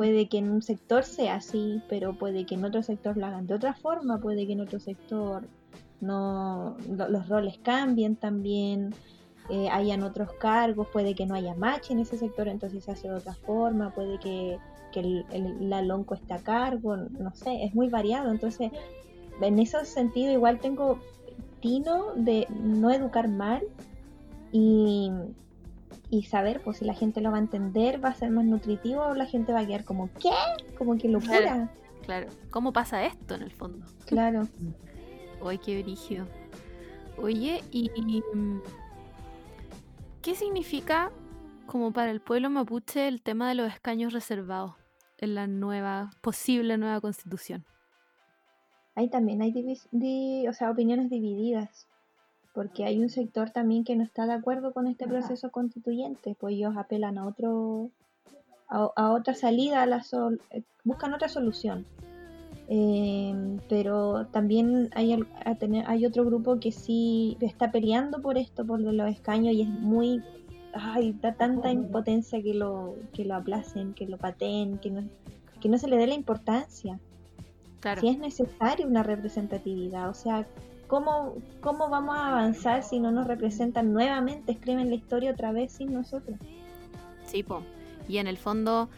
[0.00, 3.46] Puede que en un sector sea así, pero puede que en otro sector lo hagan
[3.46, 5.46] de otra forma, puede que en otro sector
[6.00, 8.94] no lo- los roles cambien también,
[9.50, 13.08] eh, hayan otros cargos, puede que no haya match en ese sector, entonces se hace
[13.08, 14.56] de otra forma, puede que,
[14.90, 18.72] que el, el- la lonco a cargo, no sé, es muy variado, entonces
[19.42, 20.98] en ese sentido igual tengo
[21.60, 23.60] tino de no educar mal
[24.50, 25.10] y,
[26.10, 29.02] y saber pues si la gente lo va a entender, va a ser más nutritivo
[29.02, 30.30] o la gente va a quedar como ¿qué?
[30.76, 31.70] Como que locura.
[32.04, 32.28] Claro.
[32.50, 33.86] ¿Cómo pasa esto en el fondo?
[34.06, 34.48] Claro.
[35.42, 36.26] Uy, qué brígido.
[37.16, 38.22] Oye, ¿y y,
[40.22, 41.10] qué significa
[41.66, 44.74] como para el pueblo mapuche el tema de los escaños reservados
[45.18, 47.64] en la nueva, posible nueva constitución?
[48.96, 51.86] Ahí también hay divis- di- o sea, opiniones divididas,
[52.52, 56.54] porque hay un sector también que no está de acuerdo con este proceso constituyente, pues
[56.54, 57.90] ellos apelan a otro
[58.68, 61.86] a, a otra salida, a la sol- eh, buscan otra solución.
[62.68, 63.34] Eh,
[63.68, 65.12] pero también hay,
[65.44, 69.62] a tener- hay otro grupo que sí está peleando por esto, por los escaños, y
[69.62, 70.22] es muy.
[70.72, 75.02] Ay, da tanta impotencia que lo, que lo aplacen, que lo pateen, que no,
[75.60, 77.00] que no se le dé la importancia
[77.80, 78.00] Claro.
[78.02, 80.08] si es necesaria una representatividad.
[80.08, 80.46] O sea,
[80.90, 85.72] ¿cómo, ¿cómo vamos a avanzar si no nos representan nuevamente, escriben la historia otra vez
[85.72, 86.36] sin nosotros?
[87.24, 87.62] Sí, po.
[88.08, 88.88] Y en el fondo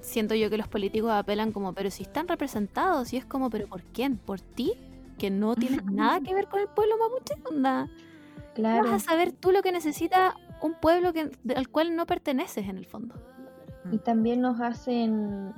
[0.00, 3.66] siento yo que los políticos apelan como, pero si están representados, y es como, pero
[3.66, 4.16] ¿por quién?
[4.16, 4.74] ¿Por ti?
[5.18, 7.88] Que no tienes nada que ver con el pueblo mapuche, onda.
[7.88, 12.06] ¿Cómo Claro, vas a saber tú lo que necesita un pueblo que, al cual no
[12.06, 13.14] perteneces en el fondo?
[13.90, 15.54] y también nos hacen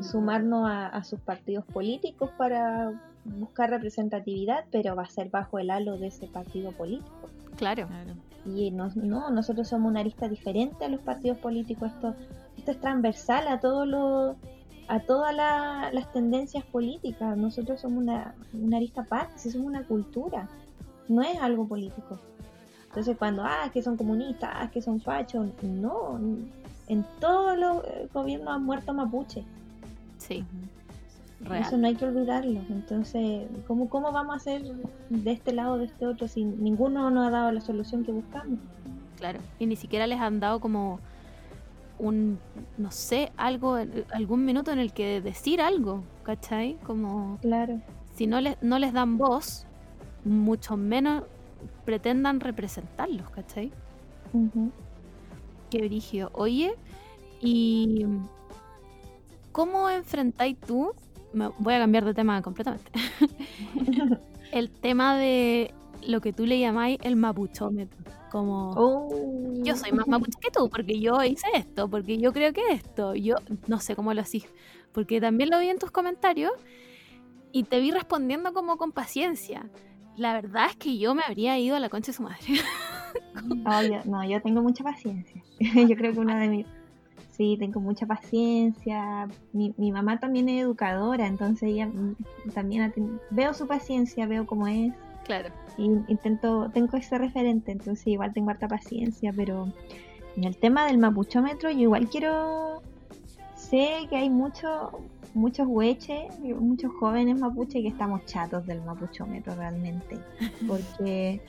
[0.00, 2.92] sumarnos a, a sus partidos políticos para
[3.24, 7.28] buscar representatividad, pero va a ser bajo el halo de ese partido político.
[7.56, 7.88] Claro.
[8.46, 8.90] Y no,
[9.30, 11.90] nosotros somos una arista diferente a los partidos políticos.
[11.94, 12.14] Esto,
[12.58, 14.36] esto es transversal a todos los
[14.86, 17.38] a todas la- las tendencias políticas.
[17.38, 20.46] Nosotros somos una, una arista aparte, si somos una cultura,
[21.08, 22.18] no es algo político.
[22.88, 26.20] Entonces cuando, ah, que son comunistas, ah, que son fachos, no,
[26.88, 27.82] en todos los
[28.12, 29.42] gobiernos han muerto mapuche.
[30.18, 30.44] Sí.
[31.44, 31.62] Real.
[31.62, 32.60] Eso no hay que olvidarlo.
[32.70, 34.62] Entonces, ¿cómo, ¿cómo vamos a hacer
[35.10, 38.12] de este lado o de este otro si ninguno nos ha dado la solución que
[38.12, 38.58] buscamos?
[39.16, 39.40] Claro.
[39.58, 41.00] Y ni siquiera les han dado como
[41.98, 42.38] un,
[42.78, 43.76] no sé, algo,
[44.12, 46.76] algún minuto en el que decir algo, ¿cachai?
[46.84, 47.80] Como Claro.
[48.14, 49.66] si no les, no les dan voz,
[50.24, 51.24] mucho menos
[51.84, 53.70] pretendan representarlos, ¿cachai?
[54.32, 54.70] Ujú.
[55.70, 56.30] Qué brígido.
[56.34, 56.74] Oye,
[57.40, 58.06] ¿y
[59.52, 60.92] cómo enfrentáis tú?
[61.34, 62.90] Me voy a cambiar de tema completamente.
[64.52, 65.72] el tema de
[66.06, 67.98] lo que tú le llamáis el mapuchómetro.
[68.30, 69.54] Como Oh.
[69.62, 73.14] yo soy más mapuche que tú, porque yo hice esto, porque yo creo que esto.
[73.14, 73.36] Yo
[73.68, 74.46] no sé cómo lo hacís,
[74.92, 76.52] porque también lo vi en tus comentarios
[77.52, 79.66] y te vi respondiendo como con paciencia.
[80.16, 82.38] La verdad es que yo me habría ido a la concha de su madre.
[83.66, 85.40] Oh, yo- no, yo tengo mucha paciencia.
[85.60, 86.66] yo creo que una de mis...
[87.36, 89.28] Sí, tengo mucha paciencia.
[89.52, 92.14] Mi, mi mamá también es educadora, entonces ella mm,
[92.54, 92.92] también
[93.30, 94.92] veo su paciencia, veo cómo es.
[95.24, 95.48] Claro.
[95.78, 99.72] y intento, tengo ese referente, entonces igual tengo harta paciencia, pero
[100.36, 102.82] en el tema del mapuchómetro yo igual quiero,
[103.56, 104.90] sé que hay muchos
[105.32, 110.18] muchos hueches, muchos jóvenes mapuche que estamos chatos del mapuchómetro realmente,
[110.68, 111.40] porque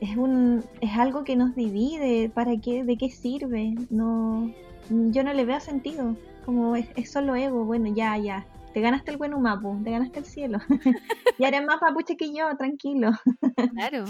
[0.00, 2.84] es un es algo que nos divide, ¿para qué?
[2.84, 3.74] ¿De qué sirve?
[3.90, 4.52] No,
[4.88, 9.10] yo no le veo sentido, como es, es solo ego, bueno, ya, ya, te ganaste
[9.10, 10.58] el buen mapu, te ganaste el cielo,
[11.38, 13.10] ya eres más mapuche que yo, tranquilo.
[13.74, 14.04] Claro.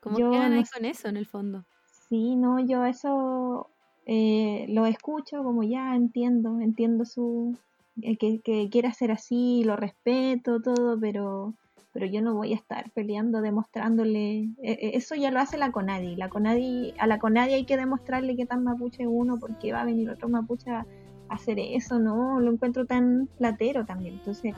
[0.00, 0.78] ¿Cómo Yo que no ganáis sé.
[0.78, 1.64] con eso en el fondo?
[2.08, 3.70] Sí, no, yo eso
[4.06, 7.56] eh, lo escucho como ya entiendo, entiendo su
[8.02, 11.54] eh, que, que quiere hacer así, lo respeto, todo, pero
[11.96, 15.72] pero yo no voy a estar peleando, demostrándole, eh, eh, eso ya lo hace la
[15.72, 19.72] Conadi, la Conadi, a la Conadi hay que demostrarle que tan mapuche es uno porque
[19.72, 20.84] va a venir otro mapuche a
[21.30, 24.54] hacer eso, no, lo encuentro tan platero también, entonces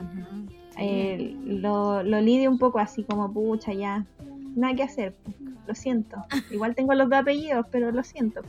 [0.77, 4.05] eh, lo, lo lidio un poco así como pucha ya,
[4.57, 5.15] nada que hacer,
[5.65, 6.17] lo siento,
[6.51, 8.41] igual tengo los dos apellidos, pero lo siento,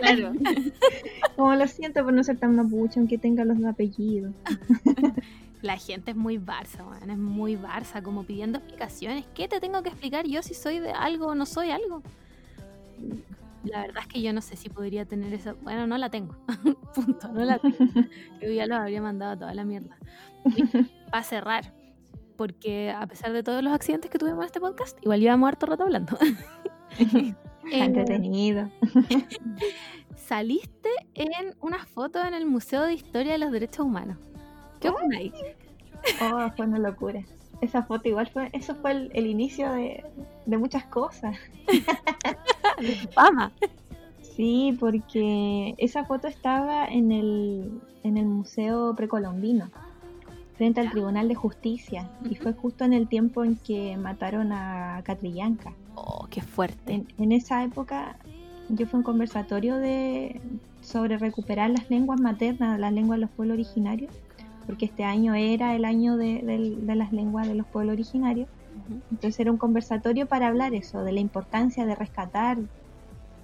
[0.00, 0.32] Claro.
[1.36, 4.32] como lo siento por no ser tan mapuche aunque tenga los dos apellidos.
[5.66, 9.24] La gente es muy Barça, weón, es muy Barça, como pidiendo explicaciones.
[9.34, 12.04] ¿Qué te tengo que explicar yo si soy de algo o no soy algo?
[13.64, 15.54] La verdad es que yo no sé si podría tener esa.
[15.54, 16.36] Bueno, no la tengo.
[16.94, 17.76] Punto, no la tengo.
[18.40, 19.98] Yo ya los habría mandado a toda la mierda.
[21.10, 21.74] Para cerrar,
[22.36, 25.66] porque a pesar de todos los accidentes que tuvimos en este podcast, igual llevamos harto
[25.66, 26.16] rato hablando.
[27.72, 28.70] Eh, entretenido.
[30.14, 34.18] saliste en una foto en el Museo de Historia de los Derechos Humanos.
[34.80, 35.32] ¿Qué opináis?
[36.20, 37.22] Oh, fue una locura.
[37.60, 40.04] Esa foto igual fue, eso fue el, el inicio de,
[40.44, 41.36] de muchas cosas.
[43.14, 43.52] Fama.
[44.20, 49.70] Sí, porque esa foto estaba en el, en el Museo Precolombino,
[50.56, 55.00] frente al Tribunal de Justicia, y fue justo en el tiempo en que mataron a
[55.04, 55.72] Catrillanca.
[55.94, 56.92] Oh, qué fuerte.
[56.92, 58.16] En, en esa época
[58.68, 60.40] yo fui a un conversatorio de,
[60.82, 64.12] sobre recuperar las lenguas maternas, las lenguas de los pueblos originarios,
[64.66, 66.42] porque este año era el año de,
[66.80, 68.48] de las lenguas de los pueblos originarios.
[69.10, 72.58] Entonces era un conversatorio para hablar eso, de la importancia de rescatar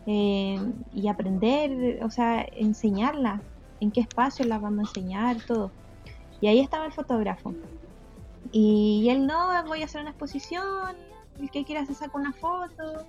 [0.06, 0.58] eh,
[0.92, 3.40] y aprender, o sea, enseñarla,
[3.80, 5.70] en qué espacio la vamos a enseñar, todo.
[6.40, 7.54] Y ahí estaba el fotógrafo.
[8.50, 10.96] Y él no, voy a hacer una exposición,
[11.40, 13.06] el que quiera se saca una foto.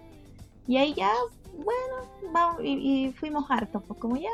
[0.67, 1.11] Y ahí ya,
[1.53, 4.29] bueno, vamos, y, y fuimos hartos, pues como ya,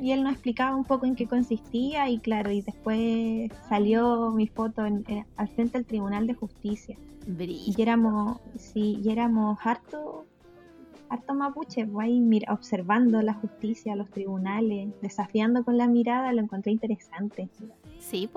[0.00, 4.48] y él nos explicaba un poco en qué consistía y claro, y después salió mi
[4.48, 6.96] foto en- en- al frente del Tribunal de Justicia.
[7.76, 10.26] Y éramos, sí, y éramos harto,
[11.10, 16.40] harto mapuche, pues, ahí mira, observando la justicia, los tribunales, desafiando con la mirada, lo
[16.42, 17.48] encontré interesante.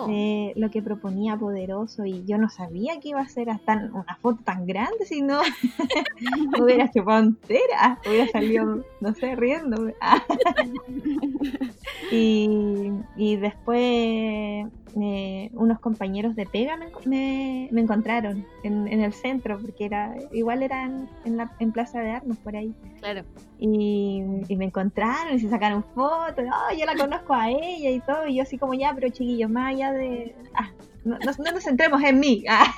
[0.09, 4.17] Eh, lo que proponía poderoso y yo no sabía que iba a ser hasta una
[4.21, 5.41] foto tan grande, si no
[6.61, 9.95] hubiera chupado entera, hubiera salido, no sé, riéndome.
[12.11, 14.67] y, y después
[14.99, 20.15] eh, unos compañeros de pega me, me- me encontraron en, en el centro, porque era
[20.31, 22.73] igual eran en, la, en Plaza de Armas por ahí.
[22.99, 23.23] Claro.
[23.59, 27.99] Y, y me encontraron y se sacaron fotos, oh, yo la conozco a ella y
[28.01, 30.35] todo, y yo así como ya, pero chiquillos, más allá de...
[30.55, 30.69] ah,
[31.05, 32.73] no, no- no nos centremos en mí, ah.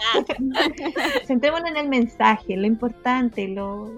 [1.26, 3.92] centrémonos en el mensaje, lo importante, lo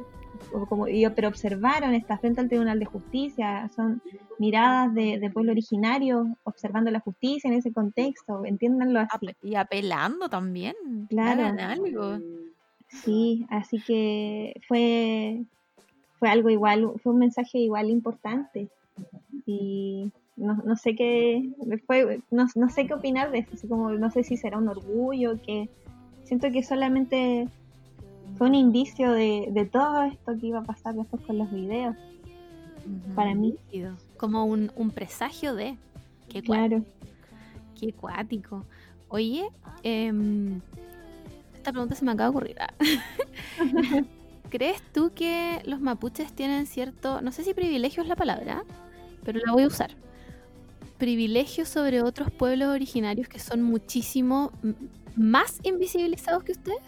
[0.55, 4.01] o como y- pero observaron, está frente al Tribunal de Justicia, son
[4.39, 9.27] miradas de, de pueblo originario, observando la justicia en ese contexto, entiéndanlo así.
[9.41, 10.75] Y apelando también.
[11.09, 11.43] Claro.
[11.43, 12.19] Hagan algo.
[12.87, 15.43] Sí, así que fue,
[16.19, 18.69] fue algo igual, fue un mensaje igual importante.
[19.45, 21.49] Y no, no sé qué,
[21.85, 24.67] fue, no, no sé qué opinar de eso, así como no sé si será un
[24.69, 25.69] orgullo, que
[26.23, 27.47] siento que solamente
[28.37, 31.95] fue un indicio de, de todo esto que iba a pasar después con los videos,
[33.15, 33.55] para mí.
[34.17, 35.77] Como un, un presagio de.
[36.29, 36.83] Qué, claro.
[37.79, 38.65] qué cuático.
[39.09, 39.49] Oye,
[39.83, 40.59] em,
[41.55, 42.57] esta pregunta se me acaba de ocurrir.
[42.59, 42.73] ah.
[44.49, 48.63] ¿Crees tú que los mapuches tienen cierto, no sé si privilegio es la palabra,
[49.23, 49.95] pero la voy a usar?
[50.97, 54.51] Privilegio sobre otros pueblos originarios que son muchísimo
[55.15, 56.79] más invisibilizados que ustedes?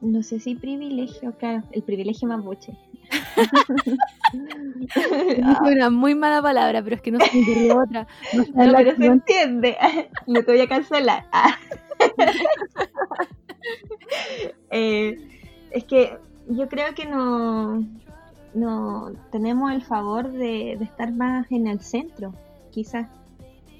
[0.00, 2.72] No sé si privilegio, claro, el privilegio mapuche.
[4.32, 8.06] Dije una muy mala palabra, pero es que no se me otra.
[8.32, 9.76] No se entiende.
[10.26, 11.26] No te voy a cancelar.
[11.32, 11.56] Ah.
[14.70, 15.16] Eh,
[15.70, 16.16] es que
[16.48, 17.84] yo creo que no,
[18.54, 22.32] no tenemos el favor de, de estar más en el centro,
[22.70, 23.06] quizás,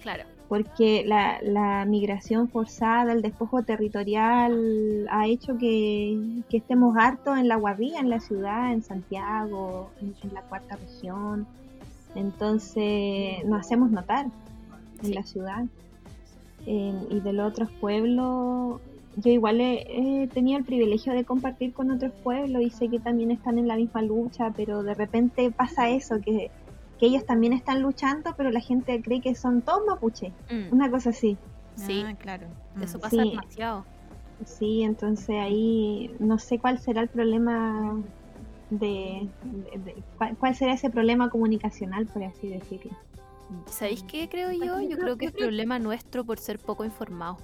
[0.03, 0.25] Claro.
[0.51, 7.47] Porque la, la migración forzada, el despojo territorial ha hecho que, que estemos hartos en
[7.47, 11.47] la Guavía, en la ciudad, en Santiago, en, en la cuarta región.
[12.17, 15.15] Entonces nos hacemos notar en Sí.
[15.15, 15.65] la ciudad.
[16.67, 18.81] Eh, y de los otros pueblos,
[19.17, 22.99] yo igual he, he tenido el privilegio de compartir con otros pueblos y sé que
[22.99, 26.51] también están en la misma lucha, pero de repente pasa eso, que,
[27.01, 30.91] que ellos también están luchando, pero la gente cree que son todos mapuche, Mm, una
[30.91, 31.37] cosa así.
[31.75, 32.05] Sí.
[32.07, 32.47] Ah, claro.
[32.81, 33.01] Eso Mm.
[33.01, 33.31] pasa Sí.
[33.31, 33.85] demasiado.
[34.45, 37.97] Sí, entonces ahí no sé cuál será el problema
[38.71, 42.93] de, de- de- cuál, cuál será ese problema comunicacional, por así decirlo.
[43.67, 44.81] ¿Sabéis qué creo yo?
[44.81, 47.39] Yo creo que es problema nuestro por ser poco informados.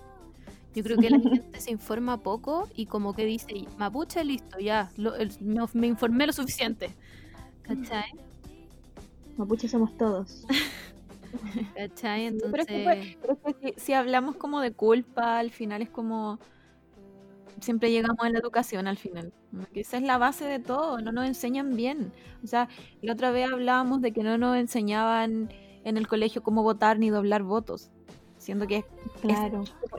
[0.75, 1.19] Yo creo que la
[1.51, 5.87] gente se informa poco y como que dice, mapuche, listo, ya, lo- el- me, me
[5.87, 6.91] informé lo suficiente.
[7.63, 8.05] ¿Cachai?
[9.37, 10.47] Mapuche somos todos.
[11.75, 15.83] Pero es que, Entonces, Pero es que si, si hablamos como de culpa, al final
[15.83, 16.39] es como
[17.61, 19.33] siempre llegamos a la educación al final.
[19.73, 22.13] que esa es la base de todo, no nos enseñan bien.
[22.45, 22.69] O sea,
[23.03, 25.51] la otra vez hablábamos de que no nos enseñaban
[25.85, 27.91] en el colegio cómo votar ni doblar votos,
[28.39, 28.85] siendo que
[29.23, 29.39] es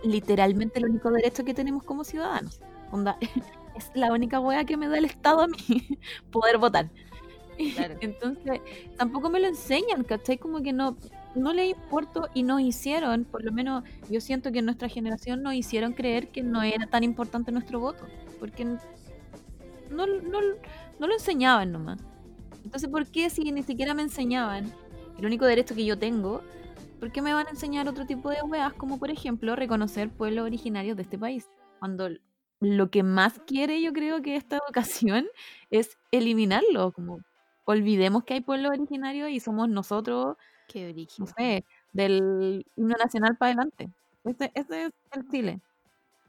[0.04, 2.62] literalmente el único derecho que tenemos como ciudadanos.
[2.92, 3.18] Onda,
[3.76, 5.58] es la única wea que me da el Estado a mí,
[6.32, 6.90] poder votar.
[8.02, 8.62] Entonces,
[8.98, 10.38] tampoco me lo enseñan, ¿cachai?
[10.38, 10.98] Como que no,
[11.36, 15.44] no les importo y nos hicieron, por lo menos yo siento que en nuestra generación
[15.44, 18.06] nos hicieron creer que no era tan importante nuestro voto,
[18.40, 18.78] porque no,
[19.92, 20.08] no,
[21.00, 22.00] no lo enseñaban nomás.
[22.64, 24.74] Entonces, ¿por qué si ni siquiera me enseñaban
[25.18, 26.42] el único derecho que yo tengo,
[27.00, 30.46] ¿por qué me van a enseñar otro tipo de weas como por ejemplo reconocer pueblos
[30.46, 31.50] originarios de este país?
[31.80, 32.10] Cuando
[32.60, 35.28] lo que más quiere yo creo que esta educación
[35.70, 37.20] es eliminarlo, como
[37.68, 40.38] olvidemos que hay pueblos originarios y somos nosotros,
[40.70, 43.90] qué no sé, del himno nacional para adelante.
[44.24, 45.62] Este, este es el Chile.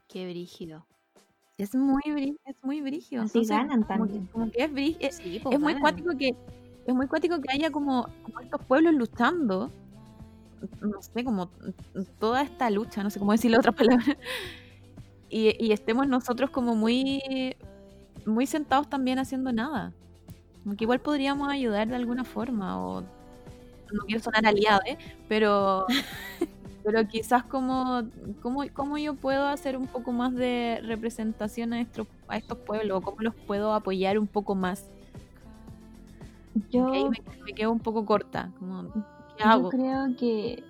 [0.09, 0.85] Qué brígido.
[1.57, 3.23] Es muy, es muy brígido.
[3.23, 6.09] Así entonces, ganan como que- como que es brí- es, Sí, po, es muy cuático
[6.17, 6.35] que
[6.85, 9.71] es muy cuático que haya como, como estos pueblos luchando
[10.81, 11.49] no sé como
[12.19, 13.71] toda esta lucha no sé cómo decirle otra
[14.03, 14.17] palabra
[15.29, 17.21] y, y estemos nosotros como muy
[18.25, 19.93] muy sentados también haciendo nada
[20.69, 24.99] como que igual podríamos ayudar de alguna forma o no quiero sonar aliado ¿eh?
[25.27, 25.87] pero
[26.83, 28.03] pero quizás como
[28.43, 32.99] cómo, cómo yo puedo hacer un poco más de representación a estos a estos pueblos
[32.99, 34.91] o cómo los puedo apoyar un poco más
[36.69, 38.51] Yo, me, me quedo un poco corta.
[38.59, 38.91] Como,
[39.37, 39.69] ¿Qué yo hago?
[39.69, 40.63] creo que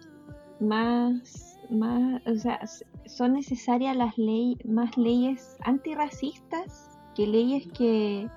[0.59, 2.59] más, más, o sea,
[3.05, 8.29] son necesarias las leyes, más leyes antirracistas que leyes que,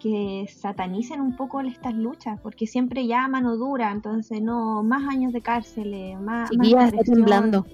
[0.00, 5.32] que satanicen un poco estas luchas, porque siempre ya mano dura, entonces no, más años
[5.32, 7.66] de cárcel, eh, más, Chiquilla, está temblando.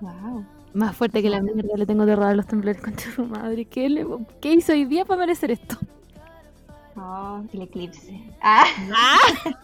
[0.00, 0.44] Wow.
[0.72, 3.64] Más fuerte que la mierda, le tengo terror a los temblores contra su madre.
[3.66, 4.06] ¿Qué, le-
[4.40, 5.76] ¿Qué hizo hoy día para merecer esto?
[6.96, 8.20] Oh, el eclipse.
[8.42, 8.64] Ah,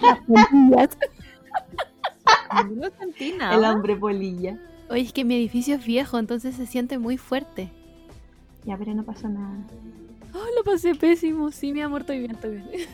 [3.38, 3.54] nada.
[3.56, 4.58] el hombre polilla.
[4.90, 7.70] Oye, es que mi edificio es viejo, entonces se siente muy fuerte.
[8.64, 9.56] Ya, pero no pasó nada.
[10.34, 11.50] Oh, lo pasé pésimo.
[11.50, 12.88] Sí, mi amor, estoy bien, estoy bien.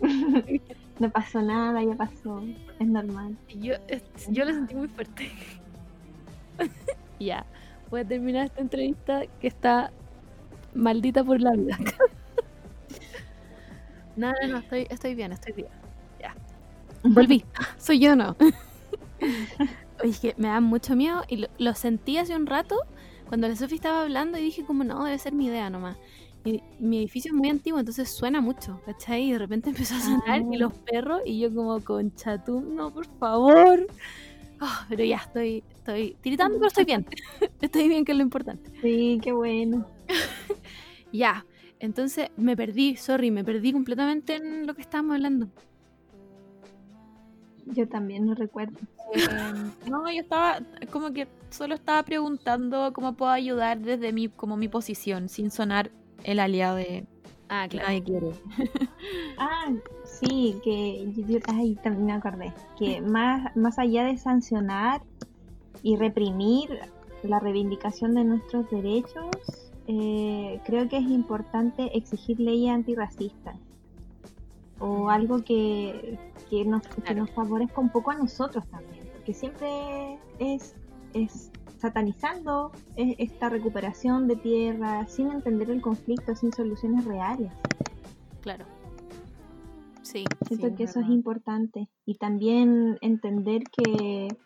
[0.98, 2.42] No pasó nada, ya pasó.
[2.78, 3.36] Es normal.
[3.48, 5.32] Yo, es- yo lo sentí muy fuerte.
[7.18, 7.44] ya,
[7.90, 9.92] voy a terminar esta entrevista que está
[10.74, 11.78] maldita por la vida.
[14.16, 15.68] no, no, no, estoy, estoy bien, estoy bien.
[16.20, 16.34] Ya.
[17.04, 17.44] Volví.
[17.78, 18.36] Soy yo, no.
[20.02, 22.76] Oye, que me da mucho miedo y lo, lo sentí hace un rato
[23.28, 25.96] cuando la Sofi estaba hablando y dije como no, debe ser mi idea nomás.
[26.44, 29.24] Mi, mi edificio es muy antiguo, entonces suena mucho, ¿cachai?
[29.28, 30.58] Y de repente empezó a sonar y Ah.
[30.58, 33.86] los perros y yo como, concha tú, no, por favor.
[34.60, 37.06] Ah, pero ya, estoy, estoy tiritando, pero estoy bien.
[37.60, 38.70] estoy bien, que es lo importante.
[38.80, 39.86] Sí, qué bueno.
[41.14, 41.44] Ya,
[41.78, 45.48] entonces me perdí, sorry, me perdí completamente en lo que estábamos hablando.
[47.66, 48.78] Yo también no recuerdo.
[49.14, 49.28] Eh,
[49.90, 50.60] no, yo estaba
[50.90, 55.90] como que solo estaba preguntando cómo puedo ayudar desde mi, como mi posición, sin sonar
[56.24, 57.04] el aliado de
[57.48, 58.30] Ah, nadie quiere.
[59.36, 59.70] Ah,
[60.04, 62.52] sí, que yo, ay, también me acordé.
[62.78, 65.02] Que más, más allá de sancionar
[65.82, 66.70] y reprimir
[67.24, 69.26] la reivindicación de nuestros derechos,
[69.86, 73.56] eh, creo que es importante exigir leyes antirracistas.
[74.78, 76.18] O algo que,
[76.48, 77.20] que, nos, que Claro.
[77.20, 79.06] nos favorezca un poco a nosotros también.
[79.12, 80.74] Porque siempre es,
[81.12, 81.50] es
[81.82, 87.52] satanizando esta recuperación de tierra sin entender el conflicto, sin soluciones reales.
[88.40, 88.64] claro.
[90.02, 91.88] Sí, Siento Sí, que es eso es importante.
[92.06, 94.36] Y también entender que,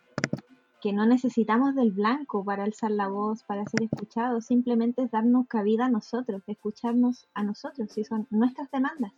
[0.81, 4.45] que no necesitamos del blanco para alzar la voz, para ser escuchados.
[4.45, 9.11] Simplemente es darnos cabida a nosotros, escucharnos a nosotros, si son nuestras demandas.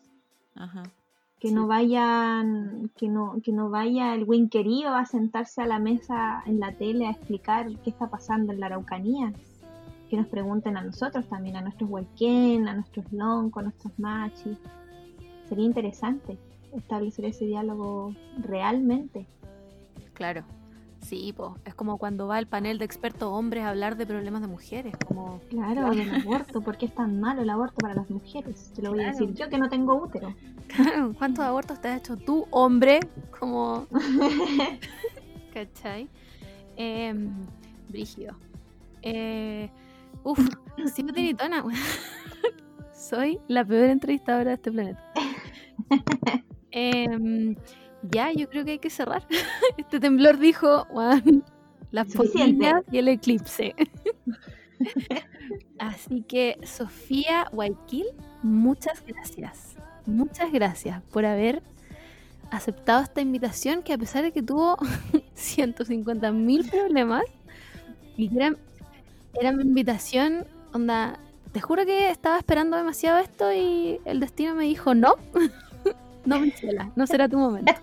[0.56, 0.84] Ajá.
[1.40, 1.54] Que Sí.
[1.54, 6.60] no vayan, que no, que no vaya el winquerío a sentarse a la mesa en
[6.60, 9.32] la tele a explicar qué está pasando en la Araucanía.
[10.10, 14.58] Que nos pregunten a nosotros también, a nuestros huayquén, a nuestros loncos, a nuestros machis.
[15.48, 16.38] Sería interesante
[16.76, 18.14] establecer ese diálogo
[18.44, 19.26] realmente.
[20.14, 20.44] claro.
[21.02, 21.58] Sí, po.
[21.66, 24.94] es como cuando va el panel de expertos hombres a hablar de problemas de mujeres,
[25.08, 28.72] como Claro, del aborto, ¿por qué es tan malo el aborto para las mujeres?
[28.76, 30.34] Te lo voy a decir yo que no tengo útero.
[30.68, 33.00] Claro, ¿cuántos abortos te has hecho tú, hombre?
[33.40, 33.88] Como.
[35.54, 36.08] ¿Cachai?
[36.78, 37.14] Eh,
[37.90, 38.36] brígido.
[39.02, 39.70] Eh,
[40.24, 40.40] uf,
[40.94, 41.64] sigo tiritona.
[41.64, 41.80] weón.
[42.94, 45.04] Soy la peor entrevistadora de este planeta.
[46.72, 47.56] Em,
[48.04, 49.26] ya, yo creo que hay que cerrar.
[49.78, 51.44] Este temblor dijo, "Weón,
[51.92, 53.76] las polillas y el eclipse.
[55.80, 58.06] Así que, Sofía Guayquil,
[58.44, 59.76] muchas gracias.
[60.06, 61.62] Muchas gracias por haber
[62.52, 64.78] aceptado esta invitación que a pesar de que tuvo
[65.34, 67.24] 150 mil problemas
[68.18, 68.56] y era,
[69.40, 71.20] era mi invitación, onda,
[71.52, 75.16] te juro que estaba esperando demasiado esto y el destino me dijo no,
[76.26, 77.74] no Michela, no será tu momento.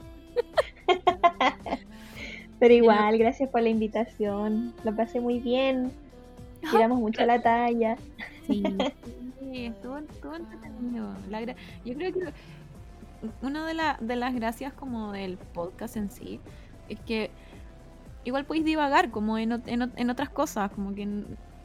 [2.58, 4.72] Pero igual, gracias por la invitación.
[4.84, 5.92] Lo pasé muy bien.
[6.70, 7.96] Tiramos mucho la talla.
[8.46, 8.62] Sí,
[9.40, 11.08] Sí, estuvo, estuvo entretenido.
[11.30, 12.32] La Yo creo que
[13.42, 16.40] una de, la- de las gracias como del podcast en sí
[16.88, 17.30] es que
[18.24, 21.06] igual podéis divagar como en, en en otras cosas, como que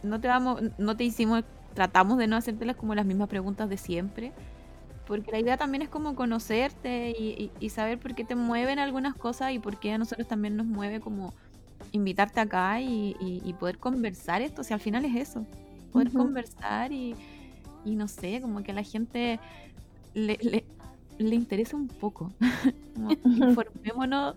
[0.04, 1.44] no te vamos, no te hicimos,
[1.74, 4.32] tratamos de no hacértelas como las mismas preguntas de siempre,
[5.12, 8.80] porque la idea también es como conocerte y, y- y saber por qué te mueven
[8.80, 11.34] algunas cosas y por qué a nosotros también nos mueve como
[11.92, 15.46] invitarte acá y, y- y poder conversar esto, si al final es eso,
[15.92, 17.14] poder conversar y,
[17.84, 19.38] y no sé, como que a la gente
[20.14, 20.64] le, le,
[21.18, 22.32] le interesa un poco.
[22.96, 24.36] Como, informémonos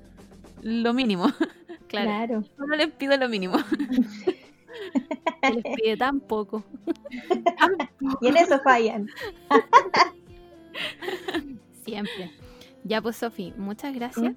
[0.63, 1.27] lo mínimo.
[1.87, 2.45] claro, Claro.
[2.59, 3.57] No les pido lo mínimo.
[5.55, 6.65] les pide tan poco.
[8.21, 9.09] Y en eso fallan.
[11.85, 12.31] Siempre.
[12.85, 14.35] Ya pues, Sofi, muchas gracias.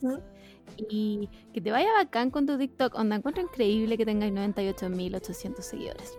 [0.89, 2.95] Y que te vaya bacán con tu TikTok.
[2.95, 6.17] Onda, encuentro increíble que tengáis 98.800 seguidores.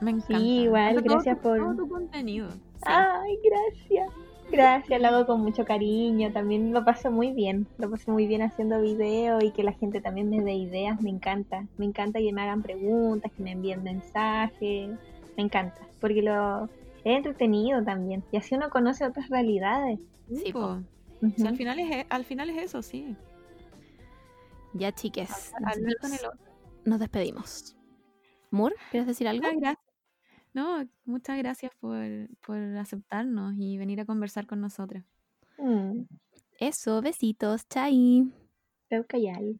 [0.00, 0.38] Me encanta.
[0.40, 2.50] igual, Todo tu- gracias por- Todo tu contenido.
[2.50, 2.58] Sí.
[2.82, 4.10] Ay, gracias.
[4.50, 6.30] Gracias, lo hago con mucho cariño.
[6.32, 7.66] También lo paso muy bien.
[7.78, 11.00] Lo paso muy bien haciendo videos y que la gente también me dé ideas.
[11.00, 11.66] Me encanta.
[11.78, 14.90] Me encanta que me hagan preguntas, que me envíen mensajes.
[15.36, 15.80] Me encanta.
[16.00, 16.68] Porque lo
[17.04, 18.24] es entretenido también.
[18.32, 19.98] Y así uno conoce otras realidades.
[20.34, 20.82] Sí, po.
[21.46, 23.16] al, final es, e- al final es eso, sí.
[24.74, 25.52] Ya, chiques.
[25.54, 26.52] Hablar con el nosotros otro.
[26.84, 27.76] Nos despedimos.
[28.50, 29.42] Mur, ¿quieres decir algo?
[29.44, 29.86] Muchas gracias.
[30.54, 32.04] No, muchas gracias por,
[32.44, 35.04] por aceptarnos y venir a conversar con nosotras.
[35.58, 36.02] Mm,
[36.58, 38.30] Eso, besitos, chai.
[38.88, 39.58] Peucayal.